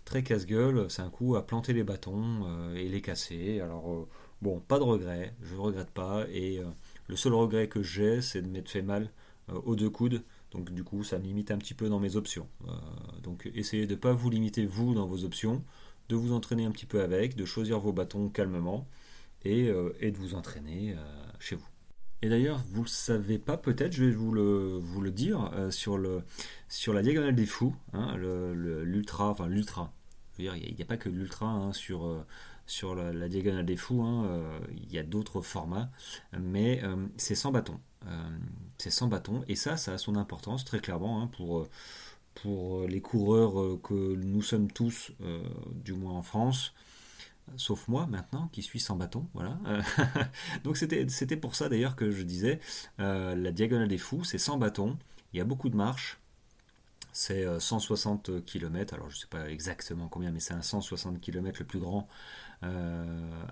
très 0.05 0.25
casse-gueule, 0.25 0.91
c'est 0.91 1.03
un 1.03 1.11
coup 1.11 1.37
à 1.37 1.47
planter 1.47 1.73
les 1.73 1.85
bâtons 1.85 2.41
euh, 2.45 2.75
et 2.75 2.89
les 2.89 3.01
casser. 3.01 3.61
Alors, 3.61 4.09
bon, 4.41 4.59
pas 4.59 4.81
de 4.81 4.83
regret, 4.83 5.37
je 5.43 5.55
ne 5.55 5.61
regrette 5.61 5.93
pas. 5.93 6.27
Et 6.33 6.61
le 7.07 7.15
seul 7.15 7.35
regret 7.35 7.69
que 7.69 7.85
j'ai, 7.85 8.21
c'est 8.21 8.43
de 8.43 8.49
m'être 8.49 8.69
fait 8.69 8.83
mal 8.83 9.11
aux 9.65 9.77
deux 9.77 9.91
coudes. 9.91 10.25
Donc, 10.51 10.73
du 10.73 10.83
coup, 10.83 11.05
ça 11.05 11.21
me 11.21 11.25
limite 11.25 11.53
un 11.53 11.59
petit 11.59 11.75
peu 11.75 11.89
dans 11.89 12.01
mes 12.01 12.17
options. 12.17 12.49
donc, 13.23 13.49
essayez 13.55 13.87
de 13.87 13.95
ne 13.95 14.01
pas 14.01 14.13
vous 14.13 14.29
limiter, 14.29 14.67
vous, 14.67 14.95
dans 14.95 15.07
vos 15.07 15.23
options 15.23 15.63
de 16.13 16.17
vous 16.17 16.33
entraîner 16.33 16.67
un 16.67 16.71
petit 16.71 16.87
peu 16.87 17.03
avec, 17.03 17.37
de 17.37 17.45
choisir 17.47 17.81
vos 17.81 17.93
bâtons 17.93 18.29
calmement 18.29 18.87
et, 19.45 19.69
euh, 19.69 19.93
de 20.01 20.17
vous 20.17 20.35
entraîner 20.35 20.93
euh, 20.93 20.97
chez 21.41 21.57
vous. 21.57 21.67
Et 22.21 22.29
d'ailleurs, 22.29 22.63
vous 22.69 22.81
ne 22.81 22.85
le 22.85 22.91
savez 22.91 23.39
pas, 23.39 23.57
peut-être, 23.57 23.93
je 23.93 24.05
vais 24.05 24.13
vous 24.13 24.31
le, 24.31 24.79
vous 24.79 25.01
le 25.01 25.11
dire, 25.11 25.51
euh, 25.55 25.71
sur, 25.71 25.97
le, 25.97 26.23
sur 26.69 26.93
la 26.93 27.03
diagonale 27.03 27.35
des 27.35 27.47
fous, 27.47 27.75
hein, 27.95 28.15
l'ultra, 28.17 29.31
enfin 29.31 29.49
l'ultra, 29.49 29.93
il 30.39 30.51
n'y 30.53 30.83
a, 30.83 30.85
pas 30.85 30.99
que 30.99 31.09
l'ultra 31.09 31.47
hein, 31.47 31.73
sur, 31.73 32.25
sur 32.67 32.95
la, 32.95 33.29
diagonale 33.29 33.65
des 33.65 33.77
fous, 33.77 34.03
hein, 34.03 34.43
il 34.77 34.93
y 34.93 34.99
a 34.99 35.03
d'autres 35.03 35.41
formats, 35.41 35.91
mais 36.39 36.81
c'est 37.17 37.35
sans 37.35 37.51
bâton. 37.51 37.81
c'est 38.79 38.91
sans 38.91 39.09
bâton, 39.09 39.45
et 39.49 39.57
ça, 39.57 39.77
ça 39.77 39.95
a 39.95 39.99
son 39.99 40.15
importance 40.15 40.65
très 40.65 40.79
clairement 40.79 41.27
pour 41.27 41.67
pour 42.35 42.81
euh, 42.81 42.87
les 42.87 43.01
coureurs 43.01 43.61
euh, 43.61 43.81
que 43.83 43.95
nous 43.95 44.43
sommes 44.43 44.71
tous, 44.71 45.13
euh, 45.21 45.43
du 45.75 45.93
moins 45.93 46.15
en 46.15 46.23
France, 46.23 46.73
sauf 47.57 47.89
moi 47.89 48.07
maintenant 48.07 48.49
qui 48.53 48.63
suis 48.63 48.81
sans 48.81 48.97
bâton 48.97 49.27
voilà. 49.35 49.59
Donc 50.65 50.77
c'était 50.77 51.37
pour 51.37 51.57
ça 51.57 51.69
d'ailleurs 51.69 51.97
que 51.97 52.11
je 52.11 52.23
disais 52.23 52.61
la 52.99 53.51
diagonale 53.51 53.89
des 53.89 53.99
fous 53.99 54.23
c'est 54.23 54.39
sans 54.39 54.59
bâton 54.59 54.97
il 55.33 55.39
y 55.39 55.41
a 55.41 55.45
beaucoup 55.45 55.69
de 55.69 55.75
marches 55.75 56.21
c'est 57.13 57.45
160 57.59 58.45
km 58.45 58.95
alors 58.95 59.11
je 59.11 59.19
sais 59.19 59.27
pas 59.27 59.51
exactement 59.51 60.07
combien 60.07 60.31
mais 60.31 60.39
c'est 60.39 60.55
un 60.55 60.63
160 60.63 61.21
km 61.21 61.59
le 61.59 61.67
plus 61.67 61.81
grand 61.81 62.07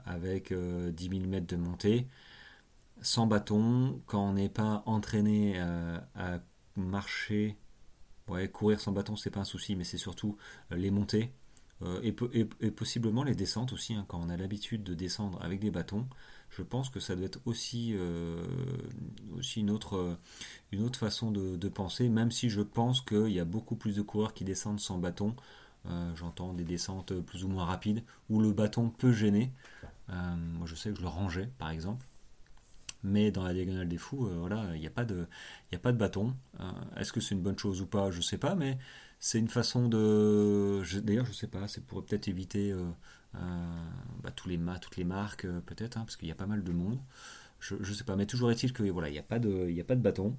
avec 0.06 0.54
10 0.54 1.08
000 1.08 1.26
mètres 1.26 1.48
de 1.48 1.56
montée. 1.56 2.06
Sans 3.02 3.26
bâton 3.26 4.00
quand 4.06 4.22
on 4.22 4.34
n'est 4.34 4.48
pas 4.48 4.84
entraîné 4.86 5.58
à 5.58 6.38
marcher 6.76 7.56
Ouais, 8.30 8.46
courir 8.48 8.78
sans 8.78 8.92
bâton, 8.92 9.16
c'est 9.16 9.30
pas 9.30 9.40
un 9.40 9.44
souci, 9.44 9.74
mais 9.74 9.82
c'est 9.82 9.98
surtout 9.98 10.36
euh, 10.70 10.76
les 10.76 10.92
montées 10.92 11.32
euh, 11.82 12.00
et, 12.02 12.70
possiblement 12.70 13.24
les 13.24 13.34
descentes 13.34 13.72
aussi. 13.72 13.94
Hein, 13.94 14.04
quand 14.06 14.20
on 14.22 14.28
a 14.28 14.36
l'habitude 14.36 14.84
de 14.84 14.94
descendre 14.94 15.42
avec 15.42 15.58
des 15.58 15.72
bâtons, 15.72 16.06
je 16.48 16.62
pense 16.62 16.90
que 16.90 17.00
ça 17.00 17.16
doit 17.16 17.26
être 17.26 17.40
aussi, 17.44 17.92
euh, 17.96 18.40
aussi 19.36 19.60
une, 19.60 19.70
autre, 19.70 20.16
une 20.70 20.84
autre 20.84 20.98
façon 20.98 21.32
de, 21.32 21.68
penser, 21.68 22.08
même 22.08 22.30
si 22.30 22.50
je 22.50 22.60
pense 22.60 23.00
qu'il 23.00 23.32
y 23.32 23.40
a 23.40 23.44
beaucoup 23.44 23.74
plus 23.74 23.96
de 23.96 24.02
coureurs 24.02 24.32
qui 24.32 24.44
descendent 24.44 24.80
sans 24.80 24.98
bâton. 24.98 25.34
J'entends 26.14 26.52
des 26.52 26.64
descentes 26.64 27.14
plus 27.20 27.42
ou 27.42 27.48
moins 27.48 27.64
rapides 27.64 28.04
où 28.28 28.40
le 28.40 28.52
bâton 28.52 28.90
peut 28.90 29.12
gêner. 29.12 29.50
moi, 30.08 30.66
je 30.66 30.74
sais 30.74 30.90
que 30.90 30.96
je 30.96 31.02
le 31.02 31.08
rangeais, 31.08 31.50
par 31.58 31.70
exemple 31.70 32.06
mais 33.02 33.30
dans 33.30 33.44
la 33.44 33.54
diagonale 33.54 33.88
des 33.88 33.98
fous, 33.98 34.26
euh, 34.26 34.36
voilà, 34.38 34.64
il 34.74 34.80
n'y 34.80 34.86
a 34.86 34.90
pas 34.90 35.04
de, 35.04 35.26
a 35.72 35.78
pas 35.78 35.92
de 35.92 35.96
bâton. 35.96 36.34
Euh, 36.60 36.70
est-ce 36.96 37.12
que 37.12 37.20
c'est 37.20 37.34
une 37.34 37.42
bonne 37.42 37.58
chose 37.58 37.80
ou 37.80 37.86
pas? 37.86 38.10
Je 38.10 38.18
ne 38.18 38.22
sais 38.22 38.38
pas, 38.38 38.54
mais 38.54 38.78
c'est 39.18 39.38
une 39.38 39.48
façon 39.48 39.88
de. 39.88 40.82
D'ailleurs, 41.00 41.24
je 41.24 41.30
ne 41.30 41.34
sais 41.34 41.46
pas, 41.46 41.68
c'est 41.68 41.84
pour 41.84 42.04
peut-être 42.04 42.28
éviter 42.28 42.72
euh, 42.72 42.90
bah, 44.22 44.30
tous 44.34 44.48
les 44.48 44.58
toutes 44.80 44.96
les 44.96 45.04
marques, 45.04 45.46
peut-être, 45.66 45.96
hein, 45.96 46.02
parce 46.02 46.16
qu'il 46.16 46.28
y 46.28 46.32
a 46.32 46.36
pas 46.36 46.46
mal 46.46 46.62
de 46.62 46.72
monde. 46.72 46.98
Je 47.60 47.74
ne 47.76 47.84
sais 47.84 48.04
pas, 48.04 48.16
mais 48.16 48.26
toujours 48.26 48.50
est-il 48.50 48.72
que 48.72 48.82
voilà, 48.84 49.08
il 49.08 49.12
n'y 49.12 49.18
a 49.18 49.22
pas 49.22 49.38
de, 49.38 49.80
a 49.80 49.84
pas 49.84 49.96
de 49.96 50.00
bâton. 50.00 50.36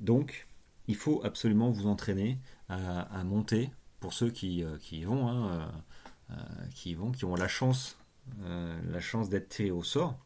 Donc, 0.00 0.48
il 0.88 0.96
faut 0.96 1.22
absolument 1.24 1.70
vous 1.70 1.86
entraîner 1.86 2.38
à, 2.68 3.22
monter 3.24 3.70
pour 4.00 4.14
ceux 4.14 4.30
qui, 4.30 4.64
qui 4.80 5.00
y 5.00 5.04
vont, 5.04 5.28
hein, 5.28 5.70
qui 6.74 6.94
vont, 6.94 7.12
qui 7.12 7.26
ont 7.26 7.34
la 7.34 7.48
chance, 7.48 7.98
la 8.40 9.00
chance 9.00 9.28
d'être 9.28 9.50
tirés 9.50 9.70
au 9.70 9.82
sort 9.82 10.18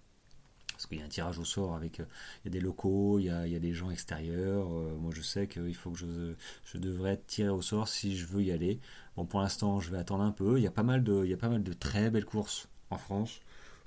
parce 0.77 0.87
qu'il 0.87 0.99
y 0.99 1.03
a 1.03 1.07
un 1.07 1.09
tirage 1.09 1.39
au 1.39 1.45
sort 1.45 1.75
avec 1.75 2.01
euh, 2.01 2.05
il 2.45 2.49
y 2.53 2.57
a 2.57 2.59
des 2.59 2.61
locaux, 2.61 3.19
il 3.19 3.25
y 3.25 3.31
a, 3.31 3.59
des 3.59 3.73
gens 3.73 3.91
extérieurs. 3.91 4.69
Euh, 4.71 4.95
moi, 4.99 5.11
je 5.15 5.23
sais 5.23 5.49
qu'il 5.49 5.75
faut 5.75 5.91
que 5.91 5.99
je, 5.99 6.79
devrais 6.79 7.13
être 7.13 7.27
tiré 7.27 7.49
au 7.49 7.63
sort 7.63 7.89
si 7.89 8.15
je 8.17 8.27
veux 8.27 8.43
y 8.43 8.53
aller. 8.53 8.79
Bon, 9.17 9.25
pour 9.25 9.41
l'instant, 9.41 9.81
je 9.81 9.91
vais 9.91 9.97
attendre 9.97 10.23
un 10.23 10.33
peu. 10.33 10.59
Il 10.59 10.63
y 10.63 10.67
a 10.67 10.71
pas 10.71 10.83
mal 10.83 11.03
de, 11.03 11.73
très 11.73 12.11
belles 12.11 12.27
courses 12.27 12.69
en 12.91 12.99
France 12.99 13.41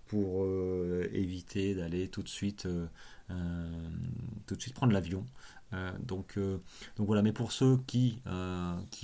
pour 0.08 0.44
euh, 0.44 1.08
éviter 1.14 1.76
d'aller 1.76 2.08
tout 2.08 2.24
de 2.24 2.28
suite, 2.28 2.68
prendre 4.74 4.92
l'avion. 4.92 5.24
donc, 6.02 6.40
voilà. 6.98 7.22
Mais 7.22 7.34
pour 7.34 7.52
ceux 7.52 7.78
qui, 7.86 8.20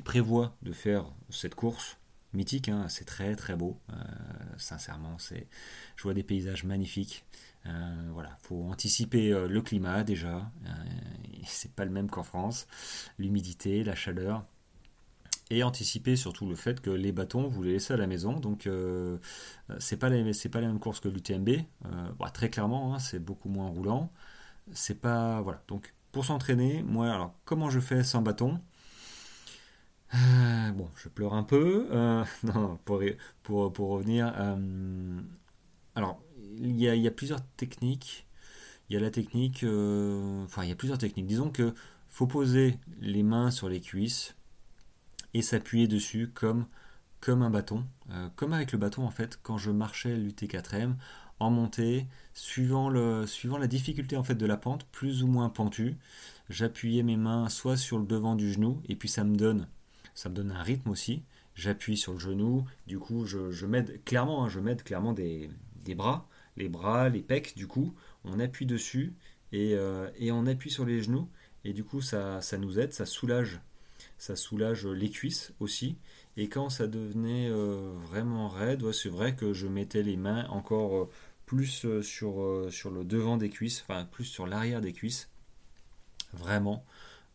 prévoient 0.03 0.55
de 0.63 0.71
faire 0.71 1.05
cette 1.29 1.53
course, 1.53 1.97
mythique, 2.33 2.67
hein, 2.67 2.87
c'est 2.89 3.05
très 3.05 3.35
très 3.35 3.55
beau. 3.55 3.77
sincèrement, 4.57 5.17
je 5.19 6.01
vois 6.01 6.15
des 6.15 6.23
paysages 6.23 6.63
magnifiques. 6.63 7.23
Euh, 7.67 8.09
voilà, 8.13 8.37
faut 8.41 8.63
anticiper 8.65 9.31
euh, 9.31 9.47
le 9.47 9.61
climat 9.61 10.03
déjà. 10.03 10.51
Euh, 10.65 10.69
c'est 11.45 11.73
pas 11.73 11.85
le 11.85 11.91
même 11.91 12.09
qu'en 12.09 12.23
France. 12.23 12.67
L'humidité, 13.17 13.83
la 13.83 13.95
chaleur. 13.95 14.45
Et 15.51 15.63
anticiper 15.63 16.15
surtout 16.15 16.47
le 16.49 16.55
fait 16.55 16.81
que 16.81 16.89
les 16.89 17.11
bâtons, 17.11 17.47
vous 17.47 17.61
les 17.61 17.73
laissez 17.73 17.93
à 17.93 17.97
la 17.97 18.07
maison. 18.07 18.39
Donc, 18.39 18.67
c'est 19.77 19.97
pas, 19.97 20.09
pas 20.09 20.61
la 20.61 20.67
même 20.67 20.79
course 20.79 20.99
que 20.99 21.07
l'UTMB. 21.07 21.49
Bah, 22.19 22.31
très 22.31 22.49
clairement, 22.49 22.95
hein, 22.95 22.99
c'est 22.99 23.19
beaucoup 23.19 23.49
moins 23.49 23.67
roulant. 23.67 24.11
C'est 24.73 24.99
pas. 24.99 25.41
Voilà. 25.41 25.61
Donc, 25.67 25.93
pour 26.11 26.25
s'entraîner, 26.25 26.81
moi, 26.83 27.11
alors 27.11 27.35
comment 27.45 27.69
je 27.69 27.79
fais 27.79 28.03
sans 28.03 28.23
bâton? 28.23 28.59
Bon, 30.73 30.89
je 30.95 31.09
pleure 31.09 31.35
un 31.35 31.43
peu. 31.43 31.89
non, 32.43 32.79
pour, 32.83 33.03
pour, 33.43 33.71
pour 33.71 33.89
revenir. 33.89 34.33
alors, 35.93 36.19
il 36.59 36.79
y, 36.79 37.07
a, 37.07 37.11
plusieurs 37.11 37.45
techniques. 37.57 38.27
Il 38.89 38.93
y 38.93 38.97
a 38.97 38.99
la 38.99 39.11
technique. 39.11 39.65
enfin, 40.43 40.63
il 40.63 40.69
y 40.69 40.71
a 40.71 40.75
plusieurs 40.75 40.97
techniques. 40.97 41.27
Disons 41.27 41.49
que 41.49 41.73
faut 42.09 42.27
poser 42.27 42.79
les 43.01 43.23
mains 43.23 43.51
sur 43.51 43.67
les 43.67 43.81
cuisses 43.81 44.35
et 45.33 45.41
s'appuyer 45.41 45.87
dessus 45.87 46.29
comme, 46.33 46.65
comme 47.19 47.41
un 47.41 47.49
bâton. 47.49 47.85
comme 48.35 48.53
avec 48.53 48.71
le 48.71 48.77
bâton, 48.77 49.03
en 49.03 49.11
fait, 49.11 49.39
quand 49.43 49.57
je 49.57 49.71
marchais 49.71 50.15
l'UT4M, 50.15 50.95
en 51.39 51.49
montée, 51.49 52.07
suivant, 52.33 52.89
le, 52.89 53.27
suivant 53.27 53.57
la 53.57 53.67
difficulté 53.67 54.17
en 54.17 54.23
fait 54.23 54.35
de 54.35 54.45
la 54.45 54.57
pente, 54.57 54.85
plus 54.85 55.23
ou 55.23 55.27
moins 55.27 55.49
pentue, 55.49 55.97
j'appuyais 56.49 57.03
mes 57.03 57.17
mains 57.17 57.49
soit 57.49 57.77
sur 57.77 57.99
le 57.99 58.05
devant 58.05 58.35
du 58.35 58.51
genou, 58.51 58.81
et 58.87 58.95
puis 58.95 59.09
ça 59.09 59.23
me 59.23 59.35
donne, 59.35 59.67
ça 60.13 60.29
me 60.29 60.35
donne 60.35 60.51
un 60.51 60.63
rythme 60.63 60.89
aussi. 60.89 61.23
J'appuie 61.55 61.97
sur 61.97 62.13
le 62.13 62.19
genou, 62.19 62.65
du 62.87 62.99
coup 62.99 63.25
je, 63.25 63.65
m'aide 63.65 64.03
clairement, 64.03 64.45
hein, 64.45 64.49
je 64.49 64.59
m'aide 64.59 64.83
clairement 64.83 65.13
des, 65.13 65.49
bras, 65.95 66.27
les 66.57 66.69
bras, 66.69 67.09
les 67.09 67.21
pecs, 67.21 67.55
du 67.55 67.67
coup 67.67 67.93
on 68.25 68.39
appuie 68.39 68.65
dessus 68.65 69.13
et, 69.51 69.73
euh, 69.75 70.09
et, 70.17 70.31
on 70.31 70.45
appuie 70.47 70.71
sur 70.71 70.85
les 70.85 71.01
genoux, 71.01 71.29
et 71.63 71.73
du 71.73 71.83
coup 71.83 72.01
ça, 72.01 72.41
ça 72.41 72.57
nous 72.57 72.79
aide, 72.79 72.91
ça 72.93 73.05
soulage, 73.05 73.61
ça 74.17 74.35
soulage 74.35 74.85
les 74.85 75.09
cuisses 75.09 75.53
aussi. 75.59 75.97
Et 76.37 76.49
quand 76.49 76.69
ça 76.69 76.87
devenait 76.87 77.47
euh, 77.49 77.93
vraiment 77.95 78.49
raide, 78.49 78.91
c'est 78.91 79.09
vrai 79.09 79.35
que 79.35 79.53
je 79.53 79.67
mettais 79.67 80.03
les 80.03 80.17
mains 80.17 80.45
encore 80.49 80.95
euh, 80.95 81.09
plus 81.45 81.85
sur, 82.01 82.67
sur 82.69 82.89
le 82.89 83.05
devant 83.05 83.37
des 83.37 83.49
cuisses, 83.49 83.85
enfin 83.87 84.05
plus 84.05 84.25
sur 84.25 84.47
l'arrière 84.47 84.81
des 84.81 84.93
cuisses. 84.93 85.29
Vraiment. 86.33 86.83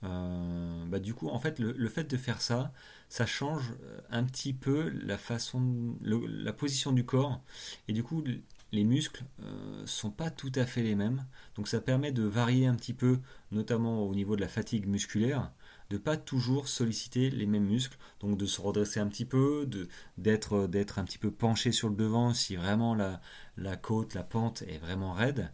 bah, 0.02 0.98
du 0.98 1.14
coup, 1.14 1.28
en 1.28 1.38
fait, 1.38 1.58
le, 1.60 1.88
fait 1.88 2.04
de 2.04 2.16
faire 2.16 2.42
ça, 2.42 2.72
ça 3.08 3.24
change 3.24 3.72
un 4.10 4.24
petit 4.24 4.52
peu 4.52 4.90
la 5.04 5.16
façon, 5.16 5.96
la 6.02 6.52
position 6.52 6.92
du 6.92 7.04
corps. 7.04 7.40
Et 7.88 7.92
du 7.92 8.02
coup, 8.02 8.24
les 8.72 8.84
muscles 8.84 9.24
ne 9.38 9.86
sont 9.86 10.10
pas 10.10 10.30
tout 10.30 10.52
à 10.54 10.66
fait 10.66 10.82
les 10.82 10.94
mêmes. 10.94 11.24
Donc 11.56 11.68
ça 11.68 11.80
permet 11.80 12.12
de 12.12 12.22
varier 12.22 12.66
un 12.66 12.74
petit 12.74 12.94
peu, 12.94 13.18
notamment 13.50 14.04
au 14.04 14.14
niveau 14.14 14.36
de 14.36 14.40
la 14.40 14.48
fatigue 14.48 14.86
musculaire 14.86 15.52
de 15.90 15.98
pas 15.98 16.16
toujours 16.16 16.68
solliciter 16.68 17.30
les 17.30 17.46
mêmes 17.46 17.66
muscles, 17.66 17.98
donc 18.20 18.38
de 18.38 18.46
se 18.46 18.60
redresser 18.60 19.00
un 19.00 19.08
petit 19.08 19.24
peu, 19.24 19.68
d'être 20.16 20.54
un 20.98 21.04
petit 21.04 21.18
peu 21.18 21.32
penché 21.32 21.72
sur 21.72 21.88
le 21.88 21.96
devant 21.96 22.32
si 22.32 22.54
vraiment 22.54 22.94
la, 22.94 23.20
la 23.56 23.76
côte, 23.76 24.14
la 24.14 24.22
pente 24.22 24.62
est 24.62 24.78
vraiment 24.78 25.12
raide. 25.12 25.50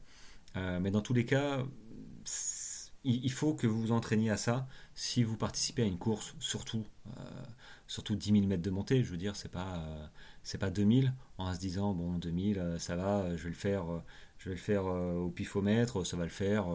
Euh, 0.57 0.79
mais 0.79 0.90
dans 0.90 1.00
tous 1.00 1.14
les 1.14 1.24
cas, 1.24 1.64
il 3.05 3.33
faut 3.33 3.55
que 3.55 3.66
vous 3.66 3.81
vous 3.81 3.92
entraîniez 3.92 4.31
à 4.31 4.37
ça 4.37 4.68
si 4.94 5.22
vous 5.22 5.37
participez 5.37 5.83
à 5.83 5.87
une 5.87 5.98
course, 5.98 6.35
surtout 6.38 6.85
euh, 7.18 7.42
surtout 7.87 8.16
10 8.16 8.33
000 8.33 8.46
mètres 8.46 8.62
de 8.62 8.70
montée. 8.70 9.05
Je 9.05 9.11
veux 9.11 9.16
dire, 9.16 9.37
c'est 9.37 9.50
pas 9.50 9.76
euh, 9.76 10.07
c'est 10.46 10.59
pas 10.59 10.70
2000 10.70 11.12
en 11.38 11.52
se 11.52 11.59
disant 11.59 11.92
bon 11.92 12.18
2000 12.18 12.76
ça 12.78 12.96
va, 12.96 13.37
je 13.37 13.42
vais 13.42 13.50
le 13.50 13.54
faire 13.54 13.85
je 14.38 14.50
vais 14.50 14.54
le 14.54 14.61
faire 14.61 14.87
euh, 14.87 15.14
au 15.14 15.30
pifomètre, 15.30 16.06
ça 16.06 16.16
va 16.16 16.24
le 16.24 16.30
faire. 16.30 16.66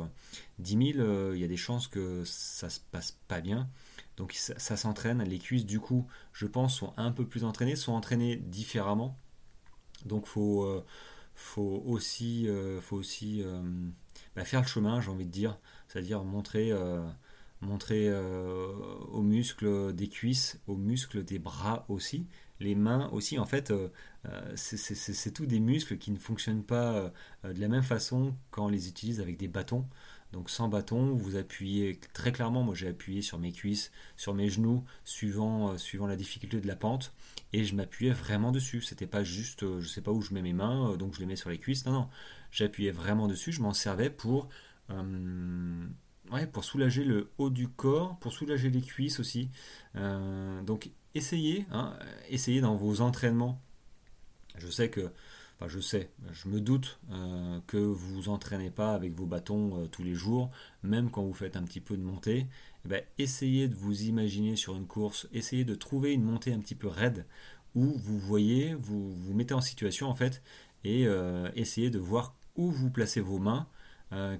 10 0.59 0.75
euh, 0.75 0.93
000, 0.93 0.99
euh, 0.99 1.31
il 1.35 1.41
y 1.41 1.43
a 1.43 1.47
des 1.47 1.57
chances 1.57 1.87
que 1.87 2.23
ça 2.25 2.69
se 2.69 2.79
passe 2.91 3.17
pas 3.27 3.41
bien. 3.41 3.69
Donc 4.17 4.33
ça, 4.33 4.77
s'entraîne. 4.77 5.23
Les 5.23 5.39
cuisses, 5.39 5.65
du 5.65 5.79
coup, 5.79 6.07
je 6.33 6.45
pense, 6.45 6.75
sont 6.75 6.93
un 6.97 7.11
peu 7.11 7.25
plus 7.25 7.43
entraînées, 7.43 7.75
sont 7.75 7.93
entraînées 7.93 8.35
différemment. 8.35 9.17
Donc 10.05 10.25
faut, 10.25 10.83
faut 11.33 11.83
aussi, 11.85 12.47
faut 12.81 12.97
aussi 12.97 13.43
bah, 14.35 14.43
faire 14.43 14.61
le 14.61 14.67
chemin, 14.67 15.01
j'ai 15.01 15.09
envie 15.09 15.25
de 15.25 15.31
dire. 15.31 15.57
C'est-à-dire 15.87 16.23
montrer, 16.23 16.71
montrer 17.61 18.11
aux 19.11 19.21
muscles 19.21 19.93
des 19.93 20.09
cuisses, 20.09 20.59
aux 20.67 20.77
muscles 20.77 21.23
des 21.23 21.39
bras 21.39 21.85
aussi, 21.89 22.27
les 22.61 22.75
mains 22.75 23.09
aussi, 23.11 23.39
en 23.39 23.45
fait, 23.45 23.71
euh, 23.71 23.89
euh, 24.27 24.51
c'est 24.55 25.31
tout 25.33 25.45
des 25.45 25.59
muscles 25.59 25.97
qui 25.97 26.11
ne 26.11 26.17
fonctionnent 26.17 26.63
pas 26.63 27.11
euh, 27.43 27.53
de 27.53 27.59
la 27.59 27.67
même 27.67 27.83
façon 27.83 28.35
quand 28.51 28.65
on 28.65 28.69
les 28.69 28.87
utilise 28.87 29.19
avec 29.19 29.37
des 29.37 29.47
bâtons. 29.47 29.85
Donc 30.31 30.49
sans 30.49 30.69
bâton, 30.69 31.13
vous 31.13 31.35
appuyez 31.35 31.99
très 32.13 32.31
clairement, 32.31 32.63
moi 32.63 32.73
j'ai 32.73 32.87
appuyé 32.87 33.21
sur 33.21 33.37
mes 33.37 33.51
cuisses, 33.51 33.91
sur 34.15 34.33
mes 34.33 34.47
genoux, 34.47 34.85
suivant, 35.03 35.75
la 36.07 36.15
difficulté 36.15 36.61
de 36.61 36.67
la 36.67 36.77
pente, 36.77 37.13
et 37.51 37.65
je 37.65 37.75
m'appuyais 37.75 38.13
vraiment 38.13 38.53
dessus. 38.53 38.81
C'était 38.81 39.07
pas 39.07 39.25
juste, 39.25 39.65
je 39.81 39.87
sais 39.89 39.99
pas 39.99 40.11
où 40.11 40.21
je 40.21 40.33
mets 40.33 40.41
mes 40.41 40.53
mains, 40.53 40.95
donc 40.95 41.15
je 41.15 41.19
les 41.19 41.25
mets 41.25 41.35
sur 41.35 41.49
les 41.49 41.57
cuisses. 41.57 41.85
Non, 41.85 41.91
non, 41.91 42.07
j'appuyais 42.49 42.91
vraiment 42.91 43.27
dessus, 43.27 43.51
je 43.51 43.61
m'en 43.61 43.73
servais 43.73 44.09
pour, 44.09 44.47
pour 46.51 46.63
soulager 46.63 47.03
le 47.03 47.29
haut 47.37 47.49
du 47.49 47.67
corps, 47.67 48.17
pour 48.19 48.33
soulager 48.33 48.69
les 48.69 48.81
cuisses 48.81 49.19
aussi. 49.19 49.49
donc 49.93 50.91
essayez, 51.15 51.65
hein, 51.71 51.93
essayez 52.29 52.61
dans 52.61 52.75
vos 52.75 53.01
entraînements. 53.01 53.61
Je 54.57 54.67
sais 54.67 54.89
que, 54.89 55.11
enfin 55.57 55.67
je 55.67 55.79
sais, 55.79 56.11
je 56.31 56.47
me 56.49 56.59
doute 56.59 56.99
euh, 57.11 57.59
que 57.67 57.77
vous 57.77 58.15
vous 58.15 58.29
entraînez 58.29 58.69
pas 58.69 58.93
avec 58.93 59.13
vos 59.13 59.25
bâtons 59.25 59.81
euh, 59.81 59.87
tous 59.87 60.03
les 60.03 60.13
jours, 60.13 60.51
même 60.83 61.09
quand 61.09 61.23
vous 61.23 61.33
faites 61.33 61.55
un 61.55 61.63
petit 61.63 61.81
peu 61.81 61.97
de 61.97 62.03
montée. 62.03 62.47
Eh 62.85 62.87
ben, 62.87 63.03
essayez 63.17 63.67
de 63.67 63.75
vous 63.75 64.03
imaginer 64.03 64.55
sur 64.55 64.75
une 64.75 64.87
course, 64.87 65.27
essayez 65.31 65.65
de 65.65 65.75
trouver 65.75 66.13
une 66.13 66.23
montée 66.23 66.53
un 66.53 66.59
petit 66.59 66.75
peu 66.75 66.87
raide 66.87 67.25
où 67.75 67.85
vous 67.97 68.19
voyez, 68.19 68.73
vous 68.73 69.15
vous 69.15 69.33
mettez 69.33 69.53
en 69.53 69.61
situation 69.61 70.09
en 70.09 70.15
fait, 70.15 70.41
et 70.83 71.07
euh, 71.07 71.49
essayez 71.55 71.89
de 71.89 71.99
voir 71.99 72.35
où 72.57 72.69
vous 72.69 72.89
placez 72.89 73.21
vos 73.21 73.39
mains, 73.39 73.67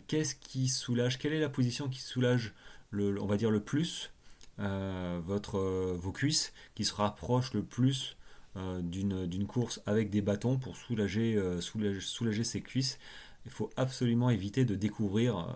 qu'est-ce 0.08 0.36
qui 0.36 0.68
soulage, 0.68 1.18
quelle 1.18 1.34
est 1.34 1.40
la 1.40 1.50
position 1.50 1.90
qui 1.90 2.00
soulage 2.00 2.54
le, 2.90 3.22
on 3.22 3.26
va 3.26 3.38
dire 3.38 3.52
le 3.52 3.62
plus 3.62 4.12
euh, 4.60 5.20
votre, 5.24 5.58
euh, 5.58 5.98
vos 5.98 6.12
cuisses 6.12 6.54
qui 6.76 6.86
se 6.86 6.94
rapprochent 6.94 7.54
le 7.54 7.64
plus 7.64 8.18
euh, 8.58 8.82
d'une 8.82 9.48
course 9.48 9.82
avec 9.86 10.10
des 10.10 10.22
bâtons 10.22 10.58
pour 10.58 10.76
soulager, 10.76 11.40
soulager, 11.62 12.00
soulager 12.02 12.44
ses 12.44 12.62
cuisses? 12.62 13.00
Il 13.46 13.52
faut 13.52 13.72
absolument 13.76 14.30
éviter 14.30 14.66
de 14.66 14.76
découvrir 14.76 15.56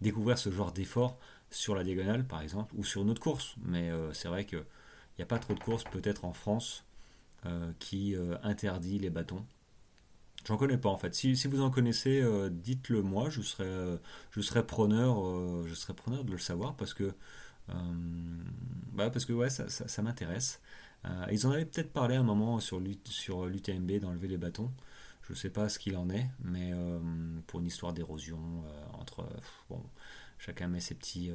découvrir 0.00 0.38
ce 0.38 0.50
genre 0.50 0.72
d'effort 0.72 1.18
sur 1.50 1.74
la 1.74 1.84
diagonale 1.84 2.26
par 2.26 2.40
exemple 2.40 2.74
ou 2.76 2.84
sur 2.84 3.02
une 3.02 3.10
autre 3.10 3.20
course. 3.20 3.54
Mais 3.62 3.90
c'est 4.12 4.28
vrai 4.28 4.46
qu'il 4.46 4.64
n'y 5.18 5.22
a 5.22 5.26
pas 5.26 5.38
trop 5.38 5.52
de 5.52 5.60
courses 5.60 5.84
peut-être 5.84 6.24
en 6.24 6.32
France 6.32 6.84
qui 7.80 8.16
interdit 8.42 8.98
les 8.98 9.10
bâtons. 9.10 9.44
J'en 10.44 10.58
connais 10.58 10.76
pas 10.76 10.90
en 10.90 10.98
fait. 10.98 11.14
Si, 11.14 11.34
vous 11.46 11.62
en 11.62 11.70
connaissez, 11.70 12.20
euh, 12.20 12.50
dites-le 12.50 13.02
moi. 13.02 13.30
Je 13.30 13.40
serais, 13.40 13.98
je 14.30 14.40
serais 14.40 14.66
preneur, 14.66 15.26
euh, 15.26 15.64
je 15.66 15.74
serais 15.74 15.94
preneur 15.94 16.24
de 16.24 16.32
le 16.32 16.38
savoir 16.38 16.76
parce 16.76 16.92
que, 16.92 17.14
euh, 17.70 17.72
bah, 18.92 19.10
parce 19.10 19.24
que 19.24 19.32
ouais, 19.32 19.48
ça, 19.50 19.68
ça, 19.68 20.02
m'intéresse. 20.02 20.60
ils 21.30 21.46
en 21.46 21.50
avaient 21.50 21.64
peut-être 21.64 21.92
parlé 21.92 22.16
un 22.16 22.22
moment 22.22 22.60
sur 22.60 22.78
l'UTMB 22.80 24.00
d'enlever 24.00 24.28
les 24.28 24.38
bâtons. 24.38 24.70
Je 25.22 25.32
ne 25.32 25.38
sais 25.38 25.50
pas 25.50 25.70
ce 25.70 25.78
qu'il 25.78 25.96
en 25.96 26.10
est, 26.10 26.28
mais 26.42 26.72
pour 27.46 27.60
une 27.60 27.66
histoire 27.66 27.94
d'érosion 27.94 28.38
entre 28.92 29.26
bon, 29.70 29.82
chacun 30.38 30.68
met 30.68 30.80
ses 30.80 30.94
petits 30.94 31.30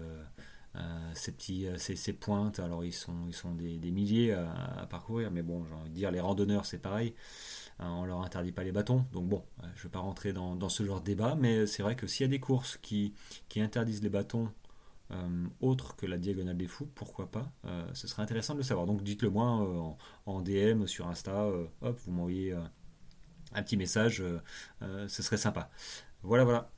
ces 1.15 1.31
petits 1.31 1.67
ces, 1.77 2.13
pointes 2.13 2.59
alors 2.59 2.85
ils 2.85 2.93
sont 2.93 3.25
ils 3.27 3.33
sont 3.33 3.55
des, 3.55 3.91
milliers 3.91 4.33
à, 4.33 4.53
à, 4.77 4.85
parcourir 4.85 5.31
mais 5.31 5.41
bon 5.41 5.65
j'ai 5.65 5.73
envie 5.73 5.89
de 5.89 5.95
dire 5.95 6.11
les 6.11 6.19
randonneurs 6.19 6.67
c'est 6.67 6.77
pareil 6.77 7.15
on 7.79 7.83
hein, 7.83 7.95
on 7.99 8.05
leur 8.05 8.21
interdit 8.21 8.51
pas 8.51 8.63
les 8.63 8.71
bâtons. 8.71 9.05
Donc 9.13 9.27
bon, 9.27 9.43
euh, 9.63 9.67
je 9.75 9.79
ne 9.79 9.83
vais 9.83 9.89
pas 9.89 9.99
rentrer 9.99 10.33
dans, 10.33 10.69
ce 10.69 10.83
genre 10.83 10.99
de 10.99 11.05
débat, 11.05 11.35
mais 11.35 11.65
c'est 11.65 11.83
vrai 11.83 11.95
que 11.95 12.07
s'il 12.07 12.25
y 12.25 12.29
a 12.29 12.29
des 12.29 12.39
courses 12.39 12.77
qui, 12.77 13.13
interdisent 13.57 14.03
les 14.03 14.09
bâtons 14.09 14.49
euh, 15.11 15.47
autres 15.61 15.95
que 15.95 16.05
la 16.05 16.17
diagonale 16.17 16.57
des 16.57 16.67
fous, 16.67 16.87
pourquoi 16.95 17.31
pas 17.31 17.51
euh, 17.65 17.87
Ce 17.93 18.07
serait 18.07 18.21
intéressant 18.21 18.53
de 18.53 18.59
le 18.59 18.63
savoir. 18.63 18.85
Donc 18.85 19.03
dites-le 19.03 19.29
moi 19.29 19.97
en, 20.25 20.41
DM 20.41 20.85
sur 20.85 21.07
Insta, 21.07 21.47
hop, 21.81 21.99
vous 22.05 22.11
m'envoyez 22.11 22.53
un 23.53 23.63
petit 23.63 23.77
message, 23.77 24.23
ce 24.81 25.23
serait 25.23 25.37
sympa. 25.37 25.69
Voilà, 26.23 26.43
voilà. 26.43 26.71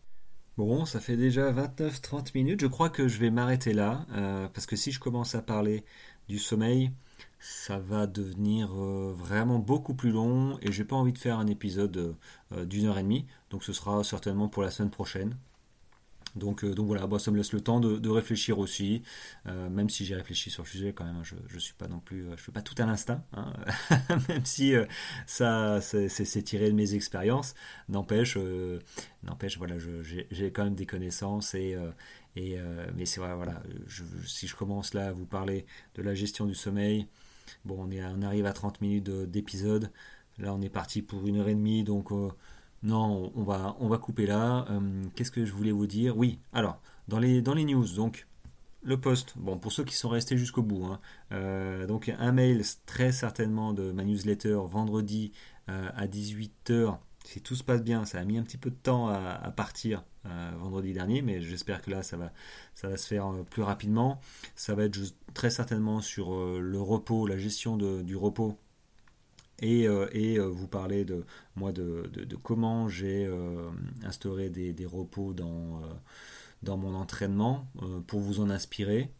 Bon, 0.58 0.86
ça 0.86 1.00
fait 1.00 1.18
déjà 1.18 1.52
29-30 1.52 2.32
minutes. 2.36 2.62
Je 2.62 2.68
crois 2.68 2.90
que 2.90 3.08
je 3.08 3.18
vais 3.20 3.32
m'arrêter 3.32 3.74
là, 3.74 4.06
parce 4.54 4.66
que 4.66 4.76
si 4.76 4.92
je 4.92 5.00
commence 5.00 5.36
à 5.36 5.42
parler 5.42 5.84
du 6.28 6.40
sommeil, 6.40 6.92
ça 7.41 7.79
va 7.79 8.05
devenir 8.05 8.71
euh, 8.75 9.13
vraiment 9.15 9.57
beaucoup 9.57 9.95
plus 9.95 10.12
long 10.12 10.60
et 10.62 10.71
j'ai 10.71 10.86
pas 10.86 10.95
envie 10.95 11.13
de 11.13 11.17
faire 11.17 11.39
un 11.39 11.47
épisode 11.47 12.15
euh, 12.51 12.65
d'une 12.65 12.86
heure 12.86 12.99
et 12.99 13.03
demie. 13.03 13.25
Donc 13.49 13.63
ce 13.63 13.73
sera 13.73 14.03
certainement 14.03 14.47
pour 14.47 14.62
la 14.63 14.69
semaine 14.69 14.91
prochaine. 14.91 15.36
Donc, 16.36 16.63
euh, 16.63 16.73
voilà, 16.77 17.05
ça 17.19 17.29
me 17.29 17.36
laisse 17.36 17.51
le 17.51 17.60
temps 17.60 17.81
de, 17.81 18.10
réfléchir 18.10 18.57
aussi, 18.57 19.03
même 19.45 19.89
si 19.89 20.05
j'ai 20.05 20.15
réfléchi 20.15 20.49
sur 20.49 20.63
le 20.63 20.69
sujet 20.69 20.93
quand 20.93 21.03
même. 21.03 21.17
Hein, 21.17 21.23
je 21.25 21.53
ne 21.53 21.60
suis 21.60 21.73
pas 21.73 21.89
non 21.89 21.99
plus, 21.99 22.25
je 22.38 22.41
fais 22.41 22.53
pas 22.53 22.62
tout 22.62 22.75
à 22.77 22.86
l'instinct, 22.86 23.21
hein, 23.34 23.51
même 24.29 24.45
si 24.45 24.73
ça 25.25 25.81
c'est 25.81 26.43
tiré 26.43 26.69
de 26.69 26.73
mes 26.73 26.93
expériences. 26.93 27.53
N'empêche, 27.89 28.38
n'empêche, 29.23 29.57
voilà, 29.57 29.75
j'ai 30.31 30.51
quand 30.53 30.63
même 30.63 30.75
des 30.75 30.86
connaissances 30.86 31.53
et 31.53 31.75
et 32.36 32.58
mais 32.96 33.06
c'est 33.06 33.20
vrai, 33.20 33.36
voilà, 33.36 33.62
si 34.26 34.48
je 34.48 34.56
commence 34.56 34.94
là 34.94 35.08
à 35.10 35.12
vous 35.12 35.26
parler 35.26 35.65
de 35.96 36.02
la 36.02 36.13
gestion 36.15 36.46
du 36.46 36.56
sommeil, 36.56 37.08
Bon, 37.65 37.78
on, 37.80 37.91
est, 37.91 38.04
on 38.04 38.22
arrive 38.22 38.46
à 38.46 38.54
30 38.54 38.82
minutes 38.82 39.10
d'épisode. 39.10 39.91
Là, 40.38 40.54
on 40.54 40.62
est 40.62 40.70
parti 40.70 41.02
pour 41.02 41.28
une 41.28 41.38
heure 41.38 41.48
et 41.48 41.56
demie, 41.56 41.84
donc 41.84 42.12
euh, 42.12 42.30
Non, 42.84 43.32
on 43.36 43.44
va, 43.44 43.76
on 43.80 43.88
va 43.88 43.98
couper 43.98 44.26
là. 44.26 44.65
Qu'est-ce 45.15 45.32
que 45.32 45.46
je 45.46 45.54
voulais 45.54 45.72
vous 45.72 45.88
dire? 45.88 46.17
Oui, 46.17 46.39
alors, 46.54 46.82
dans 47.08 47.20
les, 47.20 47.41
dans 47.41 47.54
les 47.54 47.65
news, 47.65 47.88
donc, 47.96 48.28
le 48.84 49.00
post, 49.00 49.34
bon, 49.38 49.60
pour 49.60 49.72
ceux 49.72 49.84
qui 49.84 49.96
sont 49.96 50.10
restés 50.10 50.38
jusqu'au 50.38 50.63
bout, 50.63 50.86
hein, 50.86 51.86
donc 51.88 52.10
un 52.17 52.32
mail 52.32 52.63
très 52.86 53.12
certainement 53.12 53.74
de 53.74 53.91
ma 53.91 54.04
newsletter 54.04 54.60
vendredi 54.65 55.32
à 55.67 56.08
18h 56.08 56.98
si 57.23 57.41
tout 57.41 57.55
se 57.55 57.63
passe 57.63 57.84
bien, 57.84 58.05
ça 58.05 58.19
a 58.19 58.23
mis 58.23 58.38
un 58.38 58.43
petit 58.43 58.57
peu 58.57 58.69
de 58.69 58.75
temps 58.75 59.07
à, 59.07 59.51
partir 59.51 60.03
euh, 60.25 60.51
vendredi 60.60 60.93
dernier, 60.93 61.21
mais 61.21 61.41
j'espère 61.41 61.81
que 61.81 61.91
là, 61.91 62.03
ça 62.03 62.17
va, 62.17 62.31
ça 62.73 62.88
va 62.88 62.97
se 62.97 63.07
faire 63.07 63.27
euh, 63.27 63.43
plus 63.43 63.63
rapidement. 63.63 64.19
Ça 64.55 64.75
va 64.75 64.86
être 64.86 64.97
très 65.34 65.49
certainement 65.49 66.01
sur 66.01 66.34
euh, 66.34 66.60
le 66.60 66.81
repos, 66.81 67.27
la 67.27 67.38
gestion 67.38 67.77
du 67.77 68.15
repos. 68.15 68.57
Et, 69.63 69.88
vous 70.39 70.67
parler 70.67 71.05
de 71.05 71.23
moi 71.55 71.71
de, 71.71 72.10
comment 72.41 72.89
j'ai 72.89 73.29
instauré 74.03 74.49
des, 74.49 74.73
des, 74.73 74.88
repos 74.88 75.34
dans, 75.34 75.81
dans 76.63 76.77
mon 76.77 76.95
entraînement 76.95 77.67
pour 78.07 78.21
vous 78.21 78.39
en 78.39 78.49
inspirer 78.49 79.13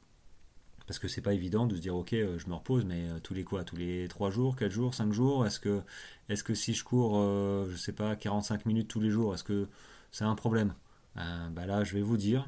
parce 0.88 1.00
que 1.00 1.08
c'est 1.08 1.22
pas 1.22 1.34
évident 1.34 1.66
de 1.66 1.76
se 1.76 1.82
dire 1.82 1.96
ok 1.96 2.14
euh, 2.14 2.38
je 2.38 2.48
me 2.48 2.54
repose 2.54 2.86
mais 2.86 3.10
euh, 3.10 3.20
tous 3.20 3.34
les 3.34 3.44
quoi 3.44 3.64
tous 3.64 3.76
les 3.76 4.08
3 4.08 4.30
jours 4.30 4.56
4 4.56 4.72
jours 4.72 4.94
5 4.94 5.12
jours 5.12 5.46
est-ce 5.46 5.60
que 5.60 5.82
est-ce 6.30 6.44
que 6.44 6.54
si 6.54 6.74
je 6.74 6.84
cours 6.84 7.18
euh, 7.18 7.68
je 7.72 7.78
sais 7.78 7.94
pas 7.94 8.16
45 8.16 8.66
minutes 8.66 8.88
tous 8.88 9.00
les 9.00 9.10
jours 9.10 9.34
est-ce 9.34 9.44
que 9.44 9.68
c'est 10.12 10.26
un 10.26 10.36
problème? 10.36 10.74
Bah 11.16 11.66
là 11.66 11.84
je 11.84 11.94
vais 11.94 12.02
vous 12.02 12.16
dire 12.16 12.48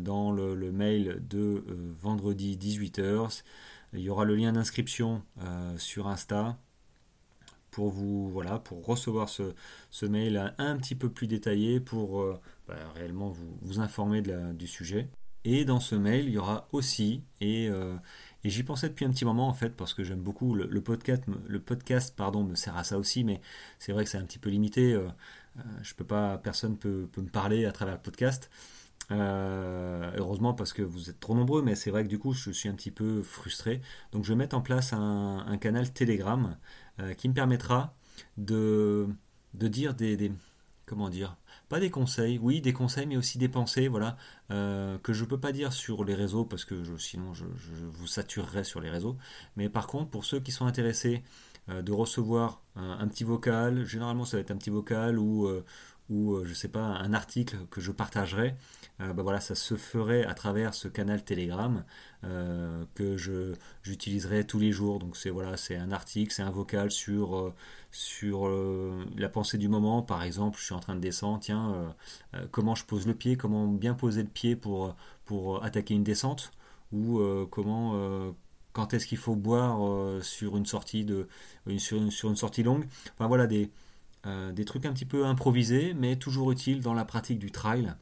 dans 0.00 0.32
le, 0.32 0.72
mail 0.72 1.22
de 1.28 1.64
vendredi 2.00 2.56
18h 2.60 3.42
il 3.92 4.00
y 4.00 4.10
aura 4.10 4.24
le 4.24 4.34
lien 4.34 4.52
d'inscription 4.52 5.22
sur 5.76 6.08
Insta 6.08 6.58
pour 7.70 7.90
vous 7.90 8.28
voilà 8.28 8.58
pour 8.58 8.84
recevoir 8.84 9.28
ce, 9.28 9.54
ce, 9.90 10.06
mail 10.06 10.54
un 10.58 10.76
petit 10.76 10.96
peu 10.96 11.08
plus 11.08 11.28
détaillé 11.28 11.78
pour 11.78 12.24
bah, 12.66 12.74
réellement 12.96 13.30
vous, 13.30 13.56
vous 13.62 13.78
informer 13.78 14.22
du 14.22 14.66
sujet 14.66 15.08
et 15.44 15.64
dans 15.64 15.80
ce 15.80 15.94
mail, 15.94 16.26
il 16.26 16.34
y 16.34 16.38
aura 16.38 16.68
aussi, 16.72 17.22
euh, 17.42 17.96
et, 18.44 18.50
j'y 18.50 18.62
pensais 18.62 18.88
depuis 18.88 19.04
un 19.06 19.10
petit 19.10 19.24
moment 19.24 19.48
en 19.48 19.54
fait, 19.54 19.70
parce 19.70 19.94
que 19.94 20.04
j'aime 20.04 20.20
beaucoup, 20.20 20.54
le, 20.54 20.80
podcast, 20.82 21.22
le 21.46 21.60
podcast 21.60 22.14
pardon, 22.14 22.44
me 22.44 22.54
sert 22.54 22.76
à 22.76 22.84
ça 22.84 22.98
aussi, 22.98 23.24
mais 23.24 23.40
c'est 23.78 23.92
vrai 23.92 24.04
que 24.04 24.10
c'est 24.10 24.18
un 24.18 24.24
petit 24.24 24.38
peu 24.38 24.50
limité. 24.50 24.92
Euh, 24.92 25.08
euh, 25.58 25.62
je 25.82 25.94
peux 25.94 26.04
pas, 26.04 26.38
personne 26.38 26.76
peut, 26.76 27.08
peut 27.10 27.22
me 27.22 27.28
parler 27.28 27.64
à 27.64 27.72
travers 27.72 27.94
le 27.94 28.00
podcast. 28.02 28.50
heureusement 29.10 30.54
parce 30.54 30.72
que 30.72 30.82
vous 30.82 31.10
êtes 31.10 31.20
trop 31.20 31.34
nombreux, 31.34 31.62
mais 31.62 31.74
c'est 31.74 31.90
vrai 31.90 32.04
que 32.04 32.08
du 32.08 32.18
coup 32.18 32.32
je 32.32 32.50
suis 32.50 32.68
un 32.68 32.74
petit 32.74 32.90
peu 32.90 33.22
frustré. 33.22 33.80
Donc 34.12 34.24
je 34.24 34.30
vais 34.32 34.36
mettre 34.36 34.56
en 34.56 34.62
place 34.62 34.92
un, 34.92 35.58
canal 35.60 35.90
Telegram 35.92 36.56
qui 37.16 37.28
me 37.28 37.34
permettra 37.34 37.94
de, 38.36 39.08
de 39.54 39.68
dire 39.68 39.94
des 39.94 40.32
comment 40.86 41.08
dire 41.08 41.36
pas 41.70 41.78
des 41.78 41.88
conseils, 41.88 42.36
oui, 42.38 42.60
des 42.60 42.72
conseils, 42.72 43.06
mais 43.06 43.16
aussi 43.16 43.38
des 43.38 43.48
pensées, 43.48 43.86
voilà, 43.86 44.16
euh, 44.50 44.98
que 44.98 45.12
je 45.12 45.22
ne 45.22 45.28
peux 45.28 45.38
pas 45.38 45.52
dire 45.52 45.72
sur 45.72 46.04
les 46.04 46.16
réseaux 46.16 46.44
parce 46.44 46.64
que 46.64 46.74
sinon 46.98 47.32
je, 47.32 47.44
vous 47.92 48.08
saturerais 48.08 48.64
sur 48.64 48.80
les 48.80 48.90
réseaux. 48.90 49.16
Mais 49.56 49.68
par 49.68 49.86
contre, 49.86 50.10
pour 50.10 50.24
ceux 50.24 50.40
qui 50.40 50.50
sont 50.50 50.66
intéressés 50.66 51.22
euh, 51.68 51.80
de 51.80 51.92
recevoir 51.92 52.60
un, 52.74 53.06
petit 53.06 53.22
vocal, 53.22 53.84
généralement 53.84 54.24
ça 54.24 54.36
va 54.36 54.40
être 54.40 54.50
un 54.50 54.56
petit 54.56 54.70
vocal 54.70 55.16
ou, 55.16 55.46
euh, 55.46 55.64
ou 56.10 56.44
je 56.44 56.52
sais 56.54 56.68
pas, 56.68 56.80
un 56.80 57.12
article 57.14 57.56
que 57.70 57.80
je 57.80 57.92
partagerai, 57.92 58.56
bah 58.98 59.22
voilà, 59.22 59.40
ça 59.40 59.54
se 59.54 59.76
ferait 59.76 60.24
à 60.24 60.34
travers 60.34 60.74
ce 60.74 60.88
canal 60.88 61.24
Telegram 61.24 61.84
que 62.22 63.16
je 63.16 63.54
j'utiliserai 63.82 64.44
tous 64.44 64.58
les 64.58 64.72
jours. 64.72 64.98
Donc 64.98 65.16
c'est 65.16 65.30
voilà, 65.30 65.56
c'est 65.56 65.76
un 65.76 65.92
article, 65.92 66.32
c'est 66.32 66.42
un 66.42 66.50
vocal 66.50 66.90
sur 66.90 67.52
euh, 68.22 69.04
la 69.16 69.28
pensée 69.28 69.58
du 69.58 69.68
moment. 69.68 70.02
Par 70.02 70.22
exemple, 70.22 70.58
je 70.58 70.64
suis 70.64 70.74
en 70.74 70.80
train 70.80 70.94
de 70.94 71.00
descendre, 71.00 71.40
tiens, 71.40 71.72
euh, 71.74 71.88
euh, 72.34 72.46
comment 72.50 72.74
je 72.74 72.84
pose 72.84 73.06
le 73.06 73.14
pied, 73.14 73.36
comment 73.36 73.66
bien 73.66 73.94
poser 73.94 74.22
le 74.22 74.28
pied 74.28 74.56
pour, 74.56 74.94
pour 75.24 75.64
attaquer 75.64 75.94
une 75.94 76.04
descente, 76.04 76.52
ou 76.92 77.20
comment, 77.50 78.34
quand 78.72 78.94
est-ce 78.94 79.06
qu'il 79.06 79.18
faut 79.18 79.36
boire 79.36 79.78
sur 80.24 80.56
une 80.56 80.66
sortie 80.66 81.04
de, 81.04 81.28
sur 81.78 81.98
une, 81.98 82.10
sur 82.10 82.30
une 82.30 82.36
sortie 82.36 82.64
longue. 82.64 82.84
Enfin 83.14 83.28
voilà 83.28 83.46
des, 83.46 83.70
des 84.24 84.64
trucs 84.64 84.84
un 84.84 84.92
petit 84.92 85.06
peu 85.06 85.24
improvisés, 85.24 85.94
mais 85.94 86.16
toujours 86.16 86.52
utiles 86.52 86.80
dans 86.80 86.94
la 86.94 87.04
pratique 87.04 87.38
du 87.38 87.50
trail 87.50 87.94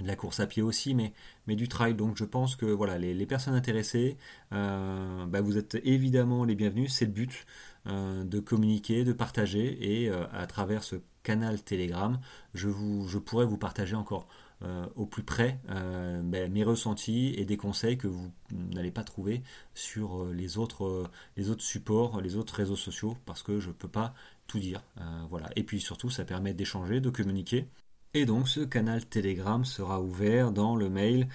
de 0.00 0.06
la 0.06 0.16
course 0.16 0.40
à 0.40 0.46
pied 0.46 0.60
aussi, 0.60 0.94
mais, 0.94 1.12
du 1.46 1.68
trail. 1.68 1.94
Donc 1.94 2.16
je 2.16 2.24
pense 2.24 2.56
que 2.56 2.66
voilà, 2.66 2.98
les, 2.98 3.26
personnes 3.26 3.54
intéressées, 3.54 4.16
bah, 4.50 5.40
vous 5.40 5.56
êtes 5.56 5.76
évidemment 5.84 6.44
les 6.44 6.54
bienvenus, 6.54 6.92
c'est 6.92 7.06
le 7.06 7.12
but. 7.12 7.46
Euh, 7.88 8.24
de 8.24 8.40
communiquer, 8.40 9.04
de 9.04 9.12
partager 9.12 10.02
et 10.02 10.10
euh, 10.10 10.26
à 10.32 10.48
travers 10.48 10.82
ce 10.82 10.96
canal 11.22 11.62
Telegram, 11.62 12.18
je, 12.52 12.68
vous, 12.68 13.06
je 13.06 13.18
pourrais 13.18 13.44
vous 13.44 13.58
partager 13.58 13.94
encore 13.94 14.26
euh, 14.62 14.86
au 14.96 15.06
plus 15.06 15.22
près 15.22 15.58
ben, 15.68 16.50
mes 16.50 16.64
ressentis 16.64 17.34
et 17.36 17.44
des 17.44 17.56
conseils 17.56 17.98
que 17.98 18.06
vous 18.06 18.32
n'allez 18.52 18.90
pas 18.90 19.04
trouver 19.04 19.42
sur 19.74 20.24
les 20.26 20.58
autres, 20.58 21.10
les 21.36 21.50
autres 21.50 21.62
supports, 21.62 22.20
les 22.20 22.36
autres 22.36 22.54
réseaux 22.54 22.76
sociaux 22.76 23.16
parce 23.26 23.42
que 23.42 23.60
je 23.60 23.68
ne 23.68 23.74
peux 23.74 23.88
pas 23.88 24.14
tout 24.46 24.58
dire. 24.58 24.82
voilà. 25.28 25.50
Et 25.56 25.62
puis 25.62 25.80
surtout, 25.80 26.10
ça 26.10 26.24
permet 26.24 26.54
d'échanger, 26.54 27.00
de 27.00 27.10
communiquer. 27.10 27.66
Et 28.14 28.24
donc 28.24 28.48
ce 28.48 28.60
canal 28.60 29.04
Telegram 29.04 29.64
sera 29.64 30.00
ouvert 30.00 30.52
dans 30.52 30.76
le 30.76 30.88
mail 30.88 31.28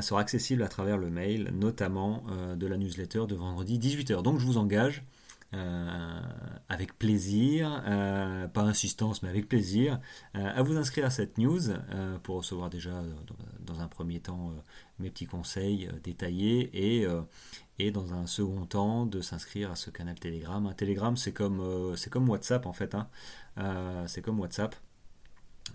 sera 0.00 0.20
accessible 0.20 0.62
à 0.62 0.68
travers 0.68 0.96
le 0.98 1.10
mail, 1.10 1.50
notamment 1.52 2.24
de 2.56 2.66
la 2.66 2.76
newsletter 2.76 3.26
de 3.28 3.34
vendredi 3.34 3.78
18h. 3.78 4.22
Donc 4.22 4.38
je 4.38 4.46
vous 4.46 4.58
engage 4.58 5.04
euh, 5.54 6.20
avec 6.68 6.98
plaisir, 6.98 7.82
euh, 7.86 8.48
pas 8.48 8.60
insistance 8.62 9.22
mais 9.22 9.30
avec 9.30 9.48
plaisir, 9.48 9.98
euh, 10.36 10.52
à 10.54 10.62
vous 10.62 10.76
inscrire 10.76 11.06
à 11.06 11.10
cette 11.10 11.38
news 11.38 11.72
pour 12.22 12.36
recevoir 12.36 12.68
déjà 12.68 13.02
dans 13.60 13.80
un 13.80 13.88
premier 13.88 14.20
temps 14.20 14.52
mes 14.98 15.08
petits 15.08 15.26
conseils 15.26 15.88
détaillés 16.04 16.70
et, 16.74 17.06
et 17.78 17.90
dans 17.90 18.12
un 18.12 18.26
second 18.26 18.66
temps 18.66 19.06
de 19.06 19.20
s'inscrire 19.22 19.70
à 19.70 19.76
ce 19.76 19.90
canal 19.90 20.18
Telegram. 20.18 20.74
Telegram 20.76 21.16
c'est 21.16 21.32
comme, 21.32 21.94
c'est 21.96 22.10
comme 22.10 22.28
WhatsApp 22.28 22.66
en 22.66 22.72
fait, 22.74 22.94
hein. 22.94 23.08
c'est 24.06 24.20
comme 24.22 24.38
WhatsApp. 24.40 24.76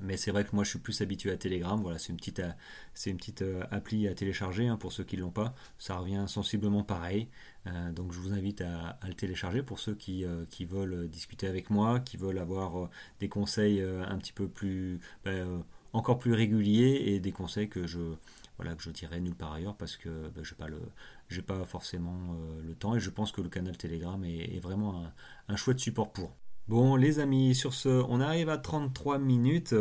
Mais 0.02 0.18
c'est 0.18 0.32
vrai 0.32 0.44
que 0.44 0.56
moi 0.56 0.64
je 0.64 0.72
suis 0.72 0.80
plus 0.80 1.02
habitué 1.02 1.32
à 1.32 1.38
Telegram. 1.38 1.80
Voilà, 1.82 1.98
c'est 1.98 2.10
une 2.10 2.18
petite, 2.18 2.40
euh, 2.40 2.52
c'est 2.94 3.10
une 3.10 3.18
petite 3.18 3.42
euh, 3.42 3.64
appli 3.72 4.08
à 4.08 4.14
télécharger 4.14 4.68
hein, 4.68 4.78
pour 4.78 4.92
ceux 4.92 5.04
qui 5.04 5.18
ne 5.18 5.22
l'ont 5.22 5.32
pas. 5.32 5.54
Ça 5.78 5.98
revient 5.98 6.26
sensiblement 6.28 6.84
pareil. 6.84 7.30
Euh, 7.68 7.92
donc 7.92 8.12
je 8.12 8.20
vous 8.20 8.34
invite 8.34 8.62
à, 8.62 9.00
le 9.08 9.14
télécharger 9.14 9.64
pour 9.64 9.80
ceux 9.80 9.96
qui, 9.96 10.26
qui, 10.50 10.66
veulent 10.66 11.08
discuter 11.10 11.48
avec 11.48 11.70
moi, 11.70 12.00
qui 12.00 12.18
veulent 12.18 12.40
avoir 12.40 12.90
des 13.20 13.30
conseils 13.30 13.82
un 13.82 14.18
petit 14.18 14.34
peu 14.34 14.48
plus, 14.48 15.00
ben, 15.24 15.64
encore 15.94 16.20
plus 16.20 16.34
réguliers 16.34 17.04
et 17.06 17.20
des 17.20 17.32
conseils 17.32 17.70
que 17.70 17.88
je, 17.88 18.00
voilà, 18.58 18.76
que 18.76 18.82
je 18.82 18.90
dirais 18.90 19.20
nulle 19.20 19.36
part 19.36 19.54
ailleurs 19.54 19.76
parce 19.76 19.98
que 19.98 20.30
ben, 20.36 20.44
je 20.44 20.56
n'ai 21.36 21.42
pas, 21.42 21.60
pas 21.60 21.66
forcément 21.66 22.36
le 22.66 22.76
temps 22.76 22.96
et 22.96 23.00
je 23.00 23.10
pense 23.10 23.32
que 23.32 23.42
le 23.42 23.50
canal 23.50 23.78
Telegram 23.78 24.22
est, 24.26 24.60
vraiment 24.60 25.06
un, 25.06 25.14
un 25.48 25.56
chouette 25.56 25.80
support 25.80 26.12
pour. 26.12 26.36
Bon 26.70 26.96
les 26.96 27.20
amis, 27.20 27.56
sur 27.56 27.74
ce, 27.74 27.90
on 27.90 28.22
arrive 28.22 28.48
à 28.48 28.58
33 28.58 29.18
minutes 29.20 29.76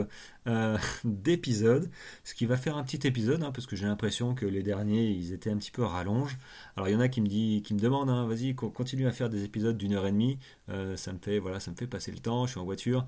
euh, 0.48 0.76
d'épisode, 1.04 1.88
ce 2.24 2.34
qui 2.34 2.44
va 2.44 2.56
faire 2.56 2.76
un 2.76 2.82
petit 2.82 3.06
épisode, 3.06 3.44
hein, 3.44 3.52
parce 3.52 3.68
que 3.68 3.76
j'ai 3.76 3.86
l'impression 3.86 4.34
que 4.34 4.46
les 4.46 4.64
derniers, 4.64 5.06
ils 5.10 5.32
étaient 5.32 5.50
un 5.50 5.58
petit 5.58 5.70
peu 5.70 5.84
rallonges. 5.84 6.36
Alors 6.76 6.88
il 6.88 6.92
y 6.92 6.96
en 6.96 7.00
a 7.00 7.06
qui 7.08 7.20
me, 7.20 7.28
dit, 7.28 7.62
qui 7.64 7.74
me 7.74 7.78
demandent, 7.78 8.10
hein, 8.10 8.26
vas-y, 8.26 8.56
continue 8.56 9.06
à 9.06 9.12
faire 9.12 9.30
des 9.30 9.44
épisodes 9.44 9.76
d'une 9.78 9.92
heure 9.92 10.08
et 10.08 10.10
demie, 10.10 10.40
euh, 10.70 10.96
ça, 10.96 11.12
me 11.12 11.18
fait, 11.18 11.38
voilà, 11.38 11.60
ça 11.60 11.70
me 11.70 11.76
fait 11.76 11.86
passer 11.86 12.10
le 12.10 12.18
temps, 12.18 12.46
je 12.46 12.52
suis 12.52 12.60
en 12.60 12.64
voiture. 12.64 13.06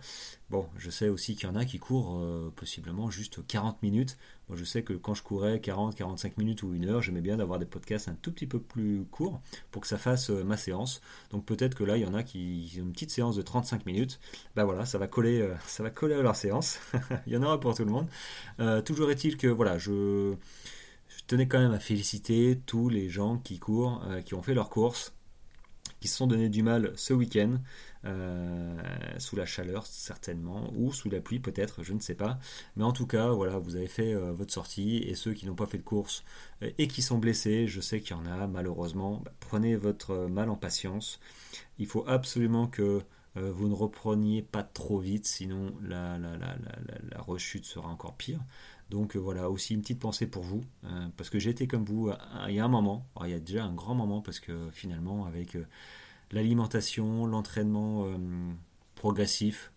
Bon, 0.51 0.69
je 0.77 0.89
sais 0.91 1.09
aussi 1.09 1.35
qu'il 1.35 1.49
y 1.49 1.51
en 1.51 1.57
a 1.57 1.65
qui 1.65 1.81
courent 1.81 2.17
euh, 2.21 2.53
possiblement 2.55 3.11
juste 3.11 3.45
40 3.45 3.83
minutes. 3.83 4.17
Moi 4.49 4.59
je 4.59 4.65
sais 4.65 4.83
que 4.83 4.93
quand 4.93 5.15
je 5.15 5.23
courais 5.23 5.61
40, 5.61 5.95
45 5.95 6.39
minutes 6.39 6.63
ou 6.63 6.75
une 6.75 6.89
heure, 6.89 7.03
j'aimais 7.03 7.21
bien 7.21 7.37
d'avoir 7.37 7.59
des 7.59 7.67
podcasts 7.67 8.09
un 8.09 8.15
tout 8.15 8.33
petit 8.33 8.47
peu 8.47 8.61
plus 8.61 9.05
courts 9.11 9.41
pour 9.71 9.83
que 9.83 9.89
ça 9.89 9.99
fasse 9.99 10.31
ma 10.31 10.57
séance. 10.57 11.01
Donc 11.31 11.45
peut-être 11.45 11.75
que 11.75 11.85
là, 11.85 11.97
il 11.97 12.03
y 12.03 12.07
en 12.07 12.15
a 12.15 12.23
qui 12.23 12.73
ont 12.79 12.83
une 12.83 12.93
petite 12.93 13.11
séance 13.11 13.37
de 13.37 13.43
35 13.43 13.87
minutes. 13.87 14.21
Ben 14.55 14.65
voilà, 14.65 14.85
ça 14.85 14.99
va 14.99 15.07
coller, 15.07 15.49
ça 15.67 15.83
va 15.83 15.91
coller 15.91 16.15
à 16.15 16.23
leur 16.23 16.37
séance. 16.37 16.79
il 17.27 17.33
y 17.33 17.37
en 17.37 17.43
aura 17.43 17.59
pour 17.59 17.75
tout 17.75 17.85
le 17.85 17.91
monde. 17.91 18.09
Euh, 18.61 18.83
toujours 18.83 19.11
est-il 19.11 19.37
que 19.37 19.47
voilà, 19.47 19.79
je, 19.79 20.35
tenais 21.27 21.49
quand 21.49 21.59
même 21.59 21.73
à 21.73 21.81
féliciter 21.81 22.61
tous 22.67 22.89
les 22.89 23.09
gens 23.09 23.39
qui 23.39 23.59
courent, 23.59 24.03
euh, 24.09 24.21
qui 24.23 24.35
ont 24.35 24.43
fait 24.43 24.55
leurs 24.55 24.71
courses, 24.71 25.15
qui 26.01 26.09
se 26.09 26.17
sont 26.17 26.27
donné 26.27 26.49
du 26.49 26.63
mal 26.63 26.93
ce 26.97 27.15
week-end, 27.15 27.59
euh, 28.05 28.75
sous 29.19 29.37
la 29.37 29.47
chaleur 29.47 29.87
certainement, 29.87 30.73
ou 30.77 30.93
sous 30.93 31.11
la 31.11 31.21
pluie 31.21 31.41
peut-être, 31.41 31.83
je 31.83 31.93
ne 31.93 32.01
sais 32.01 32.15
pas. 32.15 32.39
Mais 32.77 32.85
en 32.85 32.93
tout 32.93 33.07
cas, 33.07 33.29
voilà, 33.29 33.59
vous 33.59 33.77
avez 33.77 33.89
fait 33.89 34.15
votre 34.15 34.53
sortie, 34.53 34.99
et 34.99 35.15
ceux 35.15 35.33
qui 35.33 35.47
n'ont 35.47 35.55
pas 35.55 35.67
fait 35.67 35.79
de 35.79 35.83
course 35.83 36.25
et 36.79 36.89
qui 36.89 37.03
sont 37.03 37.19
blessés, 37.19 37.67
je 37.67 37.81
sais 37.81 38.01
qu'il 38.01 38.17
y 38.17 38.19
en 38.19 38.27
a 38.27 38.47
malheureusement, 38.47 39.21
bah, 39.25 39.33
prenez 39.41 39.77
votre 39.77 40.27
mal 40.29 40.51
en 40.51 40.57
patience. 40.57 41.21
Il 41.79 41.87
faut 41.87 42.05
absolument 42.07 42.67
que 42.67 43.03
euh, 43.37 43.51
vous 43.53 43.69
ne 43.69 43.75
repreniez 43.75 44.43
pas 44.43 44.63
trop 44.63 44.99
vite, 44.99 45.27
sinon 45.27 45.75
la, 45.83 46.19
rechute 47.19 47.65
sera 47.65 47.89
encore 47.89 48.15
pire. 48.15 48.41
Donc 48.91 49.17
euh, 49.17 49.19
voilà, 49.19 49.51
aussi 49.51 49.75
une 49.75 49.81
petite 49.81 49.99
pensée 49.99 50.27
pour 50.27 50.43
vous, 50.43 50.63
euh, 50.85 51.09
parce 51.17 51.31
que 51.31 51.39
j'ai 51.39 51.51
été 51.51 51.67
comme 51.67 51.85
vous 51.85 52.11
il 52.49 52.55
y 52.55 52.61
a 52.61 52.65
un 52.65 52.69
moment, 52.69 53.07
il 53.25 53.31
y 53.31 53.35
a 53.35 53.41
déjà 53.41 53.65
un 53.65 53.75
grand 53.75 53.95
moment, 53.95 54.21
parce 54.21 54.41
que 54.41 54.71
finalement 54.71 55.27
avec 55.27 55.57
l'alimentation, 56.35 57.27
l'entraînement 57.27 58.07
progressif, 58.95 59.73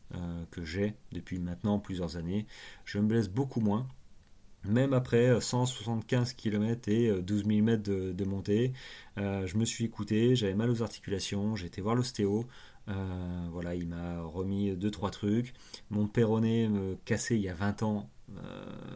que 0.52 0.64
j'ai 0.64 0.96
depuis 1.12 1.40
maintenant 1.40 1.80
plusieurs 1.80 2.18
années. 2.18 2.46
Je 2.86 2.98
me 3.00 3.08
blesse 3.08 3.30
beaucoup 3.30 3.62
moins. 3.62 3.88
Même 4.64 4.94
après 4.94 5.40
175 5.40 6.34
km 6.34 6.90
et 6.90 7.22
12 7.22 7.46
000 7.46 7.62
mètres 7.62 7.84
de, 7.84 8.26
montée, 8.26 8.74
je 9.16 9.58
me 9.58 9.64
suis 9.64 9.86
écouté, 9.86 10.36
j'avais 10.36 10.56
mal 10.56 10.70
aux 10.70 10.82
articulations, 10.82 11.56
j'ai 11.56 11.68
été 11.68 11.80
voir 11.80 11.96
l'ostéo, 11.96 12.46
voilà, 12.88 13.76
il 13.76 13.88
m'a 13.88 14.22
remis 14.22 14.72
2-3 14.74 15.12
trucs. 15.12 15.54
Mon 15.90 16.08
péroné 16.08 16.68
me 16.68 16.96
cassé 17.06 17.36
il 17.36 17.42
y 17.42 17.50
a 17.50 17.54
20 17.54 17.84
ans 17.84 18.10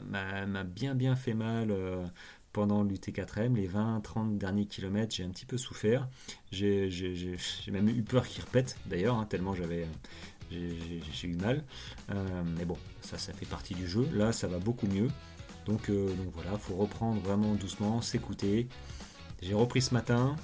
m'a 0.10 0.64
bien 0.64 0.94
bien 0.94 1.16
fait 1.16 1.34
mal 1.34 1.74
pendant 2.54 2.84
l'UT4M, 2.84 3.56
les 3.56 3.68
20-30 3.68 4.38
derniers 4.38 4.66
kilomètres, 4.66 5.16
j'ai 5.16 5.24
un 5.24 5.30
petit 5.30 5.46
peu 5.46 5.58
souffert. 5.58 6.08
J'ai 6.52 6.90
même 7.72 7.88
eu 7.90 8.04
peur 8.04 8.28
qu'il 8.28 8.44
repète 8.44 8.78
d'ailleurs, 8.86 9.16
hein, 9.16 9.26
tellement 9.30 9.54
j'avais 9.56 9.88
eu 10.54 11.36
mal. 11.36 11.64
Euh, 12.12 12.44
mais 12.58 12.66
bon, 12.66 12.78
ça, 13.02 13.18
ça 13.18 13.34
fait 13.34 13.46
partie 13.46 13.74
du 13.74 13.88
jeu. 13.88 14.08
Là, 14.14 14.32
ça 14.32 14.48
va 14.48 14.60
beaucoup 14.60 14.88
mieux. 14.88 15.08
Donc, 15.66 15.90
euh, 15.90 16.08
donc 16.08 16.34
voilà, 16.34 16.58
faut 16.58 16.76
reprendre 16.76 17.22
vraiment 17.22 17.54
doucement, 17.56 18.02
s'écouter. 18.02 18.68
J'ai 19.42 19.54
repris 19.54 19.82
ce 19.82 19.94
matin. 19.94 20.36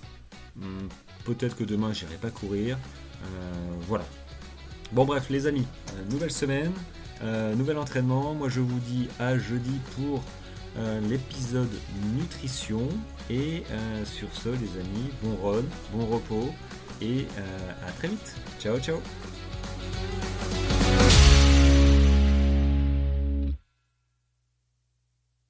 Hmm, 0.55 0.88
peut-être 1.26 1.55
que 1.55 1.64
demain, 1.64 1.93
j'irai 1.93 2.16
pas 2.16 2.30
courir. 2.30 2.78
Euh, 2.78 3.74
voilà. 3.88 4.05
Bon, 4.91 5.05
bref, 5.05 5.30
les 5.30 5.47
amis, 5.47 5.68
nouvelle 6.10 6.32
semaine, 6.32 6.72
nouvel 7.58 7.78
entraînement. 7.78 8.34
Moi, 8.34 8.47
je 8.47 8.62
vous 8.62 8.80
dis 8.80 9.10
à 9.20 9.38
jeudi 9.38 9.80
pour 9.95 10.24
euh, 10.78 10.99
l'épisode 11.01 11.71
nutrition. 12.15 12.88
Et 13.30 13.63
euh, 13.71 14.05
sur 14.05 14.28
ce, 14.34 14.49
les 14.49 14.80
amis, 14.80 15.11
bon 15.21 15.36
run, 15.43 15.63
bon 15.93 16.05
repos 16.05 16.53
et 17.01 17.28
euh, 17.38 17.88
à 17.88 17.91
très 17.91 18.07
vite. 18.07 18.36
Ciao, 18.59 18.80
ciao 18.80 19.01